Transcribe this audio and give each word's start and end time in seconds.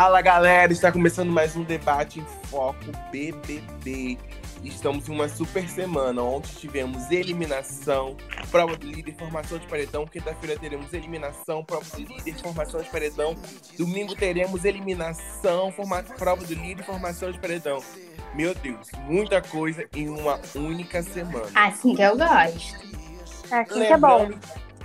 Fala 0.00 0.22
galera, 0.22 0.72
está 0.72 0.90
começando 0.90 1.30
mais 1.30 1.54
um 1.54 1.62
debate 1.62 2.20
em 2.20 2.24
foco 2.46 2.86
BBB. 3.12 4.16
Estamos 4.64 5.06
em 5.06 5.12
uma 5.12 5.28
super 5.28 5.68
semana. 5.68 6.22
Ontem 6.22 6.48
tivemos 6.56 7.10
eliminação, 7.10 8.16
prova 8.50 8.78
do 8.78 8.86
líder, 8.86 9.14
formação 9.14 9.58
de 9.58 9.66
paredão. 9.66 10.06
Quinta-feira 10.06 10.58
teremos 10.58 10.94
eliminação, 10.94 11.62
prova 11.62 11.84
do 11.94 12.02
líder, 12.02 12.34
formação 12.38 12.80
de 12.80 12.88
paredão. 12.88 13.36
Domingo 13.76 14.14
teremos 14.14 14.64
eliminação, 14.64 15.70
forma... 15.70 16.02
prova 16.02 16.46
do 16.46 16.54
líder, 16.54 16.82
formação 16.82 17.30
de 17.30 17.38
paredão. 17.38 17.84
Meu 18.34 18.54
Deus, 18.54 18.88
muita 19.06 19.42
coisa 19.42 19.86
em 19.94 20.08
uma 20.08 20.40
única 20.54 21.02
semana. 21.02 21.50
Assim 21.54 21.94
que 21.94 22.00
eu 22.00 22.16
gosto. 22.16 22.74
Assim 23.50 23.80
que 23.80 23.92
é 23.92 23.98
bom. 23.98 24.30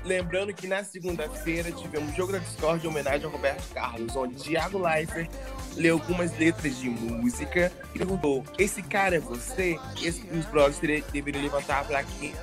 Lembrando 0.05 0.53
que 0.53 0.67
na 0.67 0.83
segunda-feira 0.83 1.71
tivemos 1.71 2.15
jogo 2.15 2.31
da 2.31 2.37
Discord 2.37 2.85
em 2.85 2.89
homenagem 2.89 3.25
ao 3.25 3.31
Roberto 3.31 3.73
Carlos, 3.73 4.15
onde 4.15 4.35
Thiago 4.35 4.77
Leifert 4.77 5.29
leu 5.75 5.95
algumas 5.95 6.37
letras 6.37 6.77
de 6.77 6.87
música 6.89 7.71
e 7.93 7.97
perguntou: 7.97 8.43
Esse 8.59 8.83
cara 8.83 9.15
é 9.15 9.19
você? 9.19 9.79
E 9.99 10.09
os 10.37 10.45
brothers 10.45 10.79
deveriam 11.11 11.41
levantar 11.41 11.81
a 11.81 11.83
plaquinha. 11.85 12.35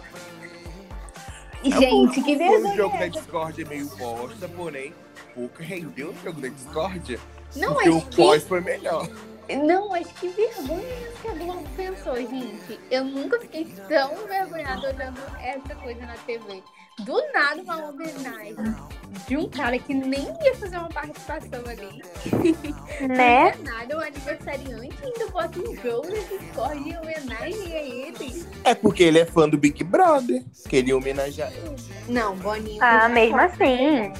Gente, 1.62 2.20
que 2.20 2.34
vergonha. 2.34 2.72
O 2.72 2.76
jogo 2.76 2.98
da 2.98 3.06
Discord 3.06 3.62
é 3.62 3.64
meio 3.64 3.86
bosta, 3.96 4.48
porém, 4.48 4.92
pouco 5.32 5.62
rendeu 5.62 6.10
o 6.10 6.24
jogo 6.24 6.40
da 6.40 6.48
Discord. 6.48 7.20
Não, 7.54 7.74
porque 7.74 7.88
acho 7.88 7.98
o 7.98 8.16
pós 8.16 8.42
foi 8.42 8.60
melhor. 8.60 9.08
Não, 9.48 9.94
acho 9.94 10.12
que 10.14 10.28
vergonha 10.28 11.12
que 11.20 11.28
a 11.28 11.34
Globo 11.34 11.68
pensou, 11.76 12.16
gente. 12.16 12.80
Eu 12.90 13.04
nunca 13.04 13.38
fiquei 13.38 13.66
tão 13.88 14.24
envergonhada 14.24 14.88
olhando 14.88 15.20
essa 15.40 15.74
coisa 15.76 16.00
na 16.06 16.14
TV. 16.14 16.62
Do 17.00 17.20
nada, 17.32 17.60
uma 17.62 17.88
homenagem 17.88 18.54
de 19.26 19.36
um 19.36 19.48
cara 19.48 19.78
que 19.78 19.92
nem 19.94 20.28
ia 20.42 20.54
fazer 20.56 20.76
uma 20.76 20.88
participação 20.88 21.60
ali. 21.66 22.02
Né? 23.02 23.50
Do 23.52 23.64
nada, 23.64 23.96
um 23.98 24.00
aniversariante 24.00 24.96
ainda 25.02 25.26
bota 25.32 25.58
um 25.58 25.74
jogo 25.76 26.06
nesse 26.08 26.38
Discord 26.38 26.88
em 26.88 26.96
homenagem 26.96 27.72
a 27.74 27.78
ele. 27.80 28.46
É 28.62 28.74
porque 28.74 29.02
ele 29.02 29.18
é 29.18 29.24
fã 29.24 29.48
do 29.48 29.58
Big 29.58 29.82
Brother. 29.82 30.42
Queria 30.68 30.96
homenagear 30.96 31.50
ele. 31.52 31.74
Não, 32.08 32.36
Boninho. 32.36 32.78
Ah, 32.80 33.08
mesmo 33.08 33.40
assim. 33.40 34.12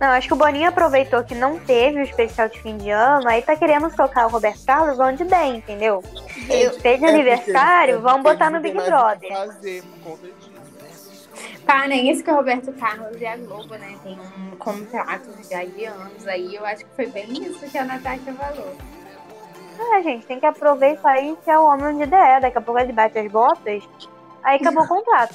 Não, 0.00 0.08
acho 0.08 0.28
que 0.28 0.34
o 0.34 0.36
Boninho 0.36 0.68
aproveitou 0.68 1.24
que 1.24 1.34
não 1.34 1.58
teve 1.58 2.00
o 2.00 2.02
especial 2.02 2.48
de 2.48 2.60
fim 2.62 2.76
de 2.78 2.88
ano, 2.90 3.28
aí 3.28 3.42
tá 3.42 3.56
querendo 3.56 3.90
socar 3.94 4.26
o 4.26 4.30
Roberto 4.30 4.64
Carlos 4.64 4.98
onde 4.98 5.24
der, 5.24 5.46
entendeu? 5.46 6.02
É, 6.48 6.70
Fez 6.70 7.02
é 7.02 7.08
aniversário, 7.08 7.94
porque- 7.96 8.08
vamos 8.08 8.22
botar 8.22 8.50
no 8.50 8.60
Big 8.60 8.74
Brother. 8.76 9.28
fazer 9.28 9.82
por 9.82 10.10
conta 10.12 10.26
disso. 10.26 10.45
Tá, 11.66 11.88
nem 11.88 12.08
isso 12.10 12.22
que 12.22 12.30
o 12.30 12.34
Roberto 12.36 12.72
Carlos 12.74 13.20
e 13.20 13.26
a 13.26 13.36
Globo, 13.36 13.74
né? 13.74 13.96
Tem 14.04 14.16
um 14.38 14.56
contrato 14.56 15.28
já 15.50 15.64
de 15.64 15.84
anos 15.84 16.26
aí. 16.26 16.54
Eu 16.54 16.64
acho 16.64 16.84
que 16.84 16.94
foi 16.94 17.06
bem 17.06 17.42
isso 17.42 17.68
que 17.68 17.76
a 17.76 17.84
Natasha 17.84 18.32
falou. 18.32 18.76
Ah, 19.78 20.00
gente, 20.00 20.24
tem 20.26 20.38
que 20.38 20.46
aproveitar 20.46 21.20
e 21.20 21.30
enfiar 21.30 21.60
o 21.60 21.66
homem 21.66 21.86
onde 21.86 22.06
der. 22.06 22.40
Daqui 22.40 22.56
a 22.56 22.60
pouco 22.60 22.80
ele 22.80 22.92
bate 22.92 23.18
as 23.18 23.30
botas, 23.30 23.82
aí 24.44 24.56
acabou 24.58 24.84
o 24.84 24.88
contrato. 24.88 25.34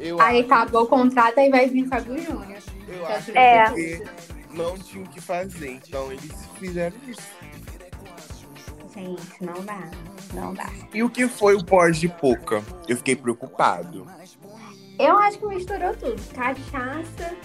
Eu 0.00 0.20
Aí 0.20 0.40
acho, 0.40 0.52
acabou 0.52 0.82
o 0.82 0.86
contrato 0.88 1.38
e 1.38 1.48
vai 1.48 1.68
vir 1.68 1.86
Fábio 1.86 2.18
Júnior. 2.18 2.58
eu 2.88 3.06
acho 3.06 3.30
É. 3.38 3.64
porque 3.66 4.04
não 4.50 4.76
tinham 4.76 5.04
o 5.04 5.08
que 5.08 5.20
fazer. 5.20 5.70
Então 5.70 6.10
eles 6.10 6.32
fizeram 6.58 6.96
isso. 7.06 7.22
Gente, 8.92 9.44
não 9.44 9.64
dá. 9.64 9.88
Não 10.32 10.52
dá. 10.52 10.68
E 10.92 11.02
o 11.02 11.08
que 11.08 11.28
foi 11.28 11.54
o 11.54 11.64
pós 11.64 11.98
de 11.98 12.08
Poca? 12.08 12.62
Eu 12.88 12.96
fiquei 12.96 13.14
preocupado. 13.16 14.06
Eu 14.98 15.18
acho 15.18 15.38
que 15.38 15.46
misturou 15.46 15.94
tudo. 15.96 16.20
Cachaça, 16.34 17.36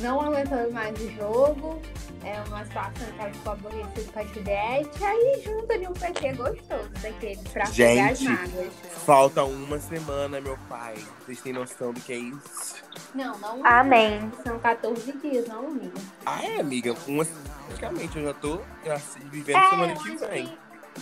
não 0.00 0.20
aguentando 0.20 0.72
mais 0.72 0.98
o 1.00 1.10
jogo. 1.12 1.80
É 2.24 2.40
uma 2.48 2.64
situação 2.64 3.06
que 3.14 3.20
ela 3.20 3.30
ficou 3.32 3.52
aborrecida 3.52 4.12
com 4.12 4.18
a 4.20 4.24
Juliette. 4.24 5.04
Aí 5.04 5.42
junta 5.44 5.74
ali 5.74 5.88
um 5.88 5.92
PT 5.92 6.32
gostoso 6.34 6.88
daquele 7.02 7.40
pra 7.52 7.64
pegar 7.68 8.10
as 8.12 8.18
Gente. 8.18 8.24
mágoas. 8.28 8.72
Falta 9.04 9.44
uma 9.44 9.78
semana, 9.80 10.40
meu 10.40 10.56
pai. 10.68 10.94
Vocês 11.26 11.40
têm 11.40 11.52
noção 11.52 11.92
do 11.92 12.00
que 12.00 12.12
é 12.12 12.16
isso? 12.18 12.76
Não, 13.12 13.36
não. 13.38 13.66
Amém. 13.66 14.30
São 14.44 14.56
14 14.60 15.12
dias, 15.18 15.48
não, 15.48 15.66
amiga. 15.66 16.00
Ah, 16.24 16.44
é, 16.44 16.60
amiga. 16.60 16.94
Uma, 17.08 17.26
praticamente, 17.66 18.16
eu 18.16 18.24
já 18.26 18.34
tô 18.34 18.60
já, 18.86 18.94
vivendo 19.24 19.56
É, 19.58 19.70
semana 19.70 19.94
que 19.96 20.16
vem. 20.16 20.58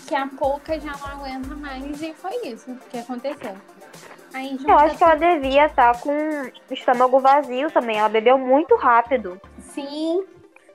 que 0.06 0.14
a 0.14 0.26
pouca 0.26 0.80
já 0.80 0.96
não 0.96 1.06
aguenta 1.06 1.54
mais 1.54 2.00
e 2.00 2.14
foi 2.14 2.34
isso 2.48 2.74
que 2.90 2.96
aconteceu. 2.96 3.54
Aí 4.32 4.58
Eu 4.66 4.78
acho 4.78 4.96
que 4.96 5.04
ela 5.04 5.14
devia 5.14 5.66
estar 5.66 6.00
com 6.00 6.10
o 6.12 6.74
estômago 6.74 7.20
vazio 7.20 7.70
também. 7.70 7.98
Ela 7.98 8.08
bebeu 8.08 8.38
muito 8.38 8.76
rápido. 8.76 9.40
Sim, 9.58 10.24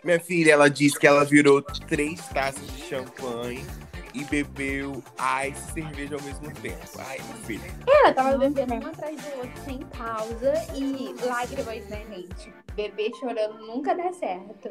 Minha 0.03 0.19
filha, 0.19 0.53
ela 0.53 0.69
disse 0.69 0.99
que 0.99 1.07
ela 1.07 1.23
virou 1.25 1.61
três 1.61 2.27
taças 2.27 2.67
de 2.67 2.83
champanhe 2.83 3.65
e 4.13 4.23
bebeu 4.23 5.03
ice 5.45 5.79
e 5.79 5.83
cerveja 5.83 6.15
ao 6.15 6.21
mesmo 6.21 6.51
tempo. 6.61 6.79
Ai, 6.99 7.17
minha 7.23 7.45
filha. 7.45 7.71
ela 7.87 8.13
tava 8.13 8.37
bebendo 8.37 8.73
um 8.73 8.87
atrás 8.87 9.15
do 9.15 9.37
outro 9.39 9.61
sem 9.65 9.79
pausa 9.79 10.53
e 10.73 11.15
lágrimas, 11.25 11.85
né, 11.89 12.01
gente? 12.09 12.53
Beber 12.75 13.11
chorando 13.19 13.59
nunca 13.65 13.93
dá 13.95 14.11
certo. 14.13 14.69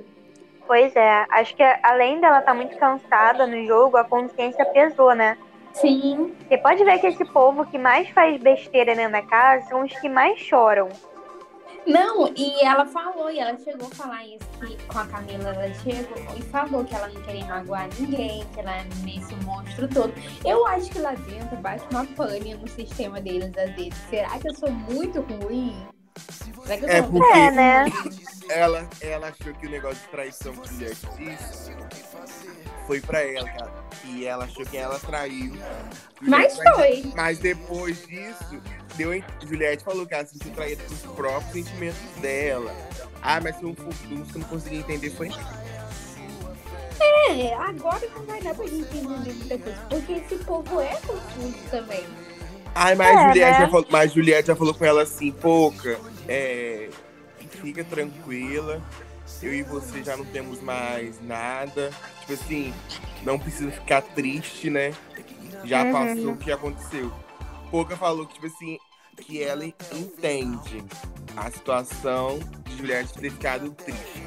Pois 0.66 0.96
é, 0.96 1.26
acho 1.30 1.54
que 1.54 1.62
além 1.82 2.20
dela 2.20 2.38
estar 2.38 2.54
muito 2.54 2.76
cansada 2.78 3.46
no 3.46 3.66
jogo, 3.66 3.98
a 3.98 4.04
consciência 4.04 4.64
pesou, 4.66 5.14
né? 5.14 5.36
Sim, 5.74 6.34
Você 6.48 6.56
pode 6.58 6.84
ver 6.84 6.98
que 7.00 7.06
esse 7.08 7.24
povo 7.26 7.66
que 7.66 7.76
mais 7.78 8.08
faz 8.10 8.40
besteira 8.40 8.94
dentro 8.94 9.12
da 9.12 9.22
casa 9.22 9.66
são 9.68 9.84
os 9.84 9.92
que 10.00 10.08
mais 10.08 10.38
choram. 10.38 10.88
Não, 11.86 12.32
e 12.34 12.64
ela 12.64 12.86
falou, 12.86 13.30
e 13.30 13.38
ela 13.38 13.58
chegou 13.58 13.88
a 13.88 13.94
falar 13.94 14.24
isso 14.24 14.48
que 14.58 14.82
com 14.86 14.98
a 14.98 15.06
Camila, 15.06 15.50
ela 15.50 15.74
chegou 15.74 16.16
e 16.34 16.42
falou 16.42 16.82
que 16.82 16.94
ela 16.94 17.08
não 17.08 17.20
queria 17.22 17.44
magoar 17.44 17.88
ninguém, 17.98 18.42
que 18.54 18.60
ela 18.60 18.76
é 18.78 18.84
nesse 19.02 19.34
monstro 19.44 19.86
todo. 19.88 20.14
Eu 20.46 20.66
acho 20.66 20.90
que 20.90 20.98
lá 20.98 21.12
dentro 21.12 21.56
bate 21.58 21.84
uma 21.90 22.06
pane 22.06 22.54
no 22.54 22.66
sistema 22.68 23.20
deles 23.20 23.52
às 23.58 23.70
vezes. 23.74 23.94
Será 24.08 24.30
que 24.38 24.48
eu 24.48 24.54
sou 24.54 24.70
muito 24.70 25.20
ruim? 25.20 25.76
Será 26.62 26.78
que 26.78 26.84
eu 26.84 26.88
É 26.88 27.02
sou 27.02 27.10
porque 27.10 27.32
É, 27.38 27.50
né? 27.50 27.84
ela, 28.48 28.88
ela 29.02 29.28
achou 29.28 29.52
que 29.52 29.66
o 29.66 29.70
negócio 29.70 29.98
de 29.98 30.08
traição 30.08 30.52
que 30.54 30.72
mulher 30.72 30.88
disse 31.18 31.72
foi 32.86 33.00
pra 33.00 33.20
ela. 33.20 33.48
E 34.04 34.26
ela 34.26 34.44
achou 34.44 34.64
que 34.64 34.76
ela 34.76 34.98
traiu. 34.98 35.54
Mas 36.20 36.56
foi. 36.58 37.12
Mas 37.16 37.38
depois 37.38 38.06
disso, 38.06 38.60
deu, 38.96 39.10
Juliette 39.46 39.84
falou 39.84 40.06
que 40.06 40.14
ela 40.14 40.26
se 40.26 40.32
sentiu 40.32 40.52
traída 40.52 40.82
pelos 40.84 41.02
próprios 41.16 41.52
sentimentos 41.52 42.00
dela. 42.20 42.74
Ah, 43.22 43.40
mas 43.40 43.56
se 43.56 43.60
que 43.62 44.34
eu 44.34 44.40
não 44.40 44.48
consegui 44.48 44.76
entender 44.76 45.10
foi 45.10 45.30
É, 47.00 47.54
agora 47.54 48.06
não 48.14 48.22
vai 48.24 48.40
dar 48.42 48.54
pra 48.54 48.66
gente 48.66 48.96
entender 48.96 49.32
muita 49.32 49.58
coisa. 49.58 49.78
Porque 49.88 50.12
esse 50.12 50.36
povo 50.44 50.80
é 50.80 50.94
confuso 50.96 51.56
também. 51.70 52.04
Ai, 52.74 52.94
mas, 52.94 53.16
É, 53.16 53.28
Juliette 53.28 53.52
né? 53.52 53.58
já 53.60 53.68
falou, 53.70 53.86
mas 53.90 54.12
Juliette 54.12 54.48
já 54.48 54.56
falou 54.56 54.74
com 54.74 54.84
ela 54.84 55.02
assim, 55.02 55.30
pouca, 55.30 55.98
é, 56.28 56.90
fica 57.64 57.84
tranquila, 57.84 58.82
eu 59.44 59.54
e 59.54 59.62
você 59.62 60.02
já 60.02 60.16
não 60.16 60.24
temos 60.24 60.60
mais 60.60 61.20
nada. 61.20 61.90
Tipo 62.20 62.32
assim, 62.32 62.74
não 63.22 63.38
precisa 63.38 63.70
ficar 63.70 64.02
triste, 64.02 64.70
né? 64.70 64.92
Já 65.64 65.82
Uhum. 65.84 65.92
passou 65.92 66.32
o 66.32 66.36
que 66.36 66.52
aconteceu. 66.52 67.12
Pouca 67.70 67.96
falou 67.96 68.26
que, 68.26 68.34
tipo 68.34 68.46
assim, 68.46 68.78
que 69.20 69.42
ela 69.42 69.64
entende 69.64 70.84
a 71.36 71.50
situação 71.50 72.38
de 72.64 72.76
Juliette 72.76 73.14
ter 73.14 73.30
ficado 73.30 73.70
triste. 73.72 74.22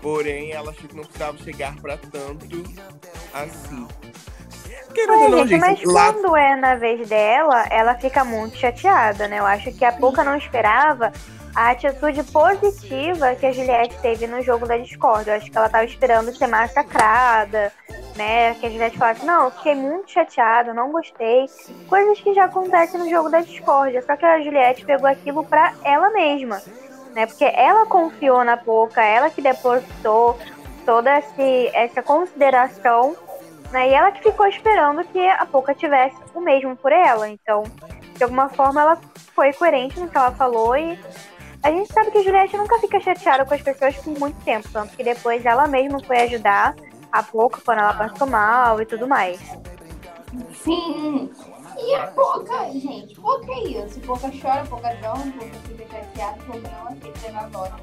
Porém, 0.00 0.52
ela 0.52 0.70
achou 0.70 0.88
que 0.88 0.94
não 0.96 1.04
precisava 1.04 1.38
chegar 1.38 1.74
pra 1.76 1.96
tanto 1.96 2.62
assim. 3.34 3.86
Querendo 4.94 5.28
não, 5.36 5.46
gente, 5.46 5.60
mas 5.60 5.82
lá 5.84 6.12
quando 6.12 6.36
é 6.36 6.56
na 6.56 6.74
vez 6.76 7.08
dela, 7.08 7.66
ela 7.70 7.94
fica 7.96 8.24
muito 8.24 8.56
chateada, 8.56 9.28
né? 9.28 9.38
Eu 9.38 9.46
acho 9.46 9.72
que 9.72 9.84
a 9.84 9.92
Pouca 9.92 10.24
não 10.24 10.36
esperava 10.36 11.12
a 11.54 11.70
atitude 11.70 12.22
positiva 12.24 13.34
que 13.34 13.46
a 13.46 13.52
Juliette 13.52 13.98
teve 14.00 14.26
no 14.26 14.42
jogo 14.42 14.66
da 14.66 14.76
Discord. 14.76 15.28
Eu 15.28 15.36
acho 15.36 15.50
que 15.50 15.56
ela 15.56 15.68
tava 15.68 15.84
esperando 15.84 16.34
ser 16.36 16.46
massacrada, 16.46 17.72
né? 18.16 18.54
Que 18.54 18.66
a 18.66 18.70
Juliette 18.70 18.98
falasse, 18.98 19.24
não, 19.24 19.50
fiquei 19.50 19.74
muito 19.74 20.10
chateada, 20.10 20.74
não 20.74 20.92
gostei. 20.92 21.46
Coisas 21.88 22.20
que 22.20 22.34
já 22.34 22.44
acontecem 22.44 23.00
no 23.00 23.08
jogo 23.08 23.28
da 23.28 23.40
Discord. 23.40 24.00
Só 24.02 24.16
que 24.16 24.24
a 24.24 24.40
Juliette 24.40 24.84
pegou 24.84 25.08
aquilo 25.08 25.44
pra 25.44 25.74
ela 25.84 26.10
mesma, 26.10 26.62
né? 27.14 27.26
Porque 27.26 27.44
ela 27.44 27.86
confiou 27.86 28.44
na 28.44 28.56
Pouca, 28.56 29.02
ela 29.02 29.30
que 29.30 29.42
depositou 29.42 30.38
toda 30.84 31.10
essa 31.74 32.02
consideração 32.02 33.16
né? 33.70 33.90
E 33.90 33.94
ela 33.94 34.10
que 34.10 34.22
ficou 34.22 34.46
esperando 34.46 35.04
que 35.04 35.18
a 35.18 35.44
Pouca 35.46 35.74
tivesse 35.74 36.16
o 36.34 36.40
mesmo 36.40 36.76
por 36.76 36.92
ela. 36.92 37.28
Então, 37.28 37.64
de 38.16 38.22
alguma 38.24 38.48
forma, 38.48 38.80
ela 38.80 38.98
foi 39.34 39.52
coerente 39.52 40.00
no 40.00 40.08
que 40.08 40.16
ela 40.16 40.32
falou 40.32 40.76
e 40.76 40.98
a 41.68 41.70
gente 41.70 41.92
sabe 41.92 42.10
que 42.10 42.18
a 42.18 42.22
Juliette 42.22 42.56
nunca 42.56 42.78
fica 42.78 42.98
chateada 42.98 43.44
com 43.44 43.52
as 43.52 43.60
pessoas 43.60 43.94
por 43.96 44.18
muito 44.18 44.42
tempo, 44.42 44.66
tanto 44.72 44.96
que 44.96 45.04
depois 45.04 45.44
ela 45.44 45.68
mesma 45.68 46.02
foi 46.02 46.22
ajudar 46.22 46.74
a 47.12 47.22
Pouca 47.22 47.60
quando 47.62 47.80
ela 47.80 47.92
passou 47.92 48.26
mal 48.26 48.80
e 48.80 48.86
tudo 48.86 49.06
mais. 49.06 49.38
Sim. 50.64 51.30
E 51.78 51.94
a 51.94 52.06
Poca, 52.06 52.70
gente, 52.72 53.14
Poca 53.20 53.52
é 53.52 53.64
isso. 53.64 54.00
Poca 54.00 54.30
chora, 54.40 54.64
Poca 54.64 54.94
dorme, 54.94 55.30
Poca 55.32 55.50
fica 55.66 55.86
chateada, 55.86 56.38
Poca 56.44 56.70
não 56.70 56.88
aceita 56.88 57.26
levar 57.26 57.48
embora. 57.48 57.76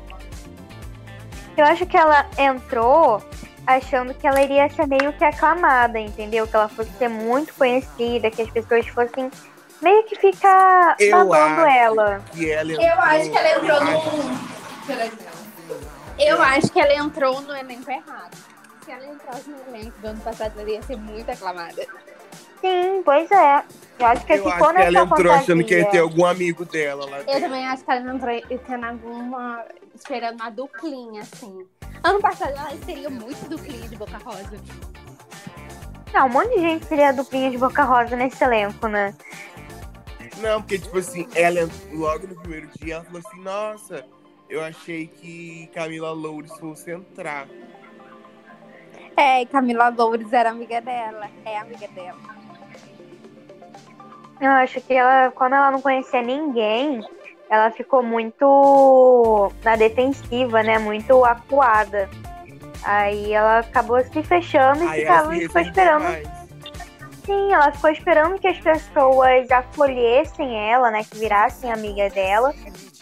Eu 1.56 1.66
acho 1.66 1.86
que 1.86 1.96
ela 1.96 2.26
entrou 2.40 3.22
achando 3.68 4.16
que 4.16 4.26
ela 4.26 4.42
iria 4.42 4.68
ser 4.68 4.88
meio 4.88 5.14
que 5.14 5.24
aclamada, 5.24 6.00
entendeu? 6.00 6.48
Que 6.48 6.56
ela 6.56 6.68
fosse 6.68 6.92
ser 6.94 7.08
muito 7.08 7.54
conhecida, 7.54 8.32
que 8.32 8.42
as 8.42 8.50
pessoas 8.50 8.88
fossem 8.88 9.30
meio 9.82 10.04
que 10.06 10.16
ficar 10.16 10.96
Eu 11.00 11.12
babando 11.28 11.62
acho 11.62 11.76
ela. 11.78 12.22
que 12.34 12.52
ela 12.52 12.72
Eu 12.74 13.00
acho 13.02 13.30
que 13.32 13.38
ela 13.38 13.50
entrou 13.52 13.82
entrou- 13.82 14.18
no. 14.24 14.56
Eu 16.18 16.42
acho 16.42 16.72
que 16.72 16.80
ela 16.80 16.94
entrou 16.94 17.42
no 17.42 17.56
elenco 17.56 17.92
errado. 17.92 18.38
Se 18.84 18.92
ela 18.92 19.06
entrasse 19.08 19.50
no 19.50 19.76
elenco 19.76 19.98
do 20.00 20.08
ano 20.08 20.22
passado, 20.22 20.54
ela 20.60 20.70
ia 20.70 20.82
ser 20.84 20.96
muito 20.96 21.30
aclamada. 21.30 21.86
Sim, 22.62 23.02
pois 23.04 23.30
é. 23.32 23.64
Eu 24.00 24.06
acho 24.06 24.26
que 24.26 24.34
Eu 24.34 24.38
ficou 24.38 24.52
acho 24.54 24.76
que 24.76 24.82
ela 24.82 25.00
entrou 25.02 25.34
achando 25.34 25.64
que 25.64 25.72
ia 25.74 25.78
ter 25.80 25.84
fantasia. 25.86 26.02
algum 26.02 26.26
amigo 26.26 26.66
dela 26.66 27.06
lá 27.10 27.20
Eu 27.20 27.26
dentro. 27.26 27.42
também 27.42 27.68
acho 27.68 27.84
que 27.84 27.92
ela 27.92 28.12
entrou 28.14 28.42
tendo 28.68 28.86
alguma. 28.86 29.64
esperando 29.96 30.36
uma 30.42 30.50
duplinha, 30.52 31.22
assim. 31.22 31.66
Ano 32.04 32.20
passado 32.20 32.52
ela 32.52 32.70
seria 32.86 33.10
muito 33.10 33.48
duplinha 33.50 33.88
de 33.88 33.96
Boca 33.96 34.18
Rosa. 34.24 34.52
Não, 36.14 36.28
um 36.28 36.30
monte 36.30 36.54
de 36.56 36.60
gente 36.62 36.86
seria 36.86 37.12
duplinha 37.12 37.52
de 37.52 37.58
boca 37.58 37.84
rosa 37.84 38.16
nesse 38.16 38.42
elenco, 38.42 38.88
né? 38.88 39.14
Não, 40.38 40.62
porque, 40.62 40.80
tipo 40.80 40.98
assim, 40.98 41.28
ela 41.34 41.70
logo 41.92 42.28
no 42.28 42.36
primeiro 42.36 42.68
dia, 42.80 42.96
ela 42.96 43.04
falou 43.04 43.22
assim, 43.26 43.42
nossa, 43.42 44.06
eu 44.50 44.64
achei 44.64 45.08
que 45.08 45.70
Camila 45.74 46.12
Loures 46.12 46.52
fosse 46.60 46.92
entrar. 46.92 47.48
É, 49.18 49.42
e 49.42 49.46
Camila 49.46 49.90
Loures 49.90 50.32
era 50.34 50.50
amiga 50.50 50.82
dela. 50.82 51.30
É 51.46 51.58
amiga 51.58 51.88
dela. 51.88 52.20
Eu 54.42 54.52
acho 54.52 54.82
que 54.82 54.94
ela, 54.94 55.32
como 55.32 55.56
ela 55.56 55.72
não 55.72 55.82
conhecia 55.82 56.22
ninguém, 56.22 57.02
ela 57.50 57.72
ficou 57.72 58.04
muito 58.04 59.52
na 59.64 59.76
defensiva, 59.78 60.62
né? 60.62 60.78
Muito 60.78 61.24
acuada. 61.24 62.10
Aí 62.84 63.34
ela 63.34 63.60
acabou 63.60 64.04
se 64.04 64.22
fechando 64.22 64.84
e 64.84 64.88
Aí 64.88 65.02
ficava, 65.02 65.34
se 65.34 65.40
ficou 65.40 65.62
esperando. 65.62 66.04
mais. 66.04 66.35
Sim, 67.26 67.54
ela 67.54 67.72
ficou 67.72 67.90
esperando 67.90 68.40
que 68.40 68.48
as 68.48 68.60
pessoas 68.60 69.50
acolhessem 69.50 70.72
ela, 70.72 70.92
né? 70.92 71.04
Que 71.04 71.18
virassem 71.18 71.72
amiga 71.72 72.10
dela. 72.10 72.54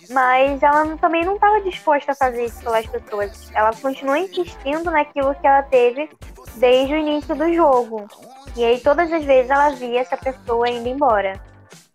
Mas 0.10 0.62
ela 0.62 0.98
também 0.98 1.24
não 1.26 1.36
estava 1.36 1.62
disposta 1.62 2.12
a 2.12 2.16
fazer 2.16 2.46
isso 2.46 2.62
pelas 2.62 2.86
pessoas. 2.86 3.52
Ela 3.54 3.72
continua 3.74 4.20
insistindo 4.20 4.90
naquilo 4.92 5.34
que 5.36 5.48
ela 5.48 5.64
teve 5.64 6.10
desde 6.56 6.94
o 6.94 6.98
início 6.98 7.36
do 7.36 7.54
jogo. 7.54 8.08
E 8.56 8.64
aí 8.64 8.80
todas 8.80 9.12
as 9.12 9.24
vezes 9.24 9.50
ela 9.50 9.70
via 9.72 10.02
essa 10.02 10.18
pessoa 10.18 10.70
indo 10.70 10.88
embora. 10.88 11.40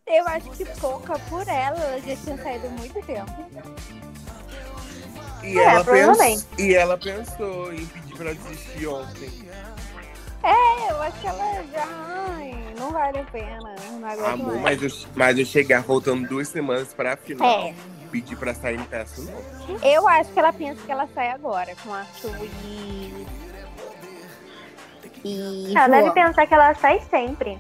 Eu 0.07 0.27
acho 0.27 0.51
que 0.51 0.65
pouca 0.81 1.19
por 1.29 1.47
ela, 1.47 1.79
ela 1.79 2.01
já 2.01 2.17
tinha 2.17 2.37
saído 2.39 2.69
muito 2.71 3.01
tempo. 3.05 3.31
E, 5.43 5.59
É, 5.59 5.65
ela 5.65 5.85
pensou, 5.85 6.45
e 6.59 6.75
ela 6.75 6.99
pensou 6.99 7.73
em 7.73 7.87
pedir 7.87 8.17
pra 8.17 8.33
desistir 8.33 8.87
ontem. 8.87 9.49
É, 10.49 10.91
eu 10.93 11.03
acho 11.03 11.21
que 11.21 11.27
ela 11.27 11.65
já. 11.73 11.85
Ai, 12.37 12.55
não 12.79 12.91
vale 12.93 13.19
a 13.19 13.25
pena. 13.25 13.75
Não 14.01 14.09
aguento 14.09 14.27
Amor, 14.27 14.61
mais. 14.61 14.81
mas 14.81 14.83
eu, 14.83 15.09
mas 15.15 15.39
eu 15.39 15.45
chegar 15.45 15.83
faltando 15.83 16.27
duas 16.29 16.49
semanas 16.49 16.93
pra 16.95 17.17
final, 17.17 17.47
É. 17.49 17.75
pedir 18.11 18.37
pra 18.37 18.55
sair 18.55 18.79
em 18.79 18.85
peça 18.85 19.21
não. 19.23 19.79
Eu 19.83 20.07
acho 20.09 20.31
que 20.33 20.39
ela 20.39 20.53
pensa 20.53 20.81
que 20.85 20.91
ela 20.93 21.07
sai 21.15 21.31
agora 21.31 21.75
com 21.85 21.93
Arthur 21.93 22.37
e. 22.65 23.27
E. 25.25 25.75
Ela 25.77 25.89
deve 25.89 26.03
João. 26.05 26.15
pensar 26.15 26.47
que 26.47 26.55
ela 26.55 26.75
sai 26.75 27.01
sempre. 27.11 27.59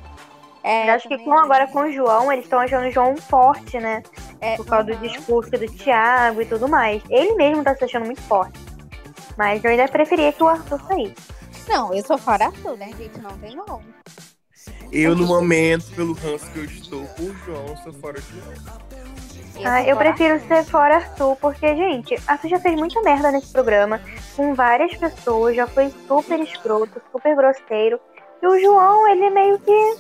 É, 0.63 0.91
Eu 0.91 0.95
acho 0.95 1.09
que 1.09 1.19
com, 1.19 1.33
agora 1.39 1.67
com 1.69 1.81
o 1.83 1.93
João, 1.93 2.31
eles 2.33 2.45
estão 2.45 2.59
achando 2.61 2.87
o 2.89 2.91
João 2.91 3.17
forte, 3.17 3.79
né? 3.79 4.03
é, 4.41 4.57
Por 4.57 4.67
causa 4.67 4.85
do 4.85 4.97
discurso 4.97 5.51
do 5.51 5.67
Thiago 5.67 6.43
e 6.43 6.47
tudo 6.47 6.69
mais. 6.69 7.03
Ele 7.09 7.35
mesmo 7.35 7.63
tá 7.65 7.75
se 7.75 7.85
achando 7.85 8.07
muito 8.07 8.21
forte. 8.23 8.59
Mas 9.37 9.63
eu 9.65 9.71
ainda 9.71 9.89
preferia 9.89 10.33
que 10.33 10.43
o 10.43 10.49
Arthur 10.49 10.81
saísse. 10.87 11.38
Não, 11.69 11.93
eu 11.93 12.03
sou 12.05 12.19
fora 12.19 12.47
Arthur, 12.47 12.77
né, 12.77 12.91
gente? 12.99 13.21
Não 13.21 13.37
tem 13.39 13.57
como. 13.57 13.83
Eu, 14.91 15.15
no 15.15 15.27
momento, 15.27 15.85
pelo 15.95 16.15
ranço 16.15 16.51
que 16.53 16.59
eu 16.59 16.65
estou 16.65 17.05
por 17.09 17.35
João, 17.45 17.77
sou 17.85 17.93
fora 17.93 18.21
de 18.21 18.27
João. 18.29 18.55
Ah, 19.65 19.83
eu 19.83 19.97
prefiro 19.97 20.41
ser 20.47 20.65
fora 20.65 20.97
Arthur, 20.97 21.37
porque, 21.37 21.75
gente, 21.75 22.17
Arthur 22.27 22.49
já 22.49 22.61
fez 22.61 22.77
muita 22.77 23.03
merda 23.03 23.31
nesse 23.31 23.53
programa, 23.53 24.01
com 24.37 24.55
várias 24.55 24.97
pessoas, 24.97 25.57
já 25.57 25.67
foi 25.67 25.93
super 26.07 26.41
escroto, 26.41 27.03
super 27.13 27.37
grosseiro. 27.37 28.01
E 28.41 28.47
o 28.47 28.59
João, 28.61 29.09
ele 29.09 29.31
meio 29.31 29.59
que 29.59 29.97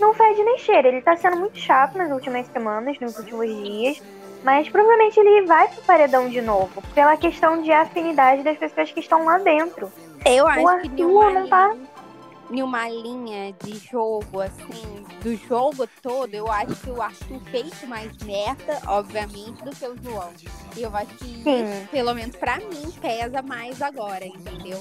não 0.00 0.14
fede 0.14 0.42
nem 0.42 0.58
cheira. 0.58 0.88
Ele 0.88 1.02
tá 1.02 1.16
sendo 1.16 1.36
muito 1.36 1.58
chato 1.58 1.96
nas 1.96 2.10
últimas 2.10 2.46
semanas, 2.48 2.98
nos 3.00 3.18
últimos 3.18 3.46
dias. 3.46 4.02
Mas 4.42 4.68
provavelmente 4.68 5.20
ele 5.20 5.46
vai 5.46 5.68
pro 5.68 5.82
paredão 5.82 6.28
de 6.28 6.40
novo, 6.40 6.82
pela 6.94 7.16
questão 7.16 7.62
de 7.62 7.70
afinidade 7.70 8.42
das 8.42 8.58
pessoas 8.58 8.90
que 8.90 8.98
estão 8.98 9.24
lá 9.24 9.38
dentro. 9.38 9.92
Eu 10.24 10.46
acho 10.46 10.80
que 10.82 10.88
nenhuma 10.88 11.30
não 11.30 11.48
tá- 11.48 11.68
linha, 11.68 11.88
nenhuma 12.50 12.88
linha 12.88 13.54
de 13.64 13.78
jogo, 13.78 14.40
assim, 14.40 15.04
do 15.22 15.34
jogo 15.36 15.88
todo, 16.02 16.32
eu 16.34 16.50
acho 16.50 16.74
que 16.76 16.90
o 16.90 17.00
Arthur 17.02 17.40
fez 17.50 17.82
mais 17.88 18.16
merda, 18.18 18.80
obviamente, 18.86 19.62
do 19.64 19.70
que 19.70 19.86
o 19.86 19.96
João. 20.02 20.30
E 20.76 20.82
eu 20.82 20.94
acho 20.94 21.14
que 21.16 21.42
Sim. 21.42 21.86
pelo 21.90 22.14
menos 22.14 22.36
pra 22.36 22.58
mim, 22.58 22.90
pesa 23.00 23.42
mais 23.42 23.80
agora, 23.82 24.24
entendeu? 24.24 24.80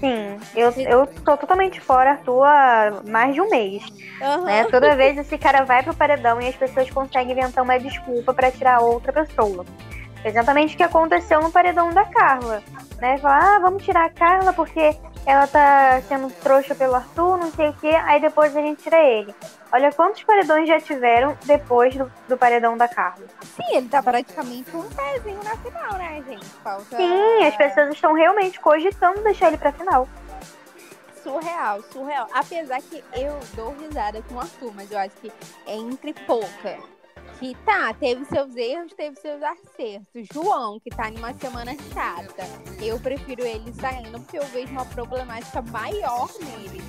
Sim, 0.00 0.36
eu, 0.56 0.70
eu 0.72 1.06
tô 1.06 1.36
totalmente 1.36 1.80
fora 1.80 2.10
Arthur 2.10 2.42
há 2.42 3.02
mais 3.06 3.34
de 3.34 3.40
um 3.40 3.48
mês. 3.48 3.84
Aham. 4.20 4.44
né? 4.44 4.64
Toda 4.64 4.96
vez 4.96 5.16
esse 5.16 5.38
cara 5.38 5.64
vai 5.64 5.82
pro 5.84 5.94
paredão 5.94 6.40
e 6.40 6.48
as 6.48 6.56
pessoas 6.56 6.90
conseguem 6.90 7.32
inventar 7.32 7.62
uma 7.62 7.78
desculpa 7.78 8.34
pra 8.34 8.50
tirar 8.50 8.80
outra 8.80 9.12
pessoa. 9.12 9.64
Exatamente 10.24 10.74
o 10.74 10.76
que 10.76 10.82
aconteceu 10.82 11.40
no 11.40 11.50
paredão 11.50 11.90
da 11.90 12.04
Carla. 12.04 12.62
Né? 12.98 13.18
Falar, 13.18 13.56
ah, 13.56 13.58
vamos 13.58 13.84
tirar 13.84 14.06
a 14.06 14.10
Carla 14.10 14.52
porque 14.52 14.96
ela 15.26 15.46
tá 15.46 16.00
sendo 16.02 16.30
trouxa 16.42 16.74
pelo 16.74 16.94
Arthur, 16.94 17.38
não 17.38 17.50
sei 17.52 17.68
o 17.68 17.72
quê, 17.74 17.88
aí 17.88 18.20
depois 18.20 18.56
a 18.56 18.60
gente 18.60 18.82
tira 18.82 18.98
ele. 19.02 19.34
Olha 19.72 19.92
quantos 19.92 20.22
paredões 20.22 20.68
já 20.68 20.80
tiveram 20.80 21.36
depois 21.44 21.94
do, 21.96 22.10
do 22.28 22.36
paredão 22.36 22.76
da 22.76 22.88
Carla. 22.88 23.24
Sim, 23.42 23.76
ele 23.76 23.88
tá 23.88 24.02
praticamente 24.02 24.76
um 24.76 24.82
pezinho 24.82 25.40
na 25.42 25.56
final, 25.56 25.92
né, 25.94 26.22
gente? 26.28 26.44
Falta... 26.62 26.96
Sim, 26.96 27.44
as 27.44 27.56
pessoas 27.56 27.90
estão 27.90 28.12
realmente 28.12 28.60
cogitando 28.60 29.22
deixar 29.22 29.48
ele 29.48 29.58
pra 29.58 29.72
final. 29.72 30.08
Surreal, 31.22 31.82
surreal. 31.92 32.28
Apesar 32.34 32.80
que 32.82 33.02
eu 33.14 33.38
dou 33.54 33.74
risada 33.80 34.20
com 34.22 34.34
o 34.34 34.40
Arthur, 34.40 34.72
mas 34.74 34.90
eu 34.90 34.98
acho 34.98 35.14
que 35.16 35.32
é 35.66 35.76
entre 35.76 36.12
pouca. 36.12 36.78
Que 37.42 37.56
tá, 37.66 37.92
teve 37.98 38.24
seus 38.26 38.54
erros, 38.54 38.92
teve 38.94 39.16
seus 39.16 39.42
acertos. 39.42 40.28
João, 40.32 40.78
que 40.78 40.90
tá 40.90 41.08
em 41.10 41.16
uma 41.16 41.34
semana 41.34 41.72
chata. 41.92 42.44
Eu 42.80 43.00
prefiro 43.00 43.44
ele 43.44 43.72
saindo 43.80 44.20
porque 44.20 44.38
eu 44.38 44.44
vejo 44.44 44.70
uma 44.70 44.84
problemática 44.86 45.60
maior 45.60 46.28
nele. 46.38 46.80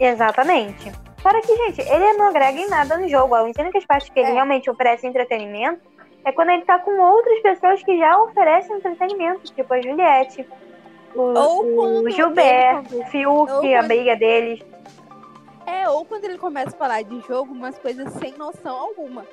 Exatamente. 0.00 0.90
Fora 1.18 1.42
que, 1.42 1.54
gente, 1.56 1.82
ele 1.82 2.14
não 2.14 2.28
agrega 2.28 2.58
em 2.58 2.70
nada 2.70 2.96
no 2.96 3.06
jogo. 3.06 3.34
A 3.34 3.42
única 3.42 3.62
parte 3.86 4.10
que 4.10 4.18
ele 4.18 4.30
É. 4.30 4.32
realmente 4.32 4.70
oferece 4.70 5.06
entretenimento 5.06 5.82
é 6.24 6.32
quando 6.32 6.48
ele 6.48 6.64
tá 6.64 6.78
com 6.78 6.98
outras 6.98 7.40
pessoas 7.42 7.82
que 7.82 7.98
já 7.98 8.18
oferecem 8.22 8.76
entretenimento, 8.76 9.52
tipo 9.52 9.74
a 9.74 9.80
Juliette, 9.82 10.48
o, 11.14 11.20
Ou 11.20 11.66
o 11.70 11.76
quando 11.76 12.10
Gilberto, 12.10 12.94
ele- 12.94 13.02
o 13.02 13.06
Fiuk, 13.08 13.28
ou 13.52 13.58
a 13.58 13.60
quando- 13.60 13.86
briga 13.88 14.16
deles. 14.16 14.60
É, 15.66 15.88
ou 15.88 16.04
quando 16.04 16.24
ele 16.24 16.38
começa 16.38 16.70
a 16.74 16.78
falar 16.78 17.02
de 17.02 17.20
jogo, 17.26 17.52
umas 17.52 17.78
coisas 17.78 18.12
sem 18.14 18.32
noção 18.36 18.76
alguma. 18.76 19.24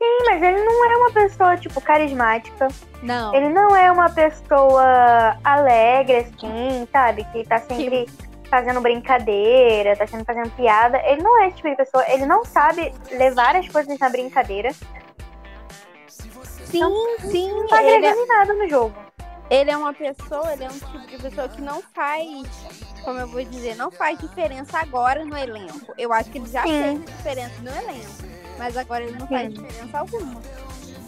Sim, 0.00 0.24
mas 0.26 0.40
ele 0.42 0.62
não 0.62 0.84
é 0.92 0.96
uma 0.96 1.10
pessoa, 1.12 1.56
tipo, 1.56 1.80
carismática. 1.80 2.68
Não. 3.02 3.34
Ele 3.34 3.48
não 3.48 3.74
é 3.74 3.90
uma 3.90 4.08
pessoa 4.08 5.36
alegre, 5.42 6.18
assim, 6.18 6.86
sabe? 6.92 7.24
Que 7.32 7.44
tá 7.44 7.58
sempre 7.58 8.06
fazendo 8.48 8.80
brincadeira, 8.80 9.96
tá 9.96 10.06
sempre 10.06 10.24
fazendo 10.24 10.50
piada. 10.54 10.98
Ele 11.04 11.22
não 11.22 11.42
é 11.42 11.48
esse 11.48 11.56
tipo 11.56 11.68
de 11.70 11.76
pessoa. 11.76 12.04
Ele 12.08 12.26
não 12.26 12.44
sabe 12.44 12.92
levar 13.10 13.56
as 13.56 13.68
coisas 13.68 13.98
na 13.98 14.08
brincadeira. 14.08 14.70
Sim, 16.08 16.82
sim. 17.20 17.50
Não 17.50 17.66
tá 17.66 17.82
Ele 17.82 17.90
é, 17.90 17.96
agregando 17.96 18.20
em 18.20 18.26
nada 18.28 18.54
no 18.54 18.68
jogo. 18.68 18.94
ele 19.50 19.70
é 19.70 19.76
uma 19.76 19.92
pessoa, 19.94 20.52
ele 20.52 20.64
é 20.64 20.68
um 20.68 20.78
tipo 20.78 20.98
de 21.06 21.18
pessoa 21.18 21.48
que 21.48 21.60
não 21.62 21.82
faz, 21.94 22.26
como 23.08 23.20
eu 23.20 23.26
vou 23.26 23.42
dizer, 23.42 23.74
não 23.74 23.90
faz 23.90 24.18
diferença 24.18 24.78
agora 24.78 25.24
no 25.24 25.34
elenco. 25.34 25.94
Eu 25.96 26.12
acho 26.12 26.28
que 26.28 26.36
ele 26.36 26.50
já 26.50 26.62
Sim. 26.62 26.82
fez 26.82 27.16
diferença 27.16 27.54
no 27.62 27.70
elenco. 27.70 28.10
Mas 28.58 28.76
agora 28.76 29.04
ele 29.04 29.18
não 29.18 29.26
faz 29.26 29.48
Sim. 29.48 29.62
diferença 29.62 29.98
alguma. 29.98 30.42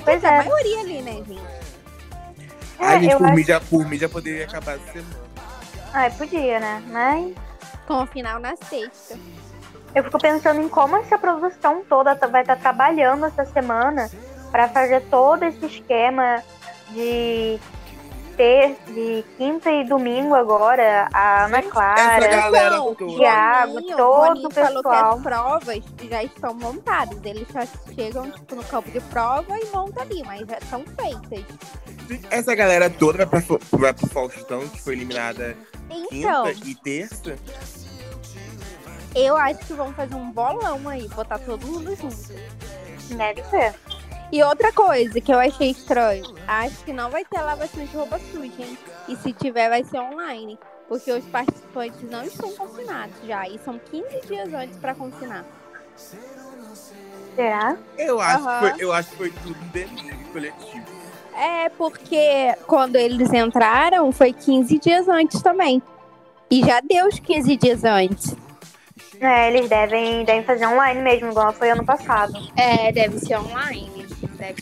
Pois 0.02 0.24
a 0.24 0.28
é. 0.32 0.36
maioria 0.38 0.80
ali, 0.80 1.02
né, 1.02 1.12
gente? 1.12 1.40
A 2.78 2.98
gente, 2.98 3.12
eu 3.12 3.18
por, 3.18 3.26
acho- 3.28 3.42
já, 3.42 3.60
por 3.60 3.94
já 3.94 4.08
poderia 4.08 4.44
acabar 4.46 4.76
essa 4.76 4.92
semana. 4.92 5.20
Ai, 5.92 6.10
podia, 6.12 6.58
né? 6.58 6.82
Mas 6.88 7.34
Com 7.86 8.02
o 8.02 8.06
final 8.06 8.38
na 8.40 8.56
sexta. 8.56 9.18
eu 9.94 10.02
fico 10.02 10.18
pensando 10.18 10.62
em 10.62 10.70
como 10.70 10.96
essa 10.96 11.18
produção 11.18 11.84
toda 11.86 12.16
tá- 12.16 12.28
vai 12.28 12.40
estar 12.40 12.56
trabalhando 12.56 13.26
essa 13.26 13.44
semana 13.44 14.10
pra 14.50 14.70
fazer 14.70 15.02
todo 15.10 15.42
esse 15.42 15.66
esquema 15.66 16.42
de 16.88 17.60
ter 18.40 18.74
de 18.86 19.22
quinta 19.36 19.70
e 19.70 19.84
domingo 19.84 20.34
agora 20.34 21.08
a 21.12 21.44
Ana 21.44 21.58
Essa 21.58 21.68
Clara. 21.70 22.26
galera 22.28 22.76
Então, 22.76 22.94
toda. 22.94 23.16
Thiago, 23.18 23.72
Boninho- 23.74 23.96
todo 23.98 24.26
Boninho 24.28 24.48
o 24.48 24.50
falou 24.50 24.82
que 24.82 24.88
pessoal. 24.88 25.14
as 25.14 25.22
provas 25.22 25.84
já 26.08 26.22
estão 26.24 26.54
montadas. 26.54 27.18
Eles 27.22 27.46
só 27.52 27.60
chegam 27.94 28.30
tipo, 28.30 28.54
no 28.56 28.64
campo 28.64 28.90
de 28.90 29.00
prova 29.00 29.58
e 29.58 29.66
montam 29.66 30.02
ali, 30.02 30.22
mas 30.24 30.40
já 30.48 30.56
estão 30.56 30.82
feitas. 30.98 31.44
Essa 32.30 32.54
galera 32.54 32.88
toda 32.88 33.26
vai, 33.26 33.42
pra, 33.42 33.58
vai 33.72 33.92
pro 33.92 34.06
Faustão, 34.08 34.66
que 34.68 34.80
foi 34.80 34.94
eliminada 34.94 35.54
Então, 36.10 36.44
quinta 36.46 36.66
e 36.68 36.74
terça. 36.76 37.36
eu 39.14 39.36
acho 39.36 39.58
que 39.60 39.74
vão 39.74 39.92
fazer 39.92 40.14
um 40.14 40.30
bolão 40.32 40.88
aí, 40.88 41.06
botar 41.08 41.38
todo 41.40 41.66
mundo 41.66 41.94
junto. 41.94 42.16
Deve 43.16 43.44
ser. 43.44 43.74
E 44.32 44.42
outra 44.44 44.72
coisa 44.72 45.20
que 45.20 45.32
eu 45.32 45.38
achei 45.40 45.70
estranho, 45.70 46.24
acho 46.46 46.84
que 46.84 46.92
não 46.92 47.10
vai 47.10 47.24
ter 47.24 47.40
lavação 47.40 47.84
de 47.84 47.96
roupa 47.96 48.18
suja, 48.18 48.62
hein? 48.62 48.78
E 49.08 49.16
se 49.16 49.32
tiver, 49.32 49.68
vai 49.68 49.82
ser 49.82 49.98
online. 49.98 50.58
Porque 50.88 51.10
os 51.10 51.24
participantes 51.26 52.02
não 52.08 52.24
estão 52.24 52.52
confinados 52.52 53.16
já. 53.26 53.48
E 53.48 53.58
são 53.58 53.78
15 53.78 54.20
dias 54.26 54.52
antes 54.52 54.76
pra 54.78 54.94
confinar. 54.94 55.44
Será? 57.34 57.76
Eu 57.98 58.20
acho, 58.20 58.44
Aham. 58.48 58.60
que 58.60 58.74
foi, 58.74 58.84
eu 58.84 58.92
acho 58.92 59.10
que 59.10 59.16
foi 59.16 59.30
tudo 59.30 59.56
um 59.60 59.68
delírio 59.68 60.18
coletivo. 60.32 60.86
É, 61.36 61.68
porque 61.70 62.54
quando 62.66 62.96
eles 62.96 63.32
entraram, 63.32 64.12
foi 64.12 64.32
15 64.32 64.78
dias 64.78 65.08
antes 65.08 65.42
também. 65.42 65.82
E 66.50 66.60
já 66.64 66.80
deu 66.80 67.06
os 67.06 67.18
15 67.18 67.56
dias 67.56 67.84
antes. 67.84 68.36
É, 69.20 69.48
eles 69.48 69.68
devem, 69.68 70.24
devem 70.24 70.42
fazer 70.44 70.66
online 70.66 71.00
mesmo, 71.02 71.30
igual 71.30 71.52
foi 71.52 71.70
ano 71.70 71.84
passado. 71.84 72.32
É, 72.56 72.90
deve 72.90 73.18
ser 73.18 73.38
online. 73.38 73.99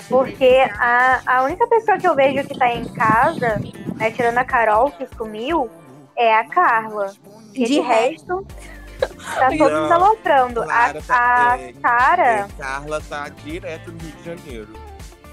Porque 0.08 0.64
a, 0.78 1.20
a 1.26 1.42
única 1.44 1.66
pessoa 1.68 1.98
que 1.98 2.06
eu 2.08 2.14
vejo 2.14 2.46
que 2.46 2.58
tá 2.58 2.72
em 2.72 2.84
casa, 2.92 3.60
né, 3.96 4.10
tirando 4.10 4.38
a 4.38 4.44
Carol, 4.44 4.90
que 4.90 5.06
sumiu, 5.16 5.70
é 6.16 6.34
a 6.34 6.44
Carla. 6.48 7.12
E 7.54 7.60
De 7.64 7.66
de 7.66 7.80
resto, 7.80 8.46
tá 8.98 9.48
todo 9.48 9.58
mundo 9.58 9.88
Não, 9.88 9.92
aloprando. 10.04 10.62
A, 10.62 10.92
tá- 11.06 11.52
a 11.52 11.58
é, 11.58 11.72
Sara, 11.80 12.22
É, 12.26 12.46
Carla 12.58 13.00
tá 13.08 13.28
direto 13.28 13.90
no 13.92 13.98
Rio 13.98 14.12
de 14.12 14.24
Janeiro. 14.24 14.68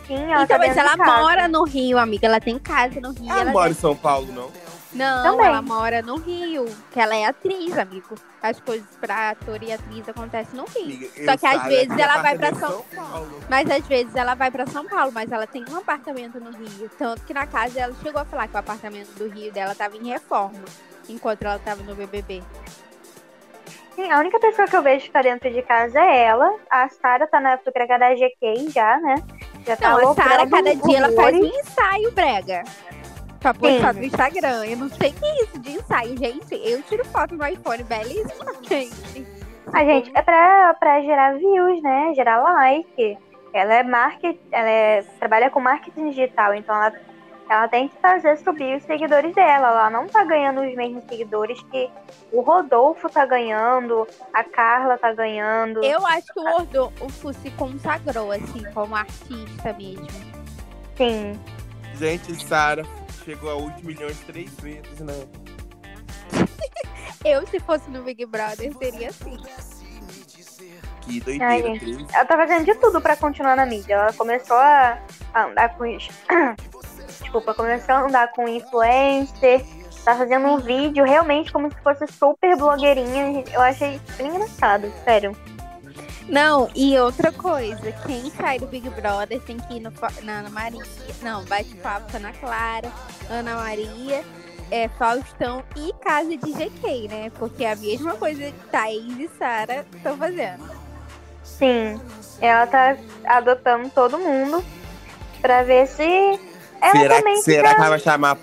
sim, 0.08 0.16
ela 0.32 0.44
Então, 0.44 0.48
tá 0.48 0.58
mas 0.60 0.78
ela 0.78 0.96
mora 0.98 1.48
no 1.48 1.64
Rio, 1.64 1.98
amiga. 1.98 2.28
Ela 2.28 2.40
tem 2.40 2.58
casa 2.60 3.00
no 3.02 3.12
Rio. 3.12 3.30
Ela 3.32 3.42
ela 3.42 3.52
mora 3.52 3.66
em 3.66 3.70
deve- 3.70 3.82
São 3.82 3.96
Paulo, 3.96 4.32
não? 4.32 4.50
Não, 4.96 5.24
Também. 5.32 5.46
ela 5.48 5.62
mora 5.62 6.02
no 6.02 6.16
Rio. 6.18 6.66
Que 6.92 7.00
ela 7.00 7.16
é 7.16 7.26
atriz, 7.26 7.78
amigo. 7.78 8.16
As 8.42 8.60
coisas 8.62 8.88
pra 9.02 9.32
ator 9.32 9.62
e 9.62 9.72
atriz 9.74 10.08
acontecem 10.08 10.56
no 10.56 10.66
Rio. 10.66 10.86
Amiga, 10.86 11.26
Só 11.26 11.38
que 11.38 11.46
às 11.46 11.64
vezes 11.64 11.98
ela 11.98 12.22
vai 12.22 12.38
pra 12.38 12.54
São- 12.56 12.80
em 12.92 12.96
Paulo. 12.96 13.40
Mas 13.50 13.70
às 13.70 13.86
vezes 13.88 14.16
ela 14.16 14.36
vai 14.36 14.50
pra 14.50 14.66
São 14.68 14.86
Paulo, 14.86 15.12
mas 15.12 15.32
ela 15.32 15.46
tem 15.46 15.66
um 15.70 15.76
apartamento 15.78 16.40
no 16.40 16.52
Rio. 16.52 16.90
Tanto 16.98 17.22
que 17.24 17.34
na 17.34 17.46
casa 17.46 17.80
ela 17.80 17.94
chegou 18.02 18.22
a 18.22 18.26
falar 18.26 18.48
que 18.48 18.56
o 18.56 18.60
apartamento 18.60 19.10
do 19.16 19.28
Rio 19.28 19.52
dela 19.52 19.76
tava 19.76 19.98
em 19.98 20.08
reforma. 20.08 20.64
Enquanto 21.10 21.44
ela 21.44 21.60
tava 21.60 21.84
no 21.84 21.94
BBB. 21.94 22.42
Sim, 23.96 24.12
a 24.12 24.20
única 24.20 24.40
pessoa 24.40 24.68
que 24.68 24.76
eu 24.76 24.82
vejo 24.82 25.06
que 25.06 25.12
tá 25.12 25.22
dentro 25.22 25.50
de 25.50 25.62
casa 25.62 26.00
é 26.00 26.24
ela. 26.26 26.54
A 26.70 26.90
Sara 26.90 27.26
tá 27.28 27.40
na 27.40 27.52
época 27.52 27.72
da 27.98 28.14
GK 28.14 28.70
já, 28.70 28.98
né? 29.00 29.16
Já 29.66 29.78
tá 29.78 29.90
Não, 29.92 30.12
a 30.12 30.14
Sara, 30.16 30.50
cada 30.50 30.76
dia 30.76 30.98
ela 30.98 31.12
faz 31.14 31.36
um 31.36 31.46
ensaio, 31.46 32.12
brega. 32.12 32.64
Pra 33.46 33.54
postar 33.54 33.94
Sim. 33.94 34.00
no 34.00 34.06
Instagram. 34.08 34.66
Eu 34.66 34.78
não 34.78 34.90
sei 34.90 35.12
o 35.12 35.14
que 35.14 35.24
é 35.24 35.44
isso 35.44 35.60
de 35.60 35.72
ensaio, 35.74 36.18
gente. 36.18 36.56
Eu 36.68 36.82
tiro 36.82 37.06
foto 37.06 37.36
no 37.36 37.46
iPhone, 37.46 37.84
belíssima, 37.84 38.56
gente. 38.68 39.28
A 39.72 39.86
gente, 39.86 40.12
é 40.16 40.22
pra, 40.24 40.74
pra 40.74 41.00
gerar 41.02 41.38
views, 41.38 41.80
né? 41.84 42.12
Gerar 42.16 42.42
like. 42.42 43.16
Ela 43.54 43.76
é 43.76 43.84
market, 43.84 44.36
ela 44.52 44.68
é, 44.68 45.04
trabalha 45.20 45.52
com 45.52 45.60
marketing 45.60 46.10
digital, 46.10 46.56
então 46.56 46.76
ela, 46.76 46.94
ela 47.48 47.68
tem 47.68 47.88
que 47.88 47.96
fazer 48.02 48.36
subir 48.40 48.78
os 48.78 48.84
seguidores 48.84 49.36
dela. 49.36 49.68
Ela 49.68 49.90
não 49.92 50.08
tá 50.08 50.24
ganhando 50.24 50.62
os 50.62 50.76
mesmos 50.76 51.04
seguidores 51.04 51.62
que 51.70 51.88
o 52.32 52.42
Rodolfo 52.42 53.08
tá 53.10 53.28
ganhando, 53.28 54.08
a 54.34 54.44
Carla 54.44 54.98
tá 54.98 55.14
ganhando. 55.14 55.84
Eu 55.84 56.04
acho 56.08 56.34
que 56.34 56.40
o 56.40 56.50
Rodolfo 56.50 57.32
se 57.32 57.52
consagrou, 57.52 58.32
assim, 58.32 58.64
como 58.74 58.96
artista 58.96 59.72
mesmo. 59.74 60.08
Sim. 60.98 61.40
Gente, 61.94 62.44
Sara 62.44 62.84
chegou 63.26 63.50
a 63.50 63.56
8 63.56 63.84
milhões 63.84 64.20
três 64.20 64.52
vezes, 64.62 65.00
né? 65.00 65.28
Eu, 67.26 67.46
se 67.48 67.60
fosse 67.60 67.90
no 67.90 68.04
Big 68.04 68.24
Brother, 68.28 68.72
seria 68.78 69.10
assim. 69.10 69.38
Que 71.02 71.14
Ai, 71.42 71.62
doideira. 71.62 71.62
gente. 71.64 71.80
três. 71.80 72.14
Ela 72.14 72.26
tá 72.26 72.38
fazendo 72.38 72.66
de 72.66 72.76
tudo 72.76 73.02
pra 73.02 73.18
continuar 73.18 73.56
na 73.56 73.66
mídia. 73.66 73.96
Ela 73.96 74.14
começou 74.14 74.58
a, 74.58 75.00
andar 75.34 75.76
com. 75.76 75.86
Desculpa, 77.20 77.54
começou 77.56 77.96
a 77.96 78.06
andar 78.06 78.32
com 78.32 78.48
influencer. 78.48 79.66
Tá 80.04 80.16
fazendo 80.16 80.46
um 80.48 80.58
vídeo 80.60 81.04
realmente 81.04 81.52
como 81.52 81.72
se 81.72 81.78
fosse 81.82 82.06
super 82.08 82.56
blogueirinha. 82.56 83.44
Eu 83.52 83.62
achei 83.62 84.00
bem 84.18 84.28
engraçado, 84.28 84.92
sério. 85.04 85.36
Não, 86.28 86.70
e 86.76 86.98
outra 86.98 87.32
coisa, 87.32 87.92
quem 88.06 88.32
sai 88.32 88.60
do 88.60 88.66
Big 88.66 88.90
Brother 88.90 89.40
tem 89.42 89.58
que 89.58 89.76
ir 89.76 89.80
no, 89.80 89.92
na 90.24 90.40
Ana 90.40 90.50
Maria. 90.50 90.84
Não, 91.22 91.44
bate-papo 91.46 92.18
Ana 92.18 92.34
Clara, 92.34 92.92
Ana 93.30 93.56
Maria, 93.56 94.24
é, 94.72 94.88
Faustão 94.90 95.64
e 95.76 95.94
Casa 96.04 96.36
de 96.36 96.52
GK, 96.52 97.08
né? 97.08 97.32
Porque 97.38 97.64
é 97.64 97.74
a 97.74 97.76
mesma 97.76 98.16
coisa 98.16 98.42
que 98.42 98.68
Thaís 98.72 99.20
e 99.20 99.30
Sara 99.38 99.86
estão 99.96 100.18
fazendo. 100.18 100.64
Sim, 101.44 102.02
ela 102.42 102.66
tá 102.66 102.98
adotando 103.26 103.90
todo 103.92 104.18
mundo 104.18 104.66
pra 105.42 105.62
ver 105.62 105.88
se 105.88 106.40
ela 106.82 106.92
será 106.92 107.18
também 107.18 107.42
será 107.42 107.70
fica 107.70 107.76
que 107.76 107.82
ela 107.82 107.90
vai 107.90 108.00
chamar 108.00 108.32
a 108.32 108.36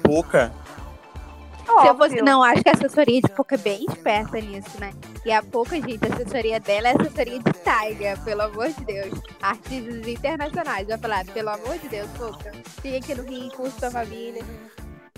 eu 1.86 1.96
fosse, 1.96 2.22
não, 2.22 2.42
acho 2.42 2.62
que 2.62 2.68
a 2.68 2.72
assessoria 2.72 3.20
de 3.20 3.28
Pouca 3.30 3.54
é 3.54 3.58
bem 3.58 3.84
esperta 3.88 4.40
nisso, 4.40 4.78
né? 4.78 4.92
E 5.24 5.30
a 5.32 5.40
Pouca, 5.42 5.76
gente, 5.76 6.00
a 6.04 6.12
assessoria 6.14 6.58
dela 6.58 6.88
é 6.88 6.90
assessoria 6.92 7.38
de 7.38 7.52
Tiger, 7.52 8.18
pelo 8.24 8.42
amor 8.42 8.68
de 8.68 8.84
Deus. 8.84 9.20
Artistas 9.40 10.08
internacionais. 10.08 10.88
Vai 10.88 10.98
falar, 10.98 11.24
pelo 11.26 11.48
amor 11.50 11.78
de 11.78 11.88
Deus, 11.88 12.08
Pouca. 12.18 12.50
Fica 12.82 12.96
aqui 12.98 13.14
no 13.14 13.22
Rio, 13.22 13.70
sua 13.78 13.90
família. 13.90 14.42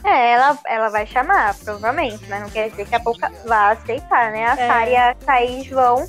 É, 0.05 0.33
ela, 0.33 0.59
ela 0.67 0.89
vai 0.91 1.07
chamar, 1.07 1.55
provavelmente, 1.55 2.23
mas 2.29 2.43
não 2.43 2.51
quer 2.51 2.69
dizer 2.69 2.87
que 2.87 2.95
a 2.95 3.01
pouco 3.01 3.21
vá 3.47 3.71
aceitar, 3.71 4.31
né? 4.33 4.45
A 4.47 4.53
É. 4.53 4.69
Sara 4.69 4.91
e 4.91 4.97
a 4.97 5.15
Thaís 5.15 5.67
vão, 5.69 6.07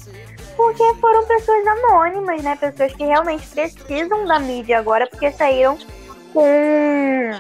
porque 0.58 0.84
foram 1.00 1.26
pessoas 1.26 1.66
anônimas, 1.66 2.44
né? 2.44 2.58
Pessoas 2.58 2.94
que 2.94 3.06
realmente 3.06 3.48
precisam 3.48 4.26
da 4.26 4.38
mídia 4.38 4.80
agora, 4.80 5.08
porque 5.08 5.32
saíram 5.32 5.78
com 6.34 7.32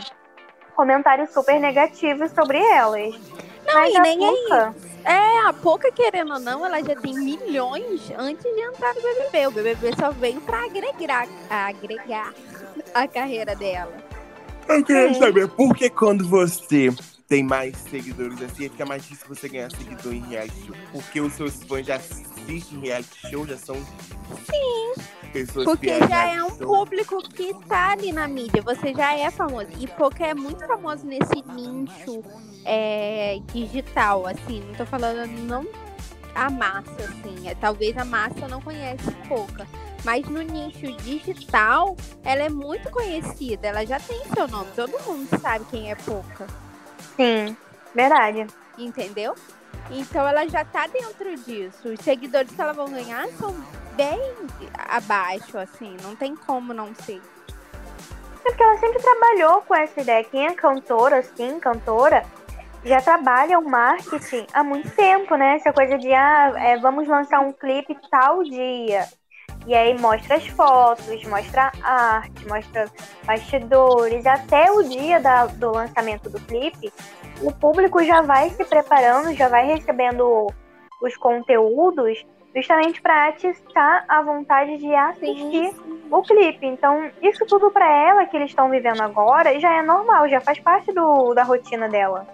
comentários 0.77 1.33
super 1.33 1.59
negativos 1.59 2.31
sobre 2.31 2.57
elas. 2.57 3.13
Não, 3.65 3.73
mas 3.73 3.93
e 3.93 3.99
nem 3.99 4.23
é 4.25 4.31
Pouca, 4.31 4.75
É, 5.05 5.47
a 5.47 5.53
Pouca, 5.53 5.91
querendo 5.91 6.33
ou 6.33 6.39
não, 6.39 6.65
ela 6.65 6.83
já 6.83 6.95
tem 6.95 7.13
milhões 7.13 8.11
antes 8.17 8.43
de 8.43 8.59
entrar 8.59 8.93
no 8.95 9.01
BBB. 9.01 9.47
O 9.47 9.51
BBB 9.51 9.95
só 9.95 10.11
veio 10.11 10.41
pra 10.41 10.65
agregar, 10.65 11.27
agregar 11.49 12.33
a 12.93 13.07
carreira 13.07 13.55
dela. 13.55 13.93
Eu 14.67 14.83
queria 14.83 15.13
Sim. 15.13 15.19
saber 15.19 15.47
por 15.47 15.75
que 15.75 15.91
quando 15.91 16.27
você 16.27 16.89
tem 17.27 17.43
mais 17.43 17.77
seguidores 17.77 18.41
assim, 18.41 18.67
fica 18.69 18.85
mais 18.85 19.03
difícil 19.03 19.27
você 19.27 19.47
ganhar 19.47 19.71
seguidor 19.71 20.13
em 20.13 20.21
reality. 20.21 20.71
Porque 20.91 21.21
os 21.21 21.33
seus 21.33 21.63
fãs 21.63 21.85
já 21.85 21.99
assistem 22.45 22.79
reality 22.79 23.29
show, 23.29 23.45
já 23.45 23.57
são 23.57 23.75
pessoas 25.33 25.65
Porque 25.65 25.87
fiéis 25.87 26.07
já 26.09 26.27
é 26.27 26.43
um 26.43 26.49
show. 26.49 26.67
público 26.67 27.21
que 27.29 27.53
tá 27.67 27.91
ali 27.91 28.13
na 28.13 28.27
mídia, 28.27 28.61
você 28.61 28.93
já 28.93 29.17
é 29.17 29.29
famoso. 29.29 29.67
E 29.79 29.87
Pouca 29.87 30.25
é 30.25 30.33
muito 30.33 30.65
famoso 30.65 31.05
nesse 31.05 31.43
nicho 31.53 32.23
é, 32.63 33.39
digital, 33.51 34.25
assim. 34.27 34.61
Não 34.61 34.75
tô 34.75 34.85
falando 34.85 35.27
não 35.27 35.65
a 36.33 36.49
massa, 36.49 36.95
assim. 36.99 37.49
É, 37.49 37.55
talvez 37.55 37.97
a 37.97 38.05
massa 38.05 38.47
não 38.47 38.61
conhece 38.61 39.11
Pouca. 39.27 39.67
Mas 40.03 40.27
no 40.29 40.41
nicho 40.41 40.91
digital, 41.01 41.97
ela 42.23 42.43
é 42.43 42.49
muito 42.49 42.89
conhecida. 42.91 43.67
Ela 43.67 43.85
já 43.85 43.99
tem 43.99 44.21
seu 44.33 44.47
nome. 44.47 44.69
Todo 44.75 44.91
mundo 45.03 45.27
sabe 45.41 45.65
quem 45.65 45.91
é 45.91 45.95
Pouca. 45.95 46.47
sim, 47.17 47.57
verdade. 47.93 48.45
Entendeu? 48.77 49.33
Então 49.89 50.27
ela 50.27 50.47
já 50.47 50.65
tá 50.65 50.87
dentro 50.87 51.35
disso. 51.37 51.89
Os 51.89 51.99
seguidores 51.99 52.51
que 52.51 52.61
ela 52.61 52.73
vai 52.73 52.87
ganhar 52.87 53.27
são 53.39 53.55
bem 53.95 54.19
abaixo, 54.89 55.57
assim. 55.57 55.95
Não 56.03 56.15
tem 56.15 56.35
como 56.35 56.73
não 56.73 56.93
ser. 56.95 57.21
É 58.43 58.49
porque 58.49 58.63
ela 58.63 58.77
sempre 58.77 59.01
trabalhou 59.01 59.61
com 59.61 59.75
essa 59.75 60.01
ideia. 60.01 60.23
Quem 60.23 60.47
é 60.47 60.53
cantora, 60.53 61.17
assim, 61.17 61.59
cantora, 61.59 62.23
já 62.83 63.01
trabalha 63.01 63.57
o 63.57 63.67
marketing 63.67 64.45
há 64.53 64.63
muito 64.63 64.89
tempo, 64.91 65.35
né? 65.35 65.55
Essa 65.55 65.73
coisa 65.73 65.97
de, 65.97 66.13
ah, 66.13 66.53
é, 66.55 66.77
vamos 66.77 67.07
lançar 67.07 67.39
um 67.39 67.51
clipe 67.51 67.97
tal 68.11 68.43
dia. 68.43 69.07
E 69.65 69.73
aí 69.73 69.99
mostra 69.99 70.35
as 70.35 70.45
fotos, 70.45 71.23
mostra 71.23 71.71
a 71.81 72.17
arte, 72.17 72.47
mostra 72.47 72.85
bastidores. 73.25 74.23
Até 74.27 74.71
o 74.71 74.83
dia 74.83 75.19
da- 75.19 75.47
do 75.47 75.71
lançamento 75.71 76.29
do 76.29 76.39
clipe, 76.41 76.93
o 77.41 77.51
público 77.51 78.03
já 78.03 78.21
vai 78.21 78.49
se 78.49 78.63
preparando, 78.65 79.33
já 79.33 79.47
vai 79.47 79.65
recebendo 79.65 80.47
os 81.01 81.15
conteúdos 81.17 82.25
justamente 82.55 83.01
para 83.01 83.27
atiçar 83.27 84.05
a 84.07 84.21
vontade 84.21 84.77
de 84.77 84.93
assistir 84.95 85.73
o 86.09 86.21
clipe. 86.21 86.65
Então, 86.65 87.11
isso 87.21 87.45
tudo 87.45 87.69
pra 87.69 87.85
ela 87.85 88.25
que 88.25 88.37
eles 88.37 88.49
estão 88.49 88.69
vivendo 88.69 89.01
agora 89.01 89.59
já 89.59 89.73
é 89.73 89.81
normal, 89.81 90.29
já 90.29 90.39
faz 90.39 90.57
parte 90.59 90.91
do, 90.93 91.33
da 91.33 91.43
rotina 91.43 91.89
dela. 91.89 92.25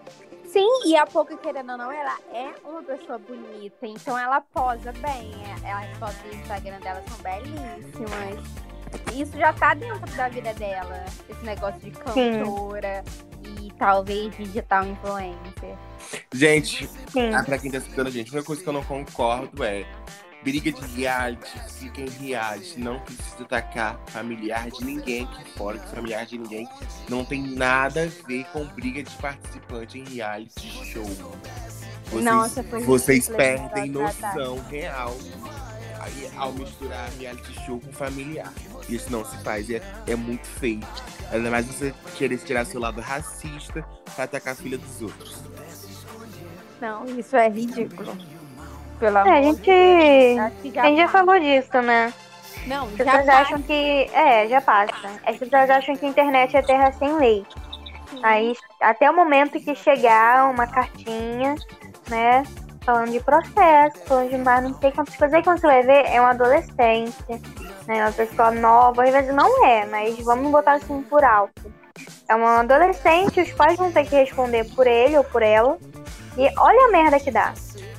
Sim, 0.46 0.68
e 0.86 0.98
a 0.98 1.06
Pouca, 1.08 1.36
querendo 1.38 1.72
ou 1.72 1.78
não, 1.78 1.92
ela 1.92 2.18
é 2.34 2.50
uma 2.66 2.84
pessoa 2.84 3.18
bonita. 3.18 3.88
Então 3.88 4.20
ela 4.20 4.42
posa 4.42 4.92
bem. 4.92 5.32
É- 5.66 5.72
As 5.72 5.98
fotos 5.98 6.18
do 6.18 6.36
Instagram 6.36 6.78
dela 6.82 7.02
são 7.08 7.18
belíssimas. 7.24 8.72
Isso 9.16 9.38
já 9.38 9.54
tá 9.54 9.74
dentro 9.74 10.10
da 10.16 10.30
vida 10.30 10.54
dela. 10.54 11.06
Esse 11.30 11.46
negócio 11.46 11.80
de 11.80 11.92
cantora 11.92 13.04
Sim. 13.06 13.56
e 13.66 13.72
talvez 13.74 14.36
digital 14.36 14.86
influencer. 14.86 15.78
Gente, 16.34 16.90
ah, 17.34 17.44
pra 17.44 17.58
quem 17.58 17.72
tá 17.72 17.78
escutando 17.78 18.08
a 18.08 18.12
gente, 18.12 18.30
a 18.30 18.34
única 18.34 18.46
coisa 18.46 18.62
que 18.62 18.68
eu 18.68 18.74
não 18.74 18.84
concordo 18.84 19.64
é 19.64 19.86
briga 20.44 20.72
de 20.72 20.82
reality, 20.96 21.52
fica 21.80 22.02
em 22.02 22.10
reality, 22.10 22.80
não 22.80 23.00
precisa 23.00 23.44
atacar 23.44 24.00
familiar 24.08 24.70
de 24.72 24.84
ninguém 24.84 25.26
aqui 25.26 25.52
fora, 25.52 25.78
que 25.78 25.88
familiar 25.90 26.26
de 26.26 26.38
ninguém 26.38 26.68
não 27.08 27.24
tem 27.24 27.42
nada 27.44 28.04
a 28.04 28.28
ver 28.28 28.46
com 28.46 28.66
briga 28.66 29.04
de 29.04 29.16
participante 29.18 30.00
em 30.00 30.04
reality 30.04 30.68
show. 30.86 31.06
Vocês, 32.06 32.26
Nossa, 32.26 32.64
vocês 32.64 33.30
perdem 33.30 33.90
noção 33.92 34.60
real 34.70 35.16
aí, 36.04 36.32
ao 36.38 36.52
misturar 36.54 37.10
reality 37.20 37.54
show 37.66 37.80
com 37.80 37.92
familiar. 37.92 38.52
Isso 38.90 39.12
não 39.12 39.26
se 39.26 39.38
faz, 39.44 39.70
é, 39.70 39.82
é 40.08 40.16
muito 40.16 40.46
feio. 40.46 40.82
Ainda 41.32 41.50
mais 41.50 41.66
você 41.66 41.94
querer 42.18 42.38
tirar 42.40 42.66
seu 42.66 42.80
lado 42.80 43.00
racista 43.02 43.86
pra 44.16 44.26
atacar 44.26 44.54
a 44.54 44.56
filha 44.56 44.78
dos 44.78 45.02
outros. 45.02 45.42
Não, 46.80 47.06
isso 47.18 47.36
é 47.36 47.48
ridículo. 47.48 48.18
Pelo 49.00 49.18
é, 49.20 49.40
a 49.40 49.42
gente, 49.42 49.72
a 50.80 50.86
gente 50.88 50.98
já 50.98 51.08
falou 51.08 51.40
disso, 51.40 51.82
né? 51.82 52.14
Não, 52.68 52.86
As 52.86 52.92
pessoas 52.94 53.26
já 53.26 53.40
acham 53.40 53.62
que. 53.62 53.74
É, 54.14 54.48
já 54.48 54.62
passa. 54.62 54.94
As 55.26 55.38
pessoas 55.38 55.70
acham 55.70 55.96
que 55.96 56.06
a 56.06 56.10
internet 56.10 56.56
é 56.56 56.62
terra 56.62 56.92
sem 56.92 57.16
lei. 57.18 57.46
Aí, 58.24 58.56
até 58.80 59.10
o 59.10 59.16
momento 59.16 59.60
que 59.60 59.74
chegar 59.74 60.50
uma 60.50 60.68
cartinha, 60.68 61.56
né? 62.10 62.44
Falando 62.84 63.12
de 63.12 63.20
processo, 63.20 63.98
falando 64.06 64.30
de 64.30 64.38
mais 64.38 64.64
não 64.64 64.80
sei 64.80 64.92
quantas 64.92 65.16
coisas. 65.16 65.34
Aí 65.36 65.44
quando 65.44 65.60
você 65.60 65.68
vai 65.68 65.84
ver, 65.84 66.06
é 66.08 66.20
um 66.20 66.26
adolescente, 66.26 67.16
né? 67.88 68.04
Uma 68.04 68.12
pessoa 68.12 68.52
nova. 68.52 69.04
Às 69.04 69.12
vezes 69.12 69.36
não 69.36 69.66
é, 69.66 69.86
mas 69.86 70.18
vamos 70.20 70.52
botar 70.52 70.74
assim 70.74 71.02
por 71.04 71.24
alto. 71.24 71.72
É 72.28 72.36
um 72.36 72.46
adolescente, 72.46 73.42
os 73.42 73.52
pais 73.52 73.78
vão 73.78 73.92
ter 73.92 74.06
que 74.06 74.16
responder 74.16 74.66
por 74.74 74.88
ele 74.88 75.18
ou 75.18 75.24
por 75.24 75.44
ela. 75.44 75.78
E 76.38 76.50
olha 76.58 76.88
a 76.88 76.92
merda 76.92 77.20
que 77.20 77.30
dá. 77.30 77.54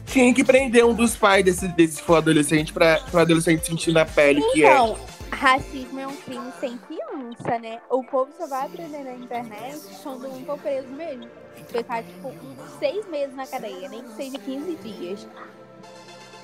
Tinha 0.06 0.34
que 0.34 0.42
prender 0.42 0.84
um 0.84 0.94
dos 0.94 1.16
pais 1.16 1.44
desse, 1.44 1.68
desse 1.68 2.02
for 2.02 2.16
adolescente 2.16 2.72
pra, 2.72 2.98
pra 3.10 3.22
adolescente 3.22 3.66
sentir 3.66 3.92
na 3.92 4.04
pele 4.04 4.40
então, 4.40 4.52
que 4.52 4.64
é. 4.64 4.72
Então, 4.72 4.98
racismo 5.30 6.00
é 6.00 6.06
um 6.06 6.16
crime 6.16 6.52
sem 6.60 6.78
fiança, 6.88 7.58
né? 7.58 7.78
O 7.88 8.02
povo 8.02 8.30
só 8.36 8.46
vai 8.46 8.66
aprender 8.66 9.04
na 9.04 9.12
internet 9.12 9.80
quando 10.02 10.28
um 10.28 10.44
for 10.44 10.58
preso 10.58 10.88
mesmo. 10.88 11.28
Ficar, 11.68 12.02
tipo, 12.02 12.32
seis 12.78 13.06
meses 13.08 13.34
na 13.34 13.46
cadeia, 13.46 13.88
nem 13.88 14.02
que 14.02 14.12
seja 14.14 14.38
15 14.38 14.76
dias. 14.76 15.28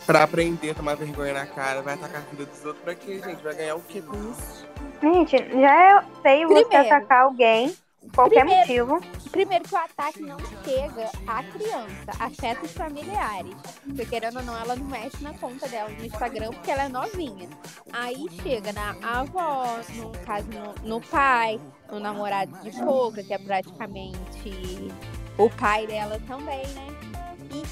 Pra 0.07 0.23
aprender, 0.23 0.75
tomar 0.75 0.97
vergonha 0.97 1.35
na 1.35 1.47
cara, 1.47 1.83
vai 1.83 1.95
atacar 1.95 2.23
a 2.23 2.31
vida 2.31 2.47
dos 2.47 2.65
outros 2.65 2.83
pra 2.83 2.95
quê, 2.95 3.21
gente? 3.23 3.43
Vai 3.43 3.55
ganhar 3.55 3.75
o 3.75 3.83
quê 3.83 4.01
com 4.01 4.17
isso? 4.31 4.67
Gente, 5.03 5.37
já 5.37 5.99
é 5.99 6.03
feio 6.23 6.49
Primeiro, 6.49 6.69
você 6.71 6.77
atacar 6.77 7.25
alguém 7.25 7.77
qualquer 8.15 8.45
primeiro, 8.45 8.87
motivo. 8.87 9.31
Primeiro 9.31 9.65
que 9.65 9.75
o 9.75 9.79
ataque 9.79 10.23
não 10.23 10.39
chega 10.65 11.11
à 11.27 11.43
criança, 11.43 12.13
afeta 12.19 12.65
os 12.65 12.73
familiares. 12.73 13.55
Porque 13.85 14.07
querendo 14.07 14.39
ou 14.39 14.45
não, 14.45 14.57
ela 14.57 14.77
não 14.77 14.87
mexe 14.87 15.23
na 15.23 15.35
conta 15.35 15.69
dela 15.69 15.89
no 15.91 16.05
Instagram 16.05 16.51
porque 16.51 16.71
ela 16.71 16.85
é 16.85 16.89
novinha. 16.89 17.49
Aí 17.93 18.27
chega 18.43 18.73
na 18.73 18.97
avó, 19.03 19.79
no 19.95 20.11
caso 20.25 20.47
no, 20.49 20.89
no 20.89 21.01
pai, 21.01 21.61
no 21.91 22.01
namorado 22.01 22.53
de 22.63 22.71
pouca, 22.83 23.23
que 23.23 23.33
é 23.33 23.39
praticamente 23.39 24.93
o 25.37 25.49
pai 25.51 25.87
dela 25.87 26.21
também, 26.27 26.67
né? 26.69 26.99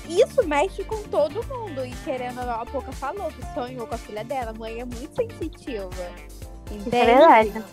E 0.08 0.22
isso 0.22 0.46
mexe 0.46 0.84
com 0.84 1.02
todo 1.04 1.46
mundo. 1.46 1.84
E 1.84 1.94
querendo 2.04 2.40
ou 2.40 2.46
não, 2.46 2.60
a 2.60 2.64
Pouca 2.64 2.92
falou 2.92 3.30
que 3.30 3.42
sonhou 3.52 3.86
com 3.86 3.94
a 3.94 3.98
filha 3.98 4.24
dela. 4.24 4.52
A 4.52 4.54
mãe 4.54 4.80
é 4.80 4.84
muito 4.84 5.14
sensitiva. 5.14 5.90
Entende? 6.70 6.96
É 6.96 7.04
verdade 7.04 7.64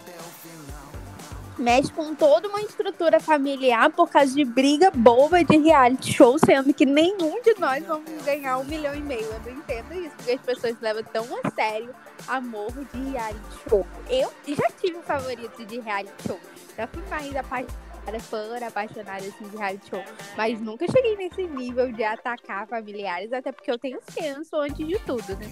mexe 1.58 1.92
com 1.92 2.14
toda 2.16 2.48
uma 2.48 2.62
estrutura 2.62 3.20
familiar 3.20 3.92
por 3.92 4.10
causa 4.10 4.34
de 4.34 4.44
briga 4.44 4.92
boba 4.92 5.44
de 5.44 5.58
reality 5.58 6.14
show, 6.14 6.38
sendo 6.40 6.74
que 6.74 6.86
nenhum 6.86 7.42
de 7.42 7.56
nós 7.60 7.86
vamos 7.86 8.10
ganhar 8.24 8.58
um 8.58 8.64
milhão 8.64 8.96
e 8.96 9.02
meio. 9.02 9.26
Eu 9.26 9.40
não 9.46 9.60
entendo 9.60 9.94
isso, 9.94 10.16
porque 10.16 10.32
as 10.32 10.42
pessoas 10.42 10.76
levam 10.82 11.04
tão 11.04 11.26
a 11.44 11.50
sério 11.52 11.94
amor 12.28 12.72
de 12.72 13.12
reality 13.12 13.40
show. 13.70 13.86
Eu 14.10 14.32
já 14.48 14.68
tive 14.80 14.98
um 14.98 15.04
favorito 15.04 15.66
de 15.66 15.80
reality 15.80 16.28
show. 16.28 16.40
Já 16.78 16.88
fui 16.88 17.04
mais 17.10 17.36
apaixonada, 17.36 18.20
fã, 18.20 18.68
apaixonada 18.68 19.26
assim, 19.26 19.48
de 19.48 19.58
reality 19.58 19.90
show. 19.90 20.04
Mas 20.36 20.60
nunca 20.60 20.86
cheguei 20.92 21.16
nesse 21.16 21.44
nível 21.44 21.92
de 21.92 22.04
atacar 22.04 22.68
familiares, 22.68 23.32
até 23.32 23.52
porque 23.52 23.72
eu 23.72 23.78
tenho 23.78 24.00
senso 24.10 24.56
antes 24.58 24.86
de 24.88 24.98
tudo, 25.00 25.38
né? 25.38 25.52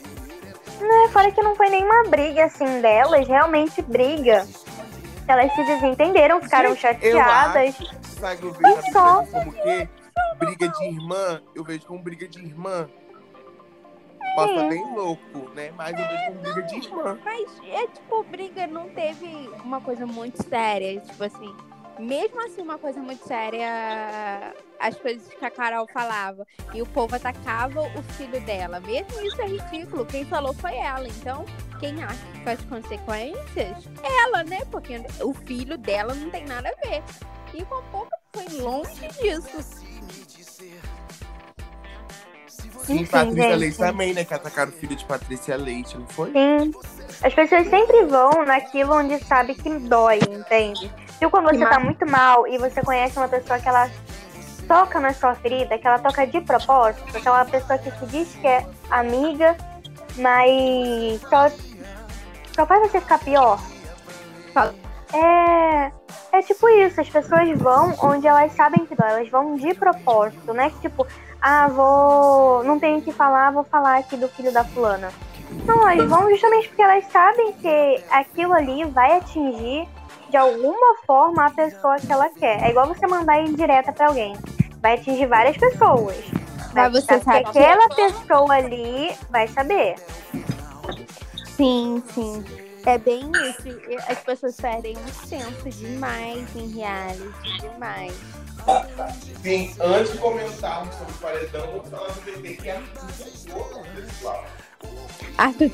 Não, 0.80 1.10
fora 1.10 1.32
que 1.32 1.42
não 1.42 1.56
foi 1.56 1.70
nenhuma 1.70 2.10
briga 2.10 2.46
assim 2.46 2.82
delas, 2.82 3.28
realmente 3.28 3.82
briga. 3.84 4.48
Elas 5.32 5.54
se 5.54 5.64
desentenderam, 5.64 6.42
ficaram 6.42 6.72
Gente, 6.72 6.82
chateadas. 6.82 7.80
Eu 7.80 7.88
acho, 7.88 8.04
sabe, 8.20 8.46
eu 8.46 8.52
vejo 8.52 8.92
só... 8.92 9.24
como 9.26 9.54
que 9.54 9.90
briga 10.38 10.68
de 10.68 10.86
irmã, 10.86 11.42
eu 11.56 11.64
vejo 11.64 11.86
como 11.86 12.04
briga 12.04 12.28
de 12.28 12.40
irmã. 12.40 12.90
Posso 14.36 14.54
estar 14.54 14.70
bem 14.70 14.94
louco, 14.94 15.50
né? 15.56 15.72
Mas 15.76 15.98
eu 15.98 16.06
vejo 16.06 16.26
como 16.26 16.42
briga 16.42 16.62
de 16.64 16.76
irmã. 16.76 17.20
Mas 17.24 17.62
é 17.66 17.88
tipo, 17.88 18.24
briga 18.24 18.68
não 18.68 18.90
teve 18.90 19.50
uma 19.64 19.80
coisa 19.80 20.06
muito 20.06 20.44
séria, 20.44 21.00
tipo 21.00 21.24
assim 21.24 21.56
mesmo 22.00 22.42
assim, 22.46 22.62
uma 22.62 22.78
coisa 22.78 23.00
muito 23.00 23.26
séria, 23.28 24.54
as 24.82 24.98
coisas 24.98 25.28
que 25.28 25.46
a 25.46 25.52
Carol 25.52 25.88
falava, 25.88 26.46
e 26.74 26.82
o 26.82 26.86
povo 26.86 27.16
atacava 27.16 27.82
o 27.82 28.04
filho 28.14 28.42
dela. 28.42 28.80
Mesmo 28.80 29.22
isso 29.22 29.42
é 29.42 29.48
ridículo. 29.48 30.06
Quem 30.06 30.26
falou 30.26 30.54
foi 30.54 30.76
ela. 30.76 31.08
Então, 31.08 31.46
quem 31.80 32.04
acha 32.04 32.26
que 32.34 32.44
faz 32.44 32.60
consequências? 32.66 33.90
Ela, 34.04 34.44
né? 34.44 34.60
Porque 34.72 35.02
o 35.22 35.34
filho 35.34 35.78
dela 35.78 36.14
não 36.14 36.30
tem 36.30 36.46
nada 36.46 36.70
a 36.70 36.88
ver. 36.88 37.04
E 37.54 37.64
com 37.66 37.82
pouco 37.84 38.10
foi 38.34 38.48
longe 38.60 39.08
disso. 39.22 39.82
Sim, 42.84 43.06
Patrícia 43.06 43.56
Leite 43.56 43.78
também, 43.78 44.14
né? 44.14 44.26
Que 44.26 44.34
atacaram 44.34 44.72
o 44.72 44.76
filho 44.76 44.96
de 44.96 45.06
Patrícia 45.06 45.56
Leite, 45.56 45.98
não 45.98 46.08
foi? 46.08 46.32
Sim. 46.32 46.72
As 47.24 47.34
pessoas 47.34 47.68
sempre 47.68 48.06
vão 48.06 48.44
naquilo 48.46 48.96
onde 48.96 49.24
sabe 49.24 49.54
que 49.54 49.70
dói, 49.80 50.20
entende? 50.30 50.92
E 51.22 51.30
quando 51.30 51.50
você 51.50 51.64
tá 51.66 51.80
muito 51.80 52.06
mal 52.08 52.48
e 52.48 52.58
você 52.58 52.82
conhece 52.82 53.18
uma 53.18 53.28
pessoa 53.28 53.60
que 53.60 53.70
ela 53.70 53.90
toca 54.72 55.02
na 55.02 55.14
sua 55.14 55.36
ferida, 55.36 55.78
que 55.78 55.86
ela 55.86 56.00
toca 56.00 56.26
de 56.26 56.40
propósito, 56.40 57.18
aquela 57.18 57.44
pessoa 57.44 57.78
que 57.78 57.92
se 57.92 58.06
diz 58.06 58.34
que 58.36 58.48
é 58.48 58.66
amiga, 58.90 59.58
mas 60.16 61.20
só, 61.30 61.50
só 62.56 62.66
faz 62.66 62.90
você 62.90 63.02
ficar 63.02 63.20
pior. 63.20 63.60
É, 65.14 65.92
é 66.32 66.42
tipo 66.42 66.70
isso, 66.70 67.02
as 67.02 67.10
pessoas 67.10 67.60
vão 67.60 67.94
onde 68.02 68.26
elas 68.26 68.54
sabem 68.54 68.86
que 68.86 68.96
dói, 68.96 69.10
elas 69.10 69.30
vão 69.30 69.58
de 69.58 69.74
propósito, 69.74 70.54
né? 70.54 70.70
Que 70.70 70.88
tipo, 70.88 71.06
ah, 71.42 71.68
vou. 71.68 72.64
Não 72.64 72.80
tenho 72.80 73.02
que 73.02 73.12
falar, 73.12 73.52
vou 73.52 73.66
falar 73.66 73.98
aqui 73.98 74.16
do 74.16 74.30
filho 74.30 74.54
da 74.54 74.64
fulana. 74.64 75.12
Não, 75.66 75.86
elas 75.90 76.08
vão 76.08 76.30
justamente 76.30 76.70
porque 76.70 76.82
elas 76.82 77.04
sabem 77.12 77.52
que 77.52 78.04
aquilo 78.10 78.54
ali 78.54 78.86
vai 78.86 79.18
atingir 79.18 79.86
de 80.32 80.38
alguma 80.38 80.96
forma 81.06 81.46
a 81.46 81.52
pessoa 81.52 82.00
que 82.00 82.12
ela 82.12 82.30
quer. 82.30 82.64
É 82.64 82.70
igual 82.70 82.88
você 82.88 83.06
mandar 83.06 83.42
ir 83.42 83.54
direta 83.54 83.92
para 83.92 84.08
alguém. 84.08 84.34
Vai 84.82 84.96
atingir 84.96 85.28
várias 85.28 85.58
pessoas. 85.58 86.18
Vai 86.74 86.90
você 86.90 87.20
sabe 87.20 87.44
que 87.52 87.60
aquela 87.60 87.90
pessoa 87.90 88.54
ali 88.54 89.14
vai 89.30 89.48
saber. 89.50 89.96
Sim, 91.58 92.02
sim. 92.14 92.44
É 92.86 92.98
bem 92.98 93.30
isso. 93.50 93.80
As 94.08 94.20
pessoas 94.20 94.56
perdem 94.56 94.98
um 94.98 95.28
senso 95.28 95.70
demais 95.70 96.56
em 96.56 96.68
reality, 96.70 97.60
demais. 97.60 98.14
Sim, 99.44 99.76
antes 99.82 100.14
de 100.14 100.18
comentarmos 100.18 100.96
sobre 100.96 101.14
o 101.14 101.18
paredão, 101.18 101.68
vamos 101.68 101.90
falar 101.90 102.08
do 102.08 102.22
bebê 102.22 102.54
que 102.56 102.70
é 102.70 102.78
a 102.78 102.82
pessoal. 103.98 104.46
Arthur 105.38 105.72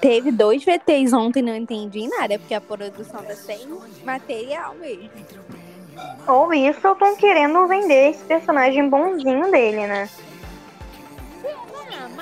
teve 0.00 0.32
dois 0.32 0.64
VTs 0.64 1.12
ontem, 1.12 1.42
não 1.42 1.54
entendi 1.54 2.08
nada, 2.08 2.38
porque 2.38 2.54
a 2.54 2.60
produção 2.60 3.22
tá 3.22 3.34
sem 3.34 3.66
material 4.04 4.74
mesmo. 4.74 5.10
Ou 6.26 6.52
isso, 6.54 6.86
ou 6.86 6.94
estão 6.94 7.16
querendo 7.16 7.66
vender 7.66 8.10
esse 8.10 8.24
personagem 8.24 8.88
bonzinho 8.88 9.50
dele, 9.50 9.86
né? 9.86 10.08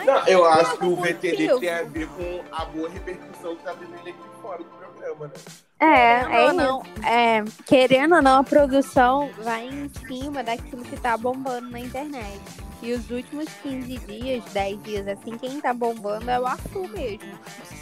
Não, 0.05 0.27
eu 0.27 0.45
acho 0.47 0.79
que 0.79 0.87
o 0.87 0.97
VT 0.97 1.37
dele 1.37 1.61
tem 1.61 1.71
a 1.71 1.83
ver 1.83 2.09
com 2.09 2.41
a 2.51 2.65
boa 2.65 2.89
repercussão 2.89 3.57
que 3.57 3.63
tá 3.63 3.73
vivendo 3.73 4.01
aqui 4.01 4.15
fora 4.41 4.59
do 4.59 4.65
programa, 4.65 5.27
né? 5.27 5.33
É, 5.81 6.25
querendo 6.25 6.33
é, 6.33 6.47
ou 6.47 6.53
não, 6.53 6.83
é, 7.05 7.45
querendo 7.67 8.15
ou 8.17 8.23
não, 8.23 8.41
a 8.41 8.45
produção 8.45 9.31
vai 9.43 9.67
em 9.67 9.91
cima 10.07 10.43
daquilo 10.43 10.83
que 10.83 10.97
tá 10.99 11.17
bombando 11.17 11.69
na 11.71 11.79
internet. 11.79 12.41
E 12.81 12.93
os 12.93 13.11
últimos 13.11 13.49
15 13.63 13.99
dias, 13.99 14.45
10 14.53 14.83
dias 14.83 15.09
assim, 15.09 15.37
quem 15.37 15.61
tá 15.61 15.75
bombando 15.75 16.31
é 16.31 16.39
o 16.39 16.47
Arthur 16.47 16.89
mesmo. 16.89 17.39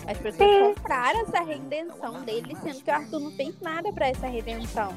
As 0.07 0.17
pessoas 0.19 0.51
Sim. 0.51 0.75
compraram 0.75 1.21
essa 1.21 1.41
redenção 1.45 2.23
dele, 2.23 2.57
sendo 2.63 2.81
que 2.81 2.91
o 2.91 2.95
Arthur 2.95 3.21
não 3.21 3.31
fez 3.33 3.61
nada 3.61 3.93
para 3.93 4.09
essa 4.09 4.27
redenção. 4.27 4.95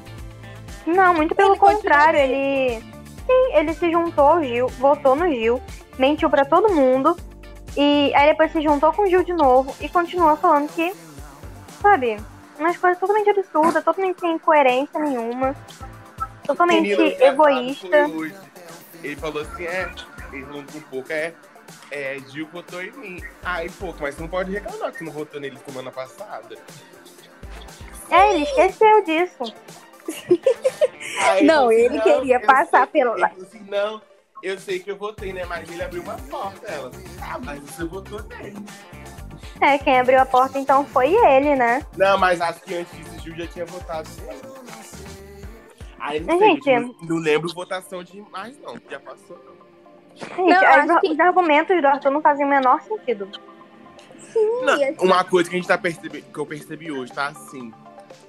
Não, 0.86 1.14
muito 1.14 1.34
pelo 1.34 1.52
ele 1.52 1.58
contrário, 1.58 2.18
ele. 2.18 2.80
Sim, 3.26 3.54
ele 3.54 3.74
se 3.74 3.90
juntou 3.92 4.26
ao 4.26 4.42
Gil, 4.42 4.68
votou 4.68 5.14
no 5.14 5.28
Gil, 5.28 5.60
mentiu 5.98 6.30
para 6.30 6.44
todo 6.44 6.72
mundo. 6.72 7.16
E 7.76 8.12
aí 8.14 8.28
depois 8.30 8.50
se 8.50 8.62
juntou 8.62 8.92
com 8.92 9.02
o 9.02 9.06
Gil 9.06 9.22
de 9.22 9.32
novo 9.32 9.74
e 9.80 9.88
continua 9.88 10.36
falando 10.36 10.68
que 10.72 10.92
sabe? 11.80 12.18
Umas 12.58 12.76
coisas 12.76 12.98
totalmente 12.98 13.30
absurdas, 13.30 13.82
totalmente 13.82 14.20
sem 14.20 14.38
coerência 14.38 15.00
nenhuma. 15.00 15.56
Totalmente 16.46 16.92
egoísta. 17.22 18.06
Ele 19.02 19.16
falou 19.16 19.42
assim, 19.42 19.64
é, 19.64 19.90
ele 20.32 20.44
falou 20.44 20.64
com 20.70 20.78
o 20.78 20.82
Pouca, 20.82 21.14
é, 21.14 21.34
é, 21.90 22.18
Gil 22.28 22.46
votou 22.52 22.82
em 22.82 22.90
mim. 22.92 23.24
Aí, 23.42 23.70
Pouca, 23.70 24.00
mas 24.02 24.14
você 24.14 24.20
não 24.22 24.28
pode 24.28 24.52
reclamar 24.52 24.92
que 24.92 24.98
você 24.98 25.04
não 25.04 25.12
votou 25.12 25.40
nele 25.40 25.58
semana 25.66 25.90
passada. 25.90 26.56
É, 28.10 28.34
ele 28.34 28.44
esqueceu 28.44 29.04
disso. 29.04 29.54
Aí 31.22 31.44
Não, 31.46 31.70
ele 31.70 31.82
ele 31.86 31.98
falou, 32.00 32.18
queria 32.20 32.40
passar 32.40 32.86
sei 32.86 32.92
pelo- 32.92 33.18
falou 33.18 33.42
assim, 33.42 33.64
não, 33.68 34.02
eu 34.42 34.58
sei 34.58 34.80
que 34.80 34.90
eu 34.90 34.96
votei, 34.96 35.32
né? 35.32 35.44
Mas 35.44 35.68
ele 35.70 35.82
abriu 35.82 36.02
uma 36.02 36.16
porta. 36.16 36.66
Ela, 36.66 36.90
ah, 37.22 37.38
mas 37.38 37.60
você 37.60 37.84
votou 37.84 38.20
nele. 38.22 38.56
É, 39.60 39.76
quem 39.78 40.00
abriu 40.00 40.18
a 40.20 40.24
porta 40.26 40.58
então 40.58 40.84
foi 40.86 41.12
ele, 41.12 41.54
né? 41.54 41.84
Não, 41.96 42.18
mas 42.18 42.40
acho 42.40 42.60
que 42.62 42.74
antes 42.74 42.92
disso 42.92 43.16
o 43.16 43.20
Gil 43.20 43.36
já 43.36 43.46
tinha 43.46 43.66
votado 43.66 44.08
nele. 44.22 44.40
Aí 46.00 46.20
não 46.20 46.38
sei, 46.38 46.48
gente, 46.62 46.70
não, 46.70 46.94
não 47.02 47.16
lembro 47.16 47.52
votação 47.54 48.02
de 48.02 48.20
mais, 48.30 48.58
não. 48.60 48.74
Já 48.90 48.98
passou, 49.00 49.38
não. 49.44 49.60
Gente, 50.16 50.36
Não, 50.38 50.66
acho 50.66 51.00
que- 51.00 51.10
os 51.12 51.20
argumentos 51.20 51.80
do 51.80 51.86
Arthur 51.86 52.10
não 52.10 52.20
fazem 52.20 52.44
o 52.44 52.48
menor 52.48 52.80
sentido. 52.82 53.28
Não, 54.62 54.74
assim- 54.74 54.96
uma 55.00 55.24
coisa 55.24 55.48
que 55.48 55.56
a 55.56 55.58
gente 55.58 55.68
tá 55.68 55.78
percebendo, 55.78 56.24
que 56.32 56.38
eu 56.38 56.46
percebi 56.46 56.90
hoje, 56.90 57.12
tá 57.12 57.28
assim. 57.28 57.72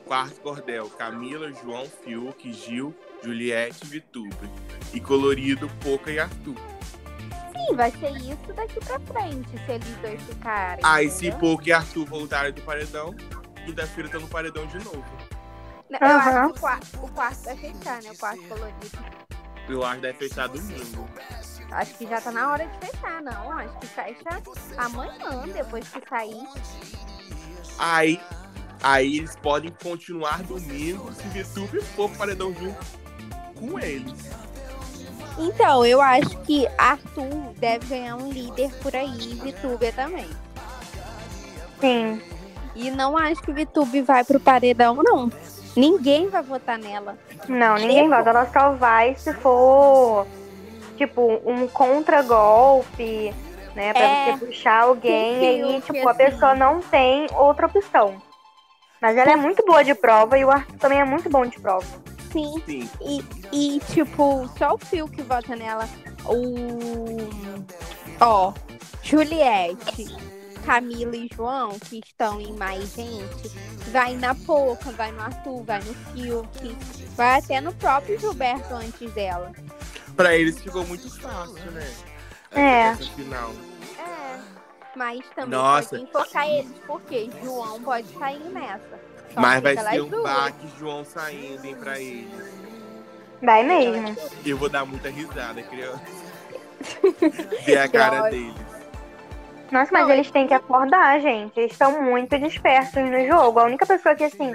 Quarto 0.06 0.42
cordel, 0.42 0.90
Camila, 0.90 1.52
João, 1.54 1.86
Fiuk, 1.86 2.52
Gil, 2.54 2.94
Juliette, 3.24 3.86
Vitube. 3.86 4.36
E 4.94 5.00
colorido, 5.00 5.70
Poca 5.84 6.12
e 6.12 6.20
Arthur. 6.20 6.56
Sim, 7.56 7.76
vai 7.76 7.92
ser 7.92 8.12
isso 8.18 8.54
daqui 8.54 8.80
pra 8.84 9.00
frente, 9.00 9.50
se 9.66 9.72
eles 9.72 9.96
dois 10.02 10.22
ficarem. 10.24 10.84
Aí 10.84 11.10
se 11.10 11.28
entendeu? 11.28 11.40
Poca 11.56 11.70
e 11.70 11.72
Arthur 11.72 12.06
voltarem 12.06 12.52
do 12.52 12.62
paredão, 12.62 13.16
quinta-feira 13.66 14.08
estão 14.08 14.22
no 14.22 14.28
paredão 14.28 14.66
de 14.66 14.78
novo. 14.84 15.06
Não, 15.92 16.00
Eu 16.00 16.08
Aham. 16.08 16.30
acho 16.30 16.54
que 16.54 16.58
o 16.58 16.62
quarto, 16.62 17.04
o 17.04 17.12
quarto 17.12 17.44
vai 17.44 17.58
fechar, 17.58 18.02
né? 18.02 18.12
O 18.12 18.18
quarto 18.18 18.42
colorido. 18.48 19.00
Eu 19.68 19.84
acho 19.84 19.96
que 19.96 20.02
deve 20.02 20.18
fechar 20.18 20.48
domingo. 20.48 21.10
Acho 21.72 21.94
que 21.96 22.08
já 22.08 22.22
tá 22.22 22.32
na 22.32 22.52
hora 22.52 22.66
de 22.66 22.86
fechar, 22.86 23.22
não. 23.22 23.52
Acho 23.52 23.80
que 23.80 23.88
fecha 23.88 24.42
amanhã, 24.78 25.48
depois 25.54 25.88
que 25.90 26.02
sair. 26.10 26.48
Aí, 27.78 28.22
aí 28.82 29.18
eles 29.18 29.36
podem 29.38 29.74
continuar 29.84 30.42
domingo 30.44 31.12
se 31.14 31.28
Vitube 31.30 31.82
for 31.82 32.10
paredão 32.12 32.54
junto 32.54 32.86
com 33.56 33.80
eles. 33.80 34.14
Então, 35.38 35.86
eu 35.86 36.02
acho 36.02 36.38
que 36.42 36.68
Arthur 36.78 37.54
deve 37.58 37.86
ganhar 37.88 38.16
um 38.16 38.30
líder 38.30 38.74
por 38.82 38.96
aí, 38.96 39.32
e 39.32 39.36
Vitúbia 39.36 39.92
também. 39.94 40.30
Sim. 41.80 42.22
E 42.76 42.92
não 42.92 43.18
acho 43.18 43.42
que 43.42 43.52
Vitube 43.52 44.02
vai 44.02 44.24
pro 44.24 44.40
paredão, 44.40 45.02
não. 45.02 45.32
Ninguém 45.76 46.28
vai 46.30 46.42
votar 46.42 46.78
nela. 46.78 47.18
Não, 47.48 47.76
ninguém 47.76 48.10
vota. 48.10 48.30
Ela 48.30 48.46
só 48.52 48.72
vai 48.74 49.16
se 49.16 49.34
for, 49.36 50.28
tipo, 50.98 51.42
um 51.46 51.68
contra-golpe, 51.68 53.34
né? 53.76 53.94
Pra 53.94 54.02
É, 54.02 54.32
você 54.38 54.46
puxar 54.46 54.82
alguém 54.84 55.42
e 55.42 55.46
aí, 55.76 55.82
tipo, 55.82 56.08
a 56.08 56.12
assim. 56.12 56.24
pessoa 56.26 56.56
não 56.56 56.82
tem 56.82 57.28
outra 57.34 57.68
opção. 57.68 58.22
Mas 59.02 59.18
ela 59.18 59.32
é 59.32 59.36
muito 59.36 59.66
boa 59.66 59.84
de 59.84 59.96
prova 59.96 60.38
e 60.38 60.46
o 60.46 60.52
Arthur 60.52 60.78
também 60.78 61.00
é 61.00 61.06
muito 61.06 61.30
bom 61.30 61.46
de 61.46 61.60
prova. 61.60 61.86
Sim. 62.32 62.62
Sim. 62.66 62.90
E, 63.02 63.76
e, 63.76 63.80
tipo, 63.92 64.48
só 64.58 64.76
o 64.76 64.78
Fio 64.78 65.08
que 65.08 65.22
vota 65.22 65.56
nela. 65.56 65.88
O. 66.26 67.18
Ó, 68.20 68.54
Juliette, 69.02 70.06
Camila 70.66 71.16
e 71.16 71.30
João, 71.34 71.78
que 71.80 72.00
estão 72.00 72.40
em 72.40 72.54
mais 72.54 72.94
gente, 72.96 73.50
vai 73.92 74.16
na 74.16 74.34
Poca, 74.36 74.92
vai 74.92 75.12
no 75.12 75.22
Arthur, 75.22 75.64
vai 75.64 75.80
no 75.80 75.94
Fiuk, 75.94 76.78
vai 77.16 77.40
até 77.40 77.60
no 77.62 77.74
próprio 77.74 78.20
Gilberto 78.20 78.74
antes 78.74 79.12
dela. 79.14 79.52
Pra 80.16 80.36
eles 80.36 80.60
ficou 80.60 80.86
muito 80.86 81.10
fácil, 81.20 81.72
né? 81.72 81.92
É. 82.52 82.82
Essa 82.90 83.04
final. 83.16 83.52
É. 83.98 84.40
Mas 84.96 85.22
também 85.36 85.52
Nossa. 85.52 85.90
pode 85.90 86.04
enfocar 86.04 86.50
eles, 86.50 86.74
porque 86.86 87.30
João 87.44 87.82
pode 87.82 88.08
sair 88.18 88.44
nessa. 88.50 89.00
Só 89.34 89.40
Mas 89.40 89.62
vai 89.62 89.78
ser 89.78 90.02
um 90.02 90.10
duas. 90.10 90.24
baque 90.24 90.68
João 90.78 91.06
saindo, 91.06 91.66
hein, 91.66 91.76
pra 91.76 92.00
eles. 92.00 92.30
Vai 93.42 93.64
mesmo. 93.64 94.16
Eu 94.46 94.58
vou 94.58 94.70
dar 94.70 94.86
muita 94.86 95.10
risada, 95.10 95.64
criança. 95.64 96.04
Ver 97.66 97.78
a 97.78 97.88
cara 97.88 98.30
deles. 98.30 98.71
Nossa, 99.72 99.90
mas 99.92 100.04
Não, 100.04 100.12
eles 100.12 100.30
têm 100.30 100.48
que 100.48 100.54
acordar, 100.54 101.20
gente. 101.22 101.58
Eles 101.58 101.72
estão 101.72 102.02
muito 102.02 102.38
dispersos 102.38 103.02
no 103.02 103.26
jogo. 103.26 103.60
A 103.60 103.64
única 103.64 103.86
pessoa 103.86 104.14
que, 104.14 104.26
assim, 104.26 104.54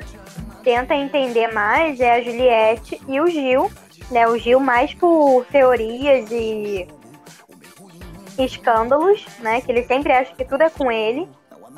tenta 0.62 0.94
entender 0.94 1.48
mais 1.52 1.98
é 2.00 2.16
a 2.16 2.22
Juliette 2.22 3.00
e 3.09 3.20
o 3.20 3.26
Gil. 3.26 3.70
Né? 4.11 4.29
O 4.29 4.37
Gil 4.38 4.61
mais 4.61 4.92
por 4.94 5.46
teorias 5.46 6.31
e 6.31 6.87
escândalos, 8.38 9.24
né? 9.38 9.61
Que 9.62 9.72
ele 9.72 9.85
sempre 9.85 10.12
acha 10.12 10.35
que 10.35 10.44
tudo 10.44 10.62
é 10.62 10.70
com 10.70 10.92
ele. 10.92 11.26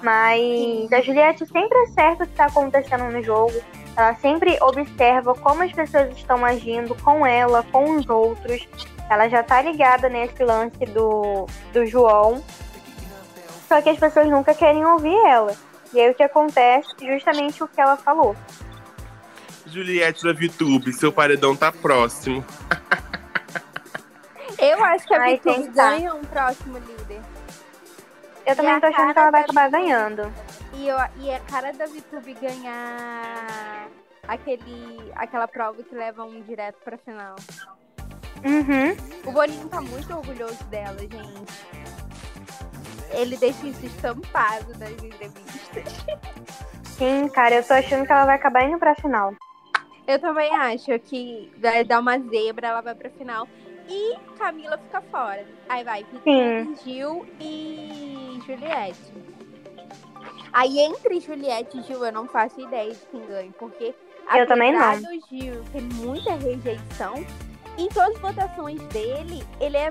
Mas 0.03 0.92
a 0.92 1.01
Juliette 1.01 1.46
sempre 1.46 1.79
acerta 1.79 2.24
o 2.24 2.27
que 2.27 2.33
está 2.33 2.46
acontecendo 2.46 3.05
no 3.05 3.22
jogo. 3.22 3.55
Ela 3.96 4.14
sempre 4.16 4.57
observa 4.61 5.35
como 5.35 5.62
as 5.62 5.72
pessoas 5.72 6.16
estão 6.16 6.44
agindo 6.44 6.94
com 7.03 7.27
ela, 7.27 7.64
com 7.72 7.96
os 7.96 8.09
outros. 8.09 8.68
Ela 9.11 9.29
já 9.29 9.42
tá 9.42 9.62
ligada 9.62 10.09
nesse 10.09 10.42
lance 10.44 10.85
do, 10.87 11.46
do 11.72 11.87
João. 11.87 12.42
Só 13.68 13.83
que 13.83 13.90
as 13.90 13.98
pessoas 13.98 14.28
nunca 14.28 14.54
querem 14.54 14.85
ouvir 14.85 15.14
ela. 15.26 15.54
E 15.92 16.00
aí 16.00 16.11
o 16.11 16.14
que 16.14 16.22
acontece? 16.22 16.88
Justamente 17.00 17.62
o 17.62 17.68
que 17.68 17.81
ela 17.81 17.96
falou. 17.96 18.35
Juliette 19.66 20.24
da 20.24 20.33
VTube, 20.33 20.92
seu 20.94 21.12
paredão 21.12 21.54
tá 21.54 21.70
próximo. 21.70 22.42
Eu 24.59 24.83
acho 24.85 25.07
que 25.07 25.14
a 25.14 25.20
Ai, 25.20 25.38
tá. 25.38 25.52
ganha 25.68 26.14
um 26.14 26.24
próximo 26.24 26.78
líder. 26.78 27.20
Eu 28.46 28.57
também 28.57 28.72
a 28.72 28.81
tô 28.81 28.87
achando 28.87 29.12
que 29.12 29.18
ela 29.18 29.31
vai 29.31 29.42
acabar 29.42 29.66
Vitube. 29.70 29.83
ganhando. 29.83 30.33
E, 30.72 30.88
eu, 30.88 30.96
e 31.18 31.31
a 31.31 31.40
cara 31.40 31.72
da 31.72 31.87
Vitube 31.87 32.35
ganhar 32.35 33.88
aquele, 34.26 35.12
aquela 35.14 35.46
prova 35.46 35.83
que 35.83 35.94
leva 35.94 36.24
um 36.24 36.40
direto 36.42 36.76
pra 36.83 36.96
final. 36.98 37.37
Uhum. 38.44 38.96
O 39.26 39.33
Boninho 39.33 39.68
tá 39.68 39.81
muito 39.81 40.12
orgulhoso 40.14 40.64
dela, 40.64 40.98
gente. 40.98 41.78
Ele 43.11 43.37
deixa 43.37 43.66
isso 43.66 43.87
estampado 43.87 44.66
nas 44.79 44.90
entrevistas. 44.90 46.05
Sim, 46.85 47.29
cara, 47.29 47.57
eu 47.57 47.64
tô 47.64 47.75
achando 47.75 48.05
que 48.07 48.12
ela 48.12 48.27
vai 48.27 48.37
acabar 48.37 48.64
indo 48.64 48.79
pra 48.79 48.94
final. 48.94 49.33
Eu 50.07 50.18
também 50.18 50.55
acho 50.55 50.99
que 51.01 51.53
vai 51.59 51.85
dar 51.85 52.01
uma 52.01 52.18
zebra, 52.18 52.68
ela 52.68 52.81
vai 52.81 52.94
pra 52.94 53.11
final. 53.11 53.47
E 53.88 54.16
Camila 54.38 54.77
fica 54.79 55.01
fora. 55.03 55.47
Aí 55.68 55.85
vai 55.85 56.05
Vitube, 56.05 56.77
Gil 56.85 57.27
e 57.40 58.38
Juliette. 58.47 59.12
Aí 60.53 60.79
entre 60.81 61.21
Juliette 61.21 61.79
e 61.79 61.83
Gil 61.83 62.05
eu 62.05 62.12
não 62.12 62.27
faço 62.27 62.61
ideia 62.61 62.90
de 62.90 62.99
quem 63.11 63.25
ganha, 63.27 63.53
porque 63.59 63.94
Eu 64.35 64.47
também 64.47 64.73
não. 64.73 65.01
do 65.01 65.09
Gil 65.29 65.62
tem 65.73 65.83
muita 65.83 66.35
rejeição, 66.35 67.14
em 67.79 67.88
todas 67.88 68.17
as 68.17 68.21
votações 68.21 68.83
dele, 68.88 69.47
ele 69.61 69.77
é 69.77 69.88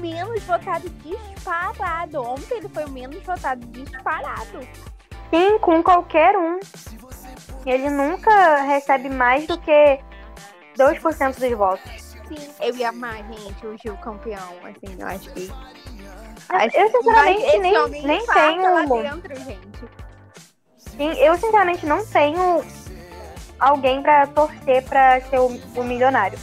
menos 0.00 0.42
votado 0.44 0.88
disparado. 0.88 2.22
Ontem 2.22 2.58
ele 2.58 2.68
foi 2.68 2.84
o 2.84 2.90
menos 2.90 3.22
votado 3.24 3.66
disparado. 3.66 4.60
Sim, 5.30 5.58
com 5.58 5.82
qualquer 5.82 6.36
um. 6.36 6.60
Ele 7.66 7.88
nunca 7.88 8.56
recebe 8.62 9.08
mais 9.08 9.46
do 9.46 9.58
que 9.58 9.98
2% 10.76 11.38
dos 11.38 11.58
votos. 11.58 11.90
Sim, 12.28 12.50
eu 12.60 12.76
ia 12.76 12.90
amar, 12.90 13.16
gente, 13.16 13.66
o 13.66 13.76
Gil 13.78 13.96
campeão. 13.96 14.52
Assim, 14.62 14.96
eu 14.98 15.06
acho 15.06 15.30
que. 15.32 15.50
Eu, 16.74 16.90
sinceramente, 16.90 17.42
Esse 17.42 17.58
nem, 17.58 17.88
nem 18.02 18.26
tenho. 18.26 19.02
dentro, 19.02 19.36
gente. 19.36 19.84
Sim, 20.76 21.12
eu, 21.18 21.34
sinceramente, 21.36 21.86
não 21.86 22.04
tenho 22.06 22.64
alguém 23.58 24.02
pra 24.02 24.26
torcer 24.26 24.84
pra 24.84 25.20
ser 25.22 25.38
o, 25.38 25.46
o 25.74 25.84
milionário. 25.84 26.38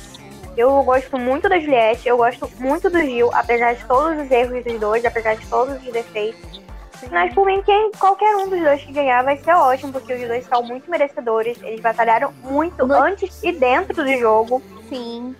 Eu 0.61 0.83
gosto 0.83 1.17
muito 1.17 1.49
da 1.49 1.59
Juliette, 1.59 2.07
eu 2.07 2.17
gosto 2.17 2.47
muito 2.59 2.87
do 2.87 2.99
Gil, 2.99 3.31
apesar 3.33 3.73
de 3.73 3.83
todos 3.85 4.23
os 4.23 4.29
erros 4.29 4.63
dos 4.63 4.79
dois, 4.79 5.03
apesar 5.03 5.35
de 5.35 5.47
todos 5.47 5.75
os 5.75 5.91
defeitos. 5.91 6.61
Mas 7.09 7.33
por 7.33 7.47
mim, 7.47 7.63
quem, 7.63 7.91
qualquer 7.93 8.35
um 8.35 8.47
dos 8.47 8.59
dois 8.61 8.79
que 8.83 8.91
ganhar 8.91 9.23
vai 9.23 9.37
ser 9.37 9.53
ótimo, 9.53 9.91
porque 9.91 10.13
os 10.13 10.27
dois 10.27 10.45
são 10.45 10.61
muito 10.61 10.87
merecedores. 10.87 11.57
Eles 11.63 11.81
batalharam 11.81 12.31
muito 12.43 12.85
Muito. 12.85 12.93
antes 12.93 13.41
e 13.41 13.51
dentro 13.51 14.03
do 14.03 14.17
jogo. 14.19 14.61
Sim. 14.87 15.35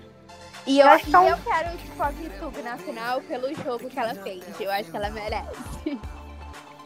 E 0.65 0.79
eu, 0.79 0.87
acho 0.87 1.05
que 1.05 1.13
eu 1.13 1.37
quero, 1.37 1.77
tipo, 1.77 2.01
a 2.01 2.09
VTube 2.09 2.61
na 2.63 2.77
final 2.79 3.21
pelo 3.21 3.53
jogo 3.53 3.89
que 3.89 3.99
ela 3.99 4.15
fez. 4.15 4.43
Eu 4.59 4.71
acho 4.71 4.89
que 4.89 4.97
ela 4.97 5.11
merece. 5.11 5.99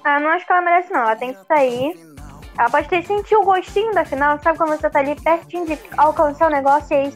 Ah, 0.04 0.20
não 0.20 0.30
acho 0.30 0.46
que 0.46 0.52
ela 0.52 0.62
merece, 0.62 0.92
não. 0.92 1.02
Ela 1.02 1.16
tem 1.16 1.34
que 1.34 1.46
sair. 1.46 2.16
Ela 2.58 2.70
pode 2.70 2.88
ter 2.88 3.04
sentido 3.06 3.42
o 3.42 3.46
gostinho 3.46 3.94
da 3.94 4.06
final, 4.06 4.40
sabe 4.42 4.58
quando 4.58 4.78
você 4.78 4.90
tá 4.90 5.00
ali 5.00 5.16
pertinho 5.20 5.66
de 5.66 5.80
alcançar 5.98 6.48
o 6.48 6.52
negócio 6.52 6.94
e 6.94 6.96
aí 6.96 7.14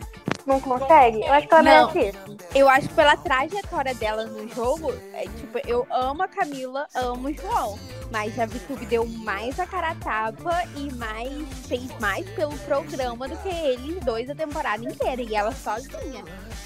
não 0.49 0.59
consegue? 0.59 1.21
Eu 1.25 1.31
acho 1.33 1.47
que 1.47 1.53
ela 1.53 1.63
Não. 1.63 1.93
merece 1.93 2.17
isso. 2.17 2.37
Eu 2.55 2.67
acho 2.67 2.87
que 2.89 2.93
pela 2.95 3.15
trajetória 3.15 3.93
dela 3.95 4.25
no 4.25 4.47
jogo, 4.49 4.91
é, 5.13 5.21
tipo, 5.23 5.59
eu 5.67 5.87
amo 5.91 6.23
a 6.23 6.27
Camila, 6.27 6.87
amo 6.95 7.29
o 7.29 7.33
João. 7.33 7.77
Mas 8.11 8.37
a 8.39 8.45
VTube 8.47 8.85
deu 8.87 9.05
mais 9.05 9.59
a 9.59 9.67
cara 9.67 9.91
a 9.91 9.95
tapa 9.95 10.63
e 10.75 10.91
mais, 10.95 11.31
fez 11.67 11.87
mais 11.99 12.27
pelo 12.31 12.57
programa 12.59 13.27
do 13.27 13.37
que 13.37 13.49
eles 13.49 14.03
dois 14.03 14.27
a 14.29 14.35
temporada 14.35 14.83
inteira. 14.83 15.21
E 15.21 15.35
ela 15.35 15.51
sozinha. 15.51 16.23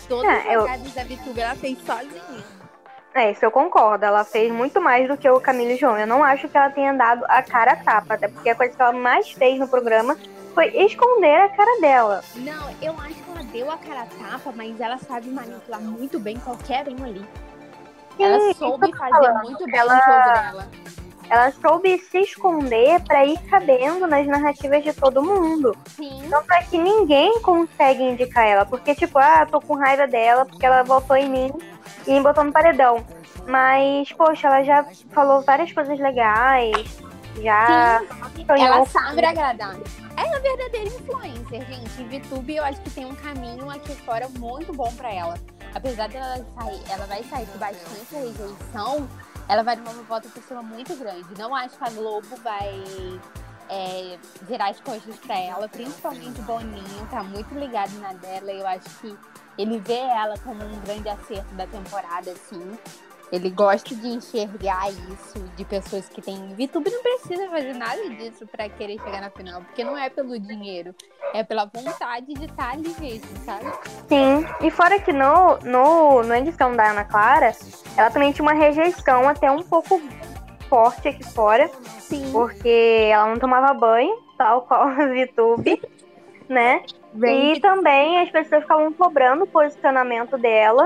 Todas 0.07 0.31
É, 0.31 0.47
as 0.47 0.53
eu- 0.53 0.93
da 0.95 1.03
VTube 1.03 1.39
ela 1.41 1.55
fez 1.55 1.77
sozinha. 1.85 2.43
É, 3.15 3.29
isso 3.31 3.45
eu 3.45 3.51
concordo. 3.51 4.05
Ela 4.05 4.23
fez 4.23 4.51
muito 4.51 4.81
mais 4.81 5.07
do 5.07 5.15
que 5.17 5.29
o 5.29 5.39
Camilo 5.39 5.71
e 5.71 5.77
João. 5.77 5.97
Eu 5.99 6.07
não 6.07 6.23
acho 6.23 6.47
que 6.49 6.57
ela 6.57 6.69
tenha 6.71 6.93
dado 6.93 7.23
a 7.27 7.43
cara 7.43 7.73
a 7.73 7.75
tapa, 7.75 8.15
até 8.15 8.27
porque 8.27 8.49
a 8.49 8.55
coisa 8.55 8.75
que 8.75 8.81
ela 8.81 8.91
mais 8.93 9.29
fez 9.31 9.59
no 9.59 9.67
programa 9.67 10.17
foi 10.53 10.67
esconder 10.77 11.35
a 11.41 11.49
cara 11.49 11.81
dela. 11.81 12.23
Não, 12.35 12.69
eu 12.81 12.93
acho 12.99 13.15
que 13.15 13.31
ela 13.31 13.43
deu 13.43 13.71
a 13.71 13.77
cara 13.77 14.05
tapa, 14.19 14.53
mas 14.55 14.79
ela 14.79 14.97
sabe 14.97 15.29
manipular 15.29 15.81
muito 15.81 16.19
bem 16.19 16.37
qualquer 16.39 16.87
um 16.89 17.03
ali. 17.03 17.25
Sim, 18.17 18.23
Ela 18.23 18.53
soube 18.53 18.95
fazer 18.95 19.11
falando. 19.11 19.43
muito 19.43 19.65
bem 19.65 19.75
Ela- 19.79 19.93
o 19.97 19.99
jogo 20.11 20.33
dela. 20.33 20.67
Ela 21.29 21.51
soube 21.53 21.97
se 21.99 22.19
esconder 22.19 23.01
pra 23.05 23.25
ir 23.25 23.39
cabendo 23.49 24.05
nas 24.05 24.27
narrativas 24.27 24.83
de 24.83 24.93
todo 24.93 25.23
mundo. 25.23 25.75
Sim. 25.95 26.21
Tanto 26.29 26.51
é 26.53 26.61
que 26.63 26.77
ninguém 26.77 27.41
consegue 27.41 28.03
indicar 28.03 28.45
ela. 28.45 28.65
Porque, 28.65 28.93
tipo, 28.93 29.17
ah, 29.17 29.47
tô 29.49 29.59
com 29.61 29.73
raiva 29.75 30.05
dela 30.05 30.45
porque 30.45 30.63
ela 30.65 30.83
votou 30.83 31.15
em 31.15 31.29
mim 31.29 31.51
e 32.05 32.11
me 32.13 32.19
botou 32.21 32.43
no 32.43 32.51
paredão. 32.51 33.03
Mas, 33.47 34.11
poxa, 34.11 34.47
ela 34.47 34.63
já 34.63 34.85
falou 35.11 35.41
várias 35.41 35.71
coisas 35.71 35.97
legais. 35.97 36.99
Já. 37.41 38.01
sonhou 38.45 38.67
Ela 38.67 38.85
sabe 38.85 39.25
agradar. 39.25 39.75
Ela 40.15 40.37
é 40.37 40.39
verdadeira 40.39 40.87
influencer, 40.87 41.65
gente. 41.65 42.01
E 42.01 42.19
VTube 42.19 42.55
eu 42.55 42.63
acho 42.63 42.81
que 42.81 42.89
tem 42.91 43.05
um 43.05 43.15
caminho 43.15 43.69
aqui 43.69 43.95
fora 44.03 44.29
muito 44.29 44.73
bom 44.73 44.91
pra 44.95 45.11
ela. 45.11 45.35
Apesar 45.73 46.07
dela 46.07 46.45
sair, 46.55 46.81
ela 46.89 47.05
vai 47.07 47.23
sair 47.23 47.47
com 47.47 47.57
bastante 47.57 48.13
rejeição, 48.13 49.09
ela 49.49 49.63
vai 49.63 49.75
numa 49.75 49.91
volta 50.03 50.29
por 50.29 50.43
cima 50.43 50.61
muito 50.61 50.95
grande. 50.95 51.25
Não 51.37 51.55
acho 51.55 51.77
que 51.77 51.83
a 51.83 51.89
Globo 51.89 52.35
vai 52.43 53.19
é, 53.69 54.19
virar 54.43 54.69
as 54.69 54.79
costas 54.81 55.15
pra 55.17 55.37
ela, 55.37 55.67
principalmente 55.67 56.39
o 56.41 56.43
Boninho, 56.43 57.07
tá 57.09 57.23
muito 57.23 57.53
ligado 57.55 57.91
na 57.99 58.13
dela. 58.13 58.51
Eu 58.51 58.67
acho 58.67 58.89
que 59.01 59.17
ele 59.57 59.79
vê 59.79 59.97
ela 59.97 60.37
como 60.39 60.63
um 60.63 60.79
grande 60.81 61.09
acerto 61.09 61.53
da 61.55 61.65
temporada, 61.65 62.31
assim. 62.31 62.77
Ele 63.33 63.49
gosta 63.49 63.95
de 63.95 64.07
enxergar 64.09 64.91
isso 64.91 65.39
de 65.55 65.65
pessoas 65.65 66.07
que 66.07 66.21
têm. 66.21 66.53
VTube 66.53 66.91
não 66.91 67.01
precisa 67.01 67.49
fazer 67.49 67.73
nada 67.73 68.07
disso 68.11 68.45
pra 68.45 68.69
querer 68.69 68.99
chegar 68.99 69.21
na 69.21 69.31
final, 69.31 69.59
porque 69.61 69.83
não 69.83 69.97
é 69.97 70.07
pelo 70.07 70.39
dinheiro, 70.39 70.93
é 71.33 71.43
pela 71.43 71.65
vontade 71.65 72.31
de 72.31 72.45
estar 72.45 72.73
ali 72.73 72.95
mesmo, 72.99 73.35
sabe? 73.43 73.65
Sim. 74.07 74.45
E 74.61 74.69
fora 74.69 74.99
que 74.99 75.11
no, 75.11 75.57
no, 75.63 76.21
na 76.21 76.37
edição 76.37 76.75
da 76.75 76.91
Ana 76.91 77.05
Clara, 77.05 77.51
ela 77.97 78.11
também 78.11 78.31
tinha 78.31 78.43
uma 78.43 78.53
rejeição 78.53 79.27
até 79.27 79.49
um 79.49 79.63
pouco 79.63 79.99
forte 80.69 81.07
aqui 81.07 81.23
fora. 81.23 81.67
Sim. 82.01 82.31
Porque 82.31 83.09
ela 83.11 83.25
não 83.25 83.37
tomava 83.37 83.73
banho, 83.73 84.15
tal 84.37 84.61
qual 84.61 84.83
a 84.83 85.07
VTube, 85.07 85.81
né? 86.47 86.83
E 87.19 87.59
também 87.59 88.19
as 88.19 88.29
pessoas 88.29 88.61
ficavam 88.61 88.93
cobrando 88.93 89.45
o 89.45 89.47
posicionamento 89.47 90.37
dela. 90.37 90.85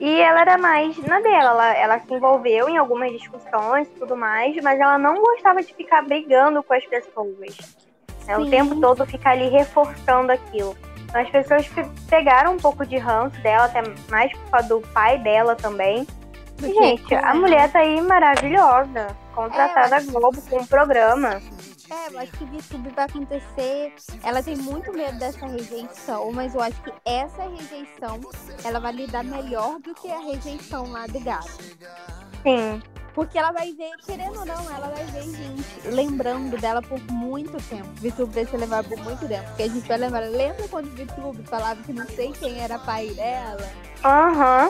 E 0.00 0.20
ela 0.20 0.40
era 0.40 0.58
mais 0.58 0.96
na 0.98 1.20
dela. 1.20 1.50
Ela, 1.50 1.74
ela 1.76 1.98
se 2.00 2.12
envolveu 2.12 2.68
em 2.68 2.76
algumas 2.76 3.12
discussões 3.12 3.86
e 3.88 3.98
tudo 3.98 4.16
mais, 4.16 4.54
mas 4.62 4.78
ela 4.78 4.98
não 4.98 5.14
gostava 5.20 5.62
de 5.62 5.72
ficar 5.74 6.02
brigando 6.02 6.62
com 6.62 6.74
as 6.74 6.84
pessoas. 6.86 7.76
É, 8.26 8.36
o 8.38 8.48
tempo 8.48 8.80
todo 8.80 9.06
ficar 9.06 9.32
ali 9.32 9.48
reforçando 9.48 10.32
aquilo. 10.32 10.76
Então, 11.04 11.20
as 11.20 11.30
pessoas 11.30 11.68
pe- 11.68 11.86
pegaram 12.08 12.54
um 12.54 12.56
pouco 12.56 12.84
de 12.86 12.96
ranço 12.96 13.38
dela, 13.42 13.66
até 13.66 13.82
mais 14.10 14.32
por 14.32 14.50
causa 14.50 14.68
do 14.68 14.80
pai 14.92 15.18
dela 15.18 15.54
também. 15.54 16.06
E, 16.62 16.72
gente, 16.72 17.14
a 17.14 17.34
mulher 17.34 17.70
tá 17.70 17.80
aí 17.80 18.00
maravilhosa. 18.00 19.08
Contratada 19.34 19.96
É, 19.96 20.00
Globo 20.00 20.40
com 20.48 20.58
um 20.58 20.66
programa. 20.66 21.40
É, 21.94 22.12
eu 22.12 22.18
acho 22.18 22.32
que 22.32 22.44
VTube 22.44 22.88
vai 22.90 23.04
acontecer. 23.04 23.94
Ela 24.22 24.42
tem 24.42 24.56
muito 24.56 24.92
medo 24.92 25.16
dessa 25.18 25.46
rejeição, 25.46 26.32
mas 26.32 26.54
eu 26.54 26.60
acho 26.60 26.82
que 26.82 26.92
essa 27.04 27.42
rejeição 27.44 28.20
ela 28.64 28.80
vai 28.80 28.92
lidar 28.92 29.22
melhor 29.22 29.78
do 29.78 29.94
que 29.94 30.10
a 30.10 30.18
rejeição 30.18 30.90
lá 30.90 31.06
do 31.06 31.20
gato. 31.20 31.62
Sim. 32.42 32.82
Porque 33.14 33.38
ela 33.38 33.52
vai 33.52 33.72
ver, 33.72 33.92
querendo 34.04 34.40
ou 34.40 34.44
não, 34.44 34.74
ela 34.74 34.88
vai 34.88 35.04
ver 35.04 35.22
gente 35.22 35.88
lembrando 35.88 36.60
dela 36.60 36.82
por 36.82 37.00
muito 37.12 37.56
tempo. 37.68 37.88
VTube 37.94 38.34
vai 38.34 38.44
ser 38.44 38.56
levado 38.56 38.88
por 38.88 38.98
muito 38.98 39.28
tempo. 39.28 39.46
Porque 39.50 39.62
a 39.62 39.68
gente 39.68 39.86
vai 39.86 39.98
lembrar. 39.98 40.28
Lembra 40.28 40.66
quando 40.68 40.86
o 40.86 40.90
VTube 40.90 41.44
falava 41.44 41.80
que 41.80 41.92
não 41.92 42.06
sei 42.08 42.32
quem 42.32 42.58
era 42.60 42.76
pai 42.76 43.10
dela? 43.10 43.70
Aham. 44.02 44.68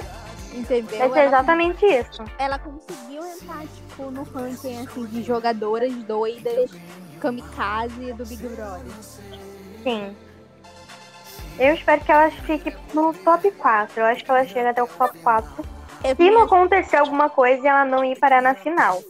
Entendeu? 0.52 0.98
Vai 0.98 1.08
ser 1.10 1.18
Ela, 1.18 1.24
exatamente 1.24 1.84
isso. 1.84 2.22
ela 2.38 2.58
conseguiu 2.58 3.24
entrar, 3.26 3.62
tipo, 3.62 4.10
no 4.10 4.22
ranking 4.22 4.86
assim, 4.86 5.06
de 5.06 5.22
jogadoras 5.24 5.92
doidas, 6.04 6.70
kamikaze 7.24 8.12
do 8.12 8.26
Big 8.26 8.46
Brother. 8.48 8.92
Sim. 9.82 10.14
Eu 11.58 11.74
espero 11.74 12.04
que 12.04 12.12
ela 12.12 12.30
fique 12.30 12.76
no 12.92 13.14
top 13.14 13.50
4. 13.52 14.00
Eu 14.00 14.06
acho 14.06 14.24
que 14.24 14.30
ela 14.30 14.44
chega 14.44 14.70
até 14.70 14.82
o 14.82 14.86
top 14.86 15.18
4. 15.20 15.64
Eu 16.04 16.16
Se 16.16 16.30
não 16.30 16.42
acontecer 16.42 16.96
alguma 16.96 17.30
coisa 17.30 17.64
e 17.64 17.66
ela 17.66 17.84
não 17.86 18.04
ir 18.04 18.18
parar 18.18 18.42
na 18.42 18.54
final. 18.54 19.02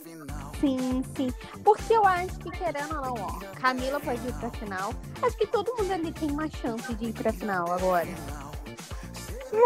Sim, 0.60 1.02
sim. 1.16 1.32
Porque 1.64 1.92
eu 1.92 2.06
acho 2.06 2.38
que, 2.38 2.50
querendo 2.52 2.94
ou 2.96 3.02
não, 3.02 3.14
ó, 3.26 3.60
Camila 3.60 3.98
pode 3.98 4.26
ir 4.28 4.32
pra 4.34 4.50
final. 4.50 4.92
Acho 5.20 5.36
que 5.36 5.46
todo 5.48 5.74
mundo 5.76 5.92
ali 5.92 6.12
tem 6.12 6.30
uma 6.30 6.48
chance 6.48 6.94
de 6.94 7.06
ir 7.06 7.12
pra 7.12 7.32
final 7.32 7.72
agora. 7.72 8.08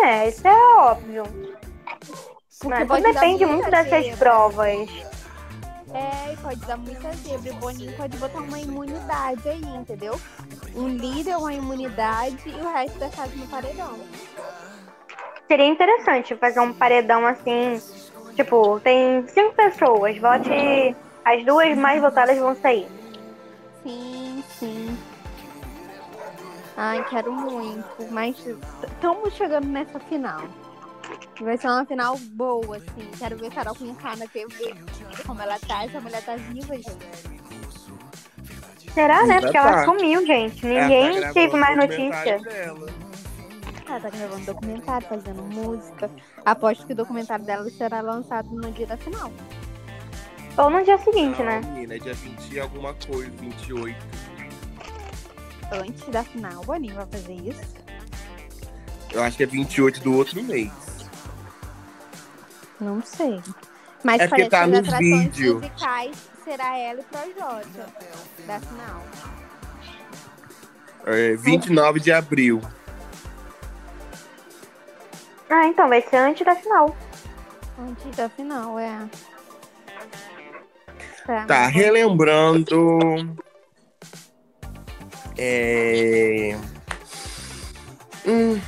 É, 0.04 0.28
isso 0.28 0.46
é 0.46 0.76
óbvio. 0.78 1.24
Porque 2.60 2.68
Mas 2.68 2.88
tudo 2.88 3.02
depende 3.02 3.46
muito 3.46 3.70
dessas 3.70 4.04
zebra. 4.04 4.16
provas. 4.16 4.88
É, 5.94 6.36
pode 6.36 6.60
dar 6.66 6.76
muita 6.76 7.12
zebra. 7.12 7.52
O 7.52 7.56
Boninho 7.56 7.96
pode 7.96 8.16
botar 8.18 8.38
uma 8.38 8.58
imunidade 8.58 9.48
aí, 9.48 9.64
entendeu? 9.64 10.20
Um 10.74 10.88
líder, 10.88 11.36
uma 11.36 11.52
imunidade 11.52 12.48
e 12.48 12.60
o 12.60 12.72
resto 12.72 12.98
da 12.98 13.08
casa 13.08 13.34
no 13.34 13.46
paredão. 13.46 13.98
Seria 15.46 15.66
interessante 15.66 16.36
fazer 16.36 16.60
um 16.60 16.72
paredão 16.72 17.26
assim. 17.26 17.80
Tipo, 18.36 18.78
tem 18.80 19.26
cinco 19.28 19.54
pessoas. 19.54 20.18
Vote. 20.18 20.96
As 21.24 21.44
duas 21.44 21.76
mais 21.76 22.00
votadas 22.00 22.38
vão 22.38 22.54
sair. 22.54 22.86
Sim, 23.82 24.44
sim. 24.58 24.98
Ai, 26.76 27.04
quero 27.08 27.32
muito. 27.32 28.06
Mas 28.10 28.36
estamos 28.46 29.34
chegando 29.34 29.66
nessa 29.66 29.98
final. 29.98 30.42
Vai 31.40 31.56
ser 31.56 31.68
uma 31.68 31.84
final 31.86 32.18
boa, 32.18 32.76
assim. 32.76 33.10
Quero 33.18 33.36
ver 33.36 33.50
Carol 33.52 33.74
com 33.74 33.84
na 33.84 34.26
TV. 34.26 34.74
Como 35.26 35.40
ela 35.40 35.58
tá. 35.60 35.84
Essa 35.84 36.00
mulher 36.00 36.24
tá 36.24 36.36
viva, 36.36 36.74
gente. 36.74 37.38
Será, 38.92 39.24
né? 39.26 39.40
Porque 39.40 39.56
ela 39.56 39.72
tá. 39.72 39.84
sumiu, 39.84 40.26
gente. 40.26 40.60
Tá 40.60 40.68
Ninguém 40.68 41.12
gravando 41.12 41.34
teve 41.34 41.56
mais 41.56 41.76
notícia. 41.76 42.38
dela. 42.40 42.90
Ela 43.88 44.00
tá 44.00 44.10
gravando 44.10 44.44
documentário, 44.44 45.08
fazendo 45.08 45.42
música. 45.42 46.10
Aposto 46.44 46.86
que 46.86 46.92
o 46.92 46.96
documentário 46.96 47.44
dela 47.44 47.70
será 47.70 48.00
lançado 48.00 48.50
no 48.50 48.70
dia 48.72 48.86
da 48.86 48.96
final. 48.96 49.30
Ou 50.56 50.70
no 50.70 50.84
dia 50.84 50.98
seguinte, 50.98 51.38
Não, 51.38 51.46
né? 51.46 51.60
menina, 51.60 51.94
é 51.94 51.98
dia 51.98 52.14
20 52.14 52.52
e 52.52 52.58
alguma 52.60 52.92
coisa, 52.94 53.30
28. 53.38 53.96
Antes 55.70 56.08
da 56.08 56.24
final. 56.24 56.62
O 56.62 56.66
Boninho 56.66 56.96
vai 56.96 57.06
fazer 57.06 57.34
isso. 57.34 57.78
Eu 59.12 59.22
acho 59.22 59.36
que 59.36 59.44
é 59.44 59.46
28 59.46 60.00
do 60.00 60.14
outro 60.14 60.42
mês. 60.42 60.87
Não 62.80 63.02
sei. 63.02 63.40
Mas 64.04 64.20
É 64.20 64.28
porque 64.28 64.48
parece 64.48 64.50
tá 64.50 64.64
que 64.64 64.70
no 64.70 64.76
as 64.78 64.84
atrações 64.86 65.22
vídeo. 65.24 65.54
musicais 65.56 66.16
será 66.44 66.78
ela 66.78 67.00
e 67.00 67.04
Projota 67.04 67.86
da 68.46 68.60
final. 68.60 69.04
É 71.06 71.36
29 71.36 72.00
de 72.00 72.12
abril. 72.12 72.62
Ah, 75.50 75.66
então 75.66 75.88
vai 75.88 76.02
ser 76.02 76.16
antes 76.16 76.44
da 76.44 76.54
final. 76.54 76.96
Antes 77.78 78.16
da 78.16 78.28
final, 78.28 78.78
é. 78.78 79.08
Tá, 81.46 81.66
mim, 81.66 81.72
relembrando. 81.72 83.36
É... 85.36 86.56
Hum. 88.26 88.60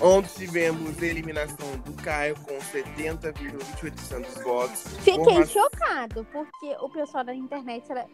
Ontem 0.00 0.28
tivemos 0.46 1.02
a 1.02 1.06
eliminação 1.06 1.76
do 1.84 1.92
Caio 2.02 2.36
com 2.40 2.54
70,28% 2.58 4.24
dos 4.24 4.42
votos. 4.42 4.96
Fiquei 4.98 5.16
Porra. 5.16 5.46
chocado, 5.46 6.26
porque 6.32 6.76
o 6.80 6.88
pessoal 6.90 7.24
da 7.24 7.34
internet 7.34 7.90
era 7.90 8.06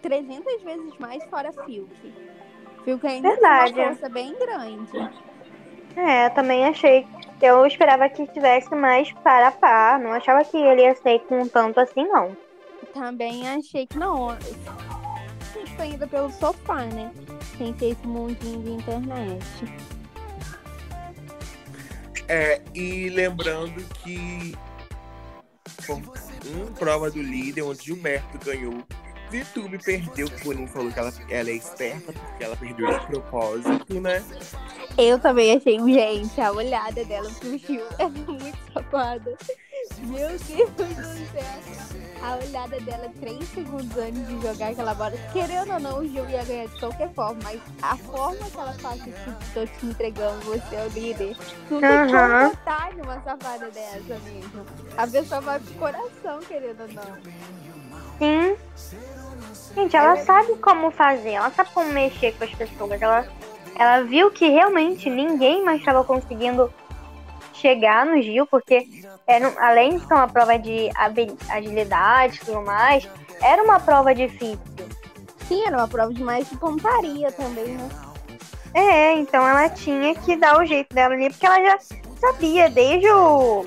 300 0.00 0.62
vezes 0.62 0.98
mais 0.98 1.24
fora 1.24 1.52
Fiuk. 1.52 2.14
Fiuk 2.84 3.06
ainda 3.06 3.30
Verdade. 3.30 3.74
tem 3.74 3.82
uma 3.82 3.92
força 3.92 4.08
bem 4.08 4.38
grande. 4.38 5.10
É, 5.96 6.26
eu 6.26 6.30
também 6.30 6.64
achei. 6.66 7.06
Eu 7.40 7.66
esperava 7.66 8.08
que 8.08 8.26
tivesse 8.28 8.74
mais 8.74 9.12
para 9.22 9.48
a 9.48 9.52
par. 9.52 9.98
Não 9.98 10.12
achava 10.12 10.44
que 10.44 10.56
ele 10.56 10.82
ia 10.82 10.94
ser 10.94 11.18
com 11.20 11.46
tanto 11.48 11.78
assim, 11.80 12.04
não. 12.06 12.36
Também 12.92 13.46
achei 13.48 13.86
que 13.86 13.98
não. 13.98 14.30
A 14.30 14.38
gente 14.38 15.76
foi 15.76 15.86
ainda 15.86 16.06
pelo 16.06 16.30
sofá, 16.30 16.84
né? 16.84 17.12
Sem 17.58 17.72
ter 17.74 17.90
esse 17.90 18.06
mundinho 18.06 18.62
de 18.62 18.70
internet. 18.70 19.44
É, 22.34 22.60
e 22.74 23.08
lembrando 23.10 23.80
que 24.02 24.56
uma 25.88 26.66
prova 26.72 27.08
do 27.08 27.22
líder 27.22 27.62
onde 27.62 27.84
Gilberto 27.84 28.44
ganhou. 28.44 28.82
Vitube 29.30 29.78
perdeu, 29.78 30.26
o 30.26 30.44
Boninho 30.44 30.66
falou 30.66 30.90
que 30.90 30.98
ela, 30.98 31.12
ela 31.30 31.48
é 31.48 31.52
esperta 31.52 32.12
porque 32.12 32.42
ela 32.42 32.56
perdeu 32.56 32.98
de 32.98 33.06
propósito, 33.06 34.00
né? 34.00 34.20
Eu 34.98 35.16
também 35.20 35.56
achei, 35.56 35.78
gente, 35.78 36.40
a 36.40 36.50
olhada 36.50 37.04
dela 37.04 37.30
pro 37.38 37.56
Gil 37.56 37.86
é 38.00 38.08
muito 38.08 38.72
safada. 38.72 39.36
Meu 40.00 40.28
Deus 40.28 40.40
do 40.40 41.32
céu. 41.32 42.04
A 42.22 42.36
olhada 42.36 42.80
dela, 42.80 43.10
três 43.20 43.46
segundos 43.50 43.96
antes 43.98 44.26
de 44.26 44.40
jogar 44.40 44.68
aquela 44.70 44.94
bola. 44.94 45.12
Querendo 45.32 45.72
ou 45.74 45.80
não, 45.80 45.98
o 45.98 46.08
Gil 46.08 46.28
ia 46.30 46.42
ganhar 46.44 46.66
de 46.68 46.80
qualquer 46.80 47.12
forma. 47.12 47.38
Mas 47.42 47.60
a 47.82 47.96
forma 47.98 48.38
que 48.50 48.56
ela 48.56 48.72
faz, 48.74 49.02
tipo, 49.02 49.16
tô 49.52 49.66
te 49.66 49.86
entregando, 49.86 50.40
você 50.40 50.74
é 50.76 50.84
o 50.86 50.88
líder. 50.88 51.36
Não 51.70 51.80
tem 51.80 51.90
Uhum. 51.90 52.06
como 52.10 52.50
botar 52.50 52.90
numa 52.96 53.20
safada 53.20 53.70
dessa 53.70 54.18
mesmo. 54.24 54.66
A 54.96 55.06
pessoa 55.06 55.40
vai 55.42 55.60
pro 55.60 55.74
coração, 55.74 56.38
querendo 56.48 56.80
ou 56.80 56.88
não. 56.88 57.18
Sim. 58.18 58.56
Gente, 59.74 59.96
ela 59.96 60.16
sabe 60.24 60.56
como 60.58 60.90
fazer, 60.92 61.32
ela 61.32 61.50
sabe 61.50 61.70
como 61.74 61.92
mexer 61.92 62.32
com 62.38 62.44
as 62.44 62.54
pessoas. 62.54 63.02
Ela, 63.02 63.26
ela 63.76 64.00
viu 64.04 64.30
que 64.30 64.48
realmente 64.48 65.10
ninguém 65.10 65.62
mais 65.64 65.80
estava 65.80 66.02
conseguindo 66.04 66.72
chegar 67.64 68.04
no 68.04 68.20
Gil, 68.20 68.46
porque 68.46 68.86
era, 69.26 69.48
um- 69.48 69.58
além 69.58 69.96
de 69.96 70.06
ser 70.06 70.12
uma 70.12 70.28
prova 70.28 70.58
de 70.58 70.90
agilidade 71.48 72.36
e 72.36 72.44
tudo 72.44 72.60
mais, 72.60 73.08
era 73.42 73.62
uma 73.62 73.80
prova 73.80 74.14
difícil. 74.14 74.58
Sim, 75.48 75.66
era 75.66 75.78
uma 75.78 75.88
prova 75.88 76.12
de 76.12 76.22
mais 76.22 76.48
de 76.50 76.56
pontaria 76.58 77.32
também, 77.32 77.68
né? 77.68 77.88
É, 78.74 79.12
então 79.14 79.46
ela 79.48 79.70
tinha 79.70 80.14
que 80.14 80.36
dar 80.36 80.60
o 80.60 80.66
jeito 80.66 80.94
dela 80.94 81.14
ali, 81.14 81.30
porque 81.30 81.46
ela 81.46 81.62
já 81.62 81.78
sabia 82.20 82.68
desde 82.68 83.08
o, 83.08 83.64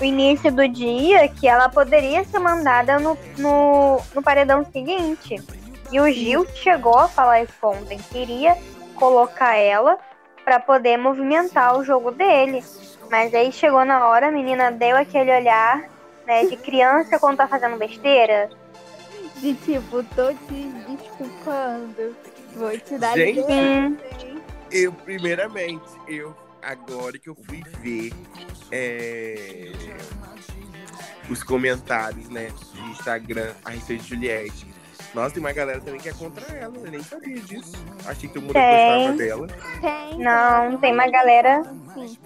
o 0.00 0.04
início 0.04 0.50
do 0.50 0.66
dia 0.66 1.28
que 1.28 1.46
ela 1.46 1.68
poderia 1.68 2.24
ser 2.24 2.40
mandada 2.40 2.98
no, 2.98 3.16
no, 3.38 4.00
no 4.14 4.22
paredão 4.22 4.64
seguinte. 4.72 5.36
E 5.92 6.00
o 6.00 6.10
Gil 6.10 6.44
chegou 6.54 6.98
a 6.98 7.06
falar 7.06 7.42
isso 7.42 7.52
ontem, 7.62 7.98
queria 8.10 8.56
colocar 8.96 9.54
ela 9.56 9.98
pra 10.44 10.58
poder 10.58 10.96
movimentar 10.96 11.76
o 11.76 11.84
jogo 11.84 12.10
dele. 12.10 12.64
Mas 13.12 13.34
aí 13.34 13.52
chegou 13.52 13.84
na 13.84 14.08
hora, 14.08 14.28
a 14.28 14.32
menina 14.32 14.72
deu 14.72 14.96
aquele 14.96 15.30
olhar, 15.30 15.86
né, 16.26 16.46
de 16.46 16.56
criança 16.56 17.18
quando 17.18 17.36
tá 17.36 17.46
fazendo 17.46 17.76
besteira. 17.76 18.48
De 19.36 19.52
tipo, 19.52 20.02
tô 20.02 20.32
te 20.32 20.72
desculpando. 20.88 22.16
Vou 22.56 22.78
te 22.78 22.96
dar 22.96 23.14
Gente. 23.14 23.40
licença? 23.40 24.00
Eu, 24.70 24.94
primeiramente, 24.94 25.84
eu 26.08 26.34
agora 26.62 27.18
que 27.18 27.28
eu 27.28 27.34
fui 27.34 27.62
ver 27.80 28.14
é, 28.70 29.72
os 31.28 31.42
comentários, 31.42 32.30
né, 32.30 32.48
de 32.72 32.80
Instagram 32.92 33.52
a 33.62 33.72
respeito 33.72 34.04
de 34.04 34.08
Juliette. 34.08 34.66
Nossa, 35.12 35.34
tem 35.34 35.42
uma 35.42 35.52
galera 35.52 35.82
também 35.82 36.00
que 36.00 36.08
é 36.08 36.14
contra 36.14 36.46
ela, 36.56 36.74
eu 36.78 36.90
nem 36.90 37.02
sabia 37.02 37.38
disso. 37.40 37.72
Achei 38.06 38.26
que 38.26 38.32
todo 38.32 38.44
mundo 38.44 38.54
Tem. 38.54 38.96
gostava 38.96 39.18
dela. 39.18 39.46
Tem. 39.82 40.18
Não, 40.18 40.78
tem 40.78 40.94
uma 40.94 41.10
galera 41.10 41.62
Sim. 41.92 42.16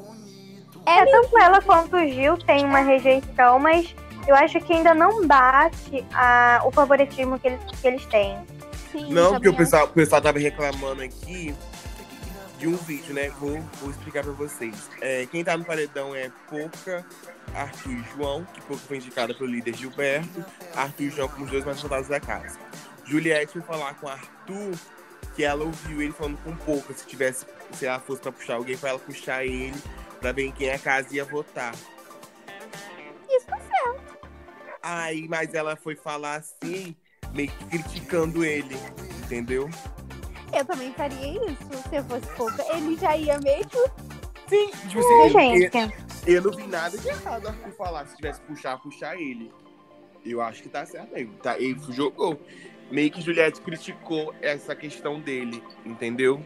É, 0.86 1.04
tanto 1.04 1.38
ela 1.38 1.60
quanto 1.60 1.96
o 1.96 2.08
Gil 2.08 2.38
tem 2.38 2.64
uma 2.64 2.78
rejeição, 2.78 3.58
mas 3.58 3.94
eu 4.26 4.34
acho 4.34 4.60
que 4.60 4.72
ainda 4.72 4.94
não 4.94 5.26
bate 5.26 6.04
a, 6.14 6.62
o 6.64 6.70
favoritismo 6.70 7.38
que 7.38 7.48
eles, 7.48 7.60
que 7.80 7.86
eles 7.86 8.06
têm. 8.06 8.38
Sim, 8.92 9.12
Não, 9.12 9.32
porque 9.32 9.48
o 9.48 9.56
pessoal, 9.56 9.86
o 9.86 9.88
pessoal 9.88 10.22
tava 10.22 10.38
reclamando 10.38 11.02
aqui 11.02 11.54
de 12.58 12.66
um 12.66 12.76
vídeo, 12.76 13.14
né? 13.14 13.30
Vou, 13.38 13.60
vou 13.80 13.90
explicar 13.90 14.22
pra 14.22 14.32
vocês. 14.32 14.88
É, 15.00 15.26
quem 15.26 15.44
tá 15.44 15.56
no 15.56 15.64
paredão 15.64 16.14
é 16.14 16.30
Pouca, 16.48 17.04
Arthur 17.54 17.92
e 17.92 18.04
João, 18.14 18.44
que 18.54 18.60
Pouca 18.62 18.82
foi 18.86 18.96
indicada 18.96 19.34
pelo 19.34 19.50
líder 19.50 19.74
Gilberto, 19.74 20.44
Arthur 20.74 21.02
e 21.02 21.10
João 21.10 21.28
como 21.28 21.44
os 21.44 21.50
dois 21.50 21.64
mais 21.64 21.80
votados 21.82 22.08
da 22.08 22.20
casa. 22.20 22.58
Juliette 23.04 23.52
foi 23.52 23.62
falar 23.62 23.94
com 23.94 24.08
Arthur 24.08 24.72
que 25.34 25.44
ela 25.44 25.64
ouviu 25.64 26.00
ele 26.00 26.12
falando 26.12 26.38
com 26.38 26.56
Pouca, 26.56 26.94
se 26.94 27.06
tivesse, 27.06 27.44
se 27.72 27.84
ela 27.84 28.00
fosse 28.00 28.22
pra 28.22 28.32
puxar 28.32 28.54
alguém, 28.54 28.76
pra 28.76 28.90
ela 28.90 28.98
puxar 28.98 29.44
ele, 29.44 29.74
pra 30.20 30.32
ver 30.32 30.46
em 30.46 30.52
quem 30.52 30.70
a 30.70 30.78
casa 30.78 31.14
ia 31.14 31.24
votar. 31.24 31.74
Isso 33.28 33.46
tá 33.46 33.58
Aí, 34.82 35.26
mas 35.28 35.52
ela 35.52 35.74
foi 35.74 35.96
falar 35.96 36.36
assim, 36.36 36.94
meio 37.32 37.50
que 37.50 37.64
criticando 37.66 38.44
ele, 38.44 38.76
entendeu? 39.24 39.68
Eu 40.52 40.64
também 40.64 40.92
faria 40.92 41.34
isso 41.50 41.88
se 41.88 41.96
eu 41.96 42.04
fosse 42.04 42.26
pouca. 42.36 42.62
Ele 42.76 42.96
já 42.96 43.16
ia 43.16 43.38
mesmo. 43.40 43.90
Sim, 44.48 44.70
tipo 44.88 45.00
assim, 45.00 45.22
eu- 45.22 45.30
gente. 45.30 46.06
Eu 46.26 46.42
não 46.42 46.52
vi 46.52 46.66
nada 46.66 46.96
de 46.96 47.08
errado 47.08 47.48
Arthur 47.48 47.72
falar. 47.72 48.06
Se 48.06 48.16
tivesse 48.16 48.40
puxar, 48.42 48.78
puxar 48.78 49.20
ele. 49.20 49.52
Eu 50.24 50.40
acho 50.40 50.62
que 50.62 50.68
tá 50.68 50.86
certo 50.86 51.14
aí. 51.14 51.26
Tá, 51.42 51.58
ele 51.58 51.78
jogou. 51.92 52.40
Meio 52.90 53.10
que 53.10 53.20
Juliette 53.20 53.60
criticou 53.60 54.32
essa 54.40 54.74
questão 54.74 55.20
dele, 55.20 55.62
entendeu? 55.84 56.40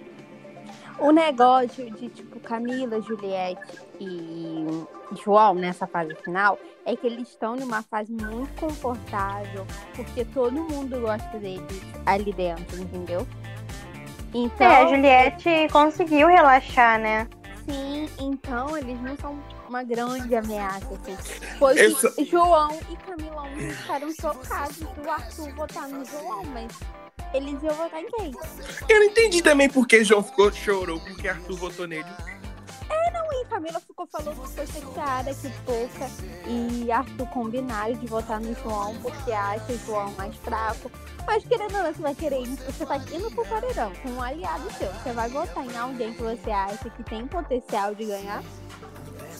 O 0.98 1.11
negócio 1.12 1.90
de, 1.92 2.09
tipo, 2.09 2.38
Camila, 2.40 3.00
Juliette 3.00 3.81
e 3.98 4.66
João 5.24 5.55
nessa 5.55 5.87
fase 5.87 6.14
final 6.16 6.59
é 6.85 6.94
que 6.96 7.07
eles 7.07 7.29
estão 7.29 7.57
numa 7.57 7.83
fase 7.83 8.12
muito 8.12 8.53
confortável, 8.61 9.66
porque 9.94 10.24
todo 10.26 10.53
mundo 10.53 11.00
gosta 11.00 11.38
deles 11.38 11.83
ali 12.07 12.33
dentro, 12.33 12.81
entendeu? 12.81 13.26
Então, 14.35 14.66
É, 14.70 14.83
a 14.85 14.87
Juliette 14.88 15.68
conseguiu 15.72 16.29
relaxar, 16.29 16.98
né? 17.00 17.29
sim, 17.68 18.09
então 18.18 18.76
eles 18.76 19.00
não 19.00 19.16
são 19.16 19.38
uma 19.68 19.83
grande 19.85 20.35
ameaça, 20.35 20.88
assim. 20.94 21.16
Foi 21.59 21.90
só- 21.90 22.09
João 22.24 22.79
e 22.90 22.96
Camilão 22.96 23.46
ficaram 23.57 24.11
chocados 24.12 24.79
do 24.79 25.09
Arthur 25.11 25.55
votar 25.55 25.88
no 25.88 26.05
João, 26.05 26.42
mas 26.46 26.72
eles 27.35 27.62
iam 27.62 27.75
votar 27.75 28.01
em 28.01 28.07
quem? 28.11 28.33
Eu 28.88 28.99
não 29.01 29.07
entendi 29.07 29.43
também 29.43 29.69
porque 29.69 30.05
João 30.05 30.23
ficou, 30.23 30.53
chorou 30.53 31.01
porque 31.01 31.29
Arthur 31.29 31.57
votou 31.57 31.87
nele. 31.87 32.09
E 33.40 33.45
Camila 33.47 33.81
ficou 33.81 34.07
falando 34.07 34.43
que 34.43 34.49
foi 34.55 34.66
chateada 34.66 35.35
que 35.35 35.51
Pouca 35.64 36.11
e 36.47 36.90
Arthur 36.93 37.27
combinaram 37.29 37.95
de 37.95 38.07
votar 38.07 38.40
no 38.40 38.55
João 38.55 38.95
porque 39.01 39.33
acha 39.33 39.73
o 39.73 39.79
João 39.87 40.12
mais 40.12 40.37
fraco. 40.37 40.90
Mas 41.27 41.45
querendo 41.45 41.77
ou 41.77 41.83
não, 41.85 41.95
você 41.95 42.03
vai 42.03 42.14
querer 42.14 42.43
ir, 42.43 42.57
você 42.57 42.85
tá 42.85 42.97
indo 42.97 43.31
pro 43.31 43.47
paredão 43.47 43.93
com 44.03 44.11
um 44.11 44.23
aliado 44.23 44.71
seu. 44.75 44.93
Você 44.93 45.12
vai 45.12 45.29
votar 45.29 45.64
em 45.64 45.77
alguém 45.77 46.12
que 46.12 46.23
você 46.23 46.51
acha 46.51 46.90
que 46.90 47.03
tem 47.05 47.27
potencial 47.27 47.95
de 47.95 48.05
ganhar? 48.05 48.43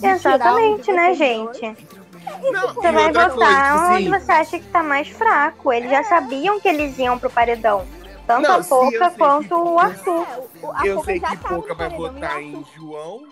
Exatamente, 0.03 0.93
né, 0.93 1.15
gente? 1.15 1.61
dois. 1.61 2.00
Não, 2.53 2.75
Você 2.75 2.93
vai 2.93 3.13
votar 3.13 3.31
coisa, 3.35 3.75
onde 3.95 4.05
tipo 4.05 4.15
assim, 4.15 4.25
você 4.27 4.33
acha 4.33 4.59
que 4.59 4.67
tá 4.69 4.83
mais 4.83 5.09
fraco. 5.09 5.73
Eles 5.73 5.91
já 5.91 6.03
sabiam 6.05 6.61
que 6.61 6.69
eles 6.69 6.99
iam 6.99 7.19
pro 7.19 7.31
paredão. 7.31 7.85
Tanto 8.27 8.43
Não, 8.49 8.57
a 8.59 8.63
sim, 8.63 8.71
eu 8.75 8.79
Pouca 8.81 9.11
quanto 9.11 9.49
que- 9.49 9.55
o 9.55 9.79
Arthur. 9.79 10.27
É, 10.27 10.37
o- 10.37 10.67
o- 10.69 10.73
a 10.73 10.87
Eu 10.87 10.95
Pouca 10.97 11.05
sei 11.11 11.21
que 11.21 11.37
Pouca 11.37 11.75
vai 11.75 11.89
paredão 11.91 12.13
votar 12.13 12.43
em 12.43 12.65
João. 12.77 13.23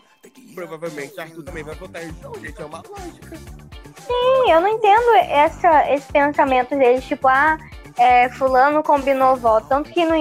Provavelmente 0.55 1.21
Arthur 1.21 1.43
também 1.45 1.63
vai 1.63 1.75
votar 1.77 2.05
em 2.05 2.13
João, 2.21 2.35
gente. 2.35 2.61
É 2.61 2.65
uma 2.65 2.83
lógica. 2.89 3.37
Sim, 3.37 4.51
eu 4.51 4.61
não 4.61 4.69
entendo 4.69 5.15
essa, 5.29 5.91
esse 5.93 6.11
pensamento 6.13 6.71
deles, 6.77 7.05
tipo, 7.05 7.29
ah, 7.29 7.59
é, 7.97 8.29
fulano 8.31 8.83
combinou 8.83 9.37
voto. 9.37 9.67
Tanto 9.69 9.91
que 9.91 10.05
no, 10.05 10.15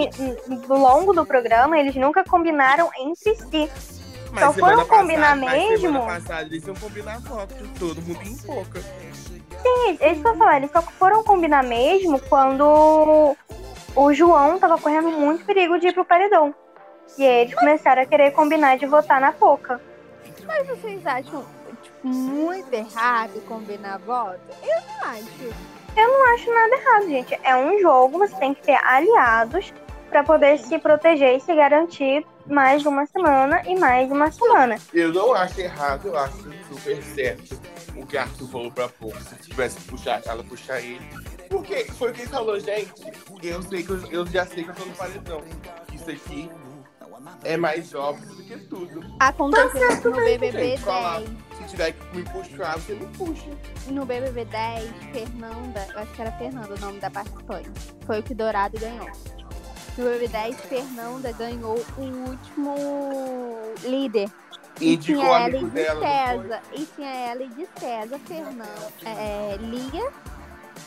no 0.67 0.77
longo 0.79 1.13
do 1.13 1.25
programa 1.25 1.77
eles 1.79 1.95
nunca 1.95 2.23
combinaram 2.23 2.89
entre 2.99 3.35
si. 3.35 3.69
Mas 4.39 4.45
Só 4.45 4.53
foram 4.53 4.85
combinar 4.85 5.39
passada- 5.39 5.57
mesmo? 5.57 5.77
Semana 5.93 6.05
passada 6.05 6.41
eles 6.43 6.67
iam 6.67 6.75
combinar 6.75 7.19
voto. 7.21 7.55
Todo 7.79 8.01
mundo 8.03 8.21
em 8.23 8.37
Pouca. 8.37 8.79
Sim, 8.81 9.97
eles 9.99 10.21
só 10.21 10.35
falaram, 10.35 10.57
eles 10.57 10.71
só 10.71 10.81
foram 10.83 11.23
combinar 11.23 11.63
mesmo 11.63 12.19
quando 12.29 13.35
o 13.95 14.13
João 14.13 14.59
tava 14.59 14.77
correndo 14.77 15.09
muito 15.09 15.43
perigo 15.43 15.79
de 15.79 15.87
ir 15.87 15.93
pro 15.93 16.05
paredão. 16.05 16.53
E 17.17 17.25
aí 17.25 17.41
eles 17.41 17.55
começaram 17.55 18.03
a 18.03 18.05
querer 18.05 18.29
combinar 18.31 18.77
de 18.77 18.85
votar 18.85 19.19
na 19.19 19.31
Poca. 19.31 19.81
Mas 20.45 20.67
vocês 20.67 21.03
acham 21.05 21.43
tipo, 21.81 22.07
muito 22.07 22.71
errado 22.71 23.41
combinar 23.47 23.97
voto? 23.99 24.39
Eu 24.61 24.81
não 24.87 25.09
acho. 25.09 25.77
Não 25.95 26.33
acho 26.35 26.53
nada 26.53 26.75
errado, 26.75 27.07
gente. 27.07 27.39
É 27.43 27.55
um 27.55 27.79
jogo, 27.81 28.19
você 28.19 28.35
tem 28.35 28.53
que 28.53 28.61
ter 28.61 28.77
aliados 28.85 29.73
pra 30.11 30.23
poder 30.23 30.59
se 30.59 30.77
proteger 30.77 31.37
e 31.37 31.39
se 31.39 31.55
garantir 31.55 32.23
mais 32.49 32.81
de 32.81 32.87
uma 32.87 33.05
semana 33.05 33.61
e 33.65 33.75
mais 33.77 34.07
de 34.07 34.13
uma 34.13 34.31
semana. 34.31 34.77
Eu 34.93 35.13
não 35.13 35.33
acho 35.33 35.59
errado, 35.59 36.07
eu 36.07 36.17
acho 36.17 36.37
super 36.69 37.03
certo 37.03 37.59
o 37.95 38.05
que 38.05 38.17
Arthur 38.17 38.47
falou 38.47 38.71
pra 38.71 38.87
pouco. 38.87 39.19
Se 39.21 39.35
tivesse 39.35 39.77
que 39.77 39.85
puxar 39.85 40.21
ela, 40.25 40.43
puxar 40.43 40.79
ele. 40.79 41.01
Porque 41.49 41.85
foi 41.85 42.11
o 42.11 42.13
que 42.13 42.21
ele 42.21 42.29
falou, 42.29 42.59
gente. 42.59 42.91
Eu 43.41 43.61
sei 43.63 43.83
que 43.83 43.89
eu, 43.89 44.11
eu 44.11 44.27
já 44.27 44.45
sei 44.45 44.63
que 44.63 44.69
eu 44.69 44.75
tô 44.75 44.85
no 44.85 44.93
paredão. 44.93 45.41
Isso 45.93 46.09
aqui 46.09 46.49
é 47.43 47.57
mais 47.57 47.93
óbvio 47.93 48.35
do 48.35 48.43
que 48.43 48.57
tudo. 48.65 49.03
Aconteceu 49.19 50.11
no 50.11 50.17
BBB 50.17 50.51
Gente, 50.51 50.81
falar. 50.81 51.19
10. 51.21 51.29
Se 51.57 51.63
tiver 51.69 51.91
que 51.91 52.15
me 52.15 52.23
puxar, 52.23 52.77
você 52.77 52.93
me 52.93 53.05
puxa. 53.17 53.49
No 53.87 54.05
BBB 54.05 54.45
10, 54.45 54.89
Fernanda, 55.11 55.87
eu 55.93 55.99
acho 55.99 56.11
que 56.13 56.21
era 56.21 56.31
Fernanda 56.33 56.73
o 56.73 56.79
nome 56.79 56.99
da 56.99 57.09
participante. 57.09 57.71
Foi 58.05 58.19
o 58.19 58.23
que 58.23 58.33
Dourado 58.33 58.79
ganhou. 58.79 59.07
BBB 60.01 60.27
10, 60.27 60.61
Fernanda 60.61 61.31
ganhou 61.31 61.83
o 61.97 62.01
último 62.29 62.75
líder. 63.83 64.29
E 64.79 64.93
Indicou 64.93 65.23
tinha 65.23 65.39
ela 65.39 65.57
e 65.57 65.59
de 65.59 65.69
dela? 65.71 66.01
César. 66.01 66.61
E 66.73 66.85
tinha 66.85 67.09
ela 67.09 67.43
e 67.43 67.49
de 67.49 67.67
César, 67.79 68.19
Fernando, 68.19 68.93
é, 69.03 69.57
Lia, 69.59 70.11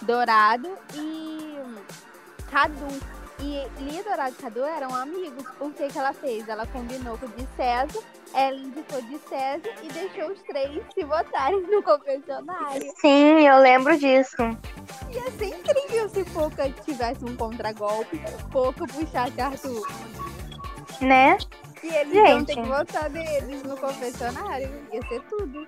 Dourado 0.03 0.71
e 0.95 1.59
Cadu. 2.51 2.87
E 3.41 3.83
Lia, 3.83 4.05
Dourado 4.05 4.35
e 4.39 4.43
Cadu 4.43 4.65
eram 4.65 4.95
amigos. 4.95 5.45
O 5.61 5.71
que, 5.71 5.89
que 5.89 5.99
ela 5.99 6.13
fez? 6.13 6.49
Ela 6.49 6.67
combinou 6.67 7.19
com 7.19 7.27
o 7.27 7.31
de 7.31 7.47
César, 7.57 8.01
ela 8.35 8.57
indicou 8.57 9.03
de 9.03 9.19
César 9.19 9.71
e 9.83 9.89
deixou 9.89 10.31
os 10.31 10.43
três 10.43 10.83
se 10.95 11.05
votarem 11.05 11.63
no 11.63 11.83
confessionário. 11.83 12.93
Sim, 12.97 13.47
eu 13.47 13.59
lembro 13.59 13.97
disso. 13.99 14.37
Ia 15.11 15.31
ser 15.33 15.47
incrível 15.47 16.09
se 16.09 16.25
Pouca 16.25 16.71
tivesse 16.85 17.25
um 17.25 17.37
contragolpe, 17.37 18.21
Pouca 18.53 18.87
puxasse 18.87 19.41
Arthur. 19.41 19.87
Né? 21.01 21.39
E 21.83 21.89
eles 21.89 22.13
Gente. 22.13 22.47
ter 22.47 22.63
que 22.63 22.69
votar 22.69 23.11
neles 23.11 23.63
no 23.63 23.77
confessionário. 23.77 24.71
Ia 24.93 25.03
ser 25.09 25.21
tudo. 25.23 25.67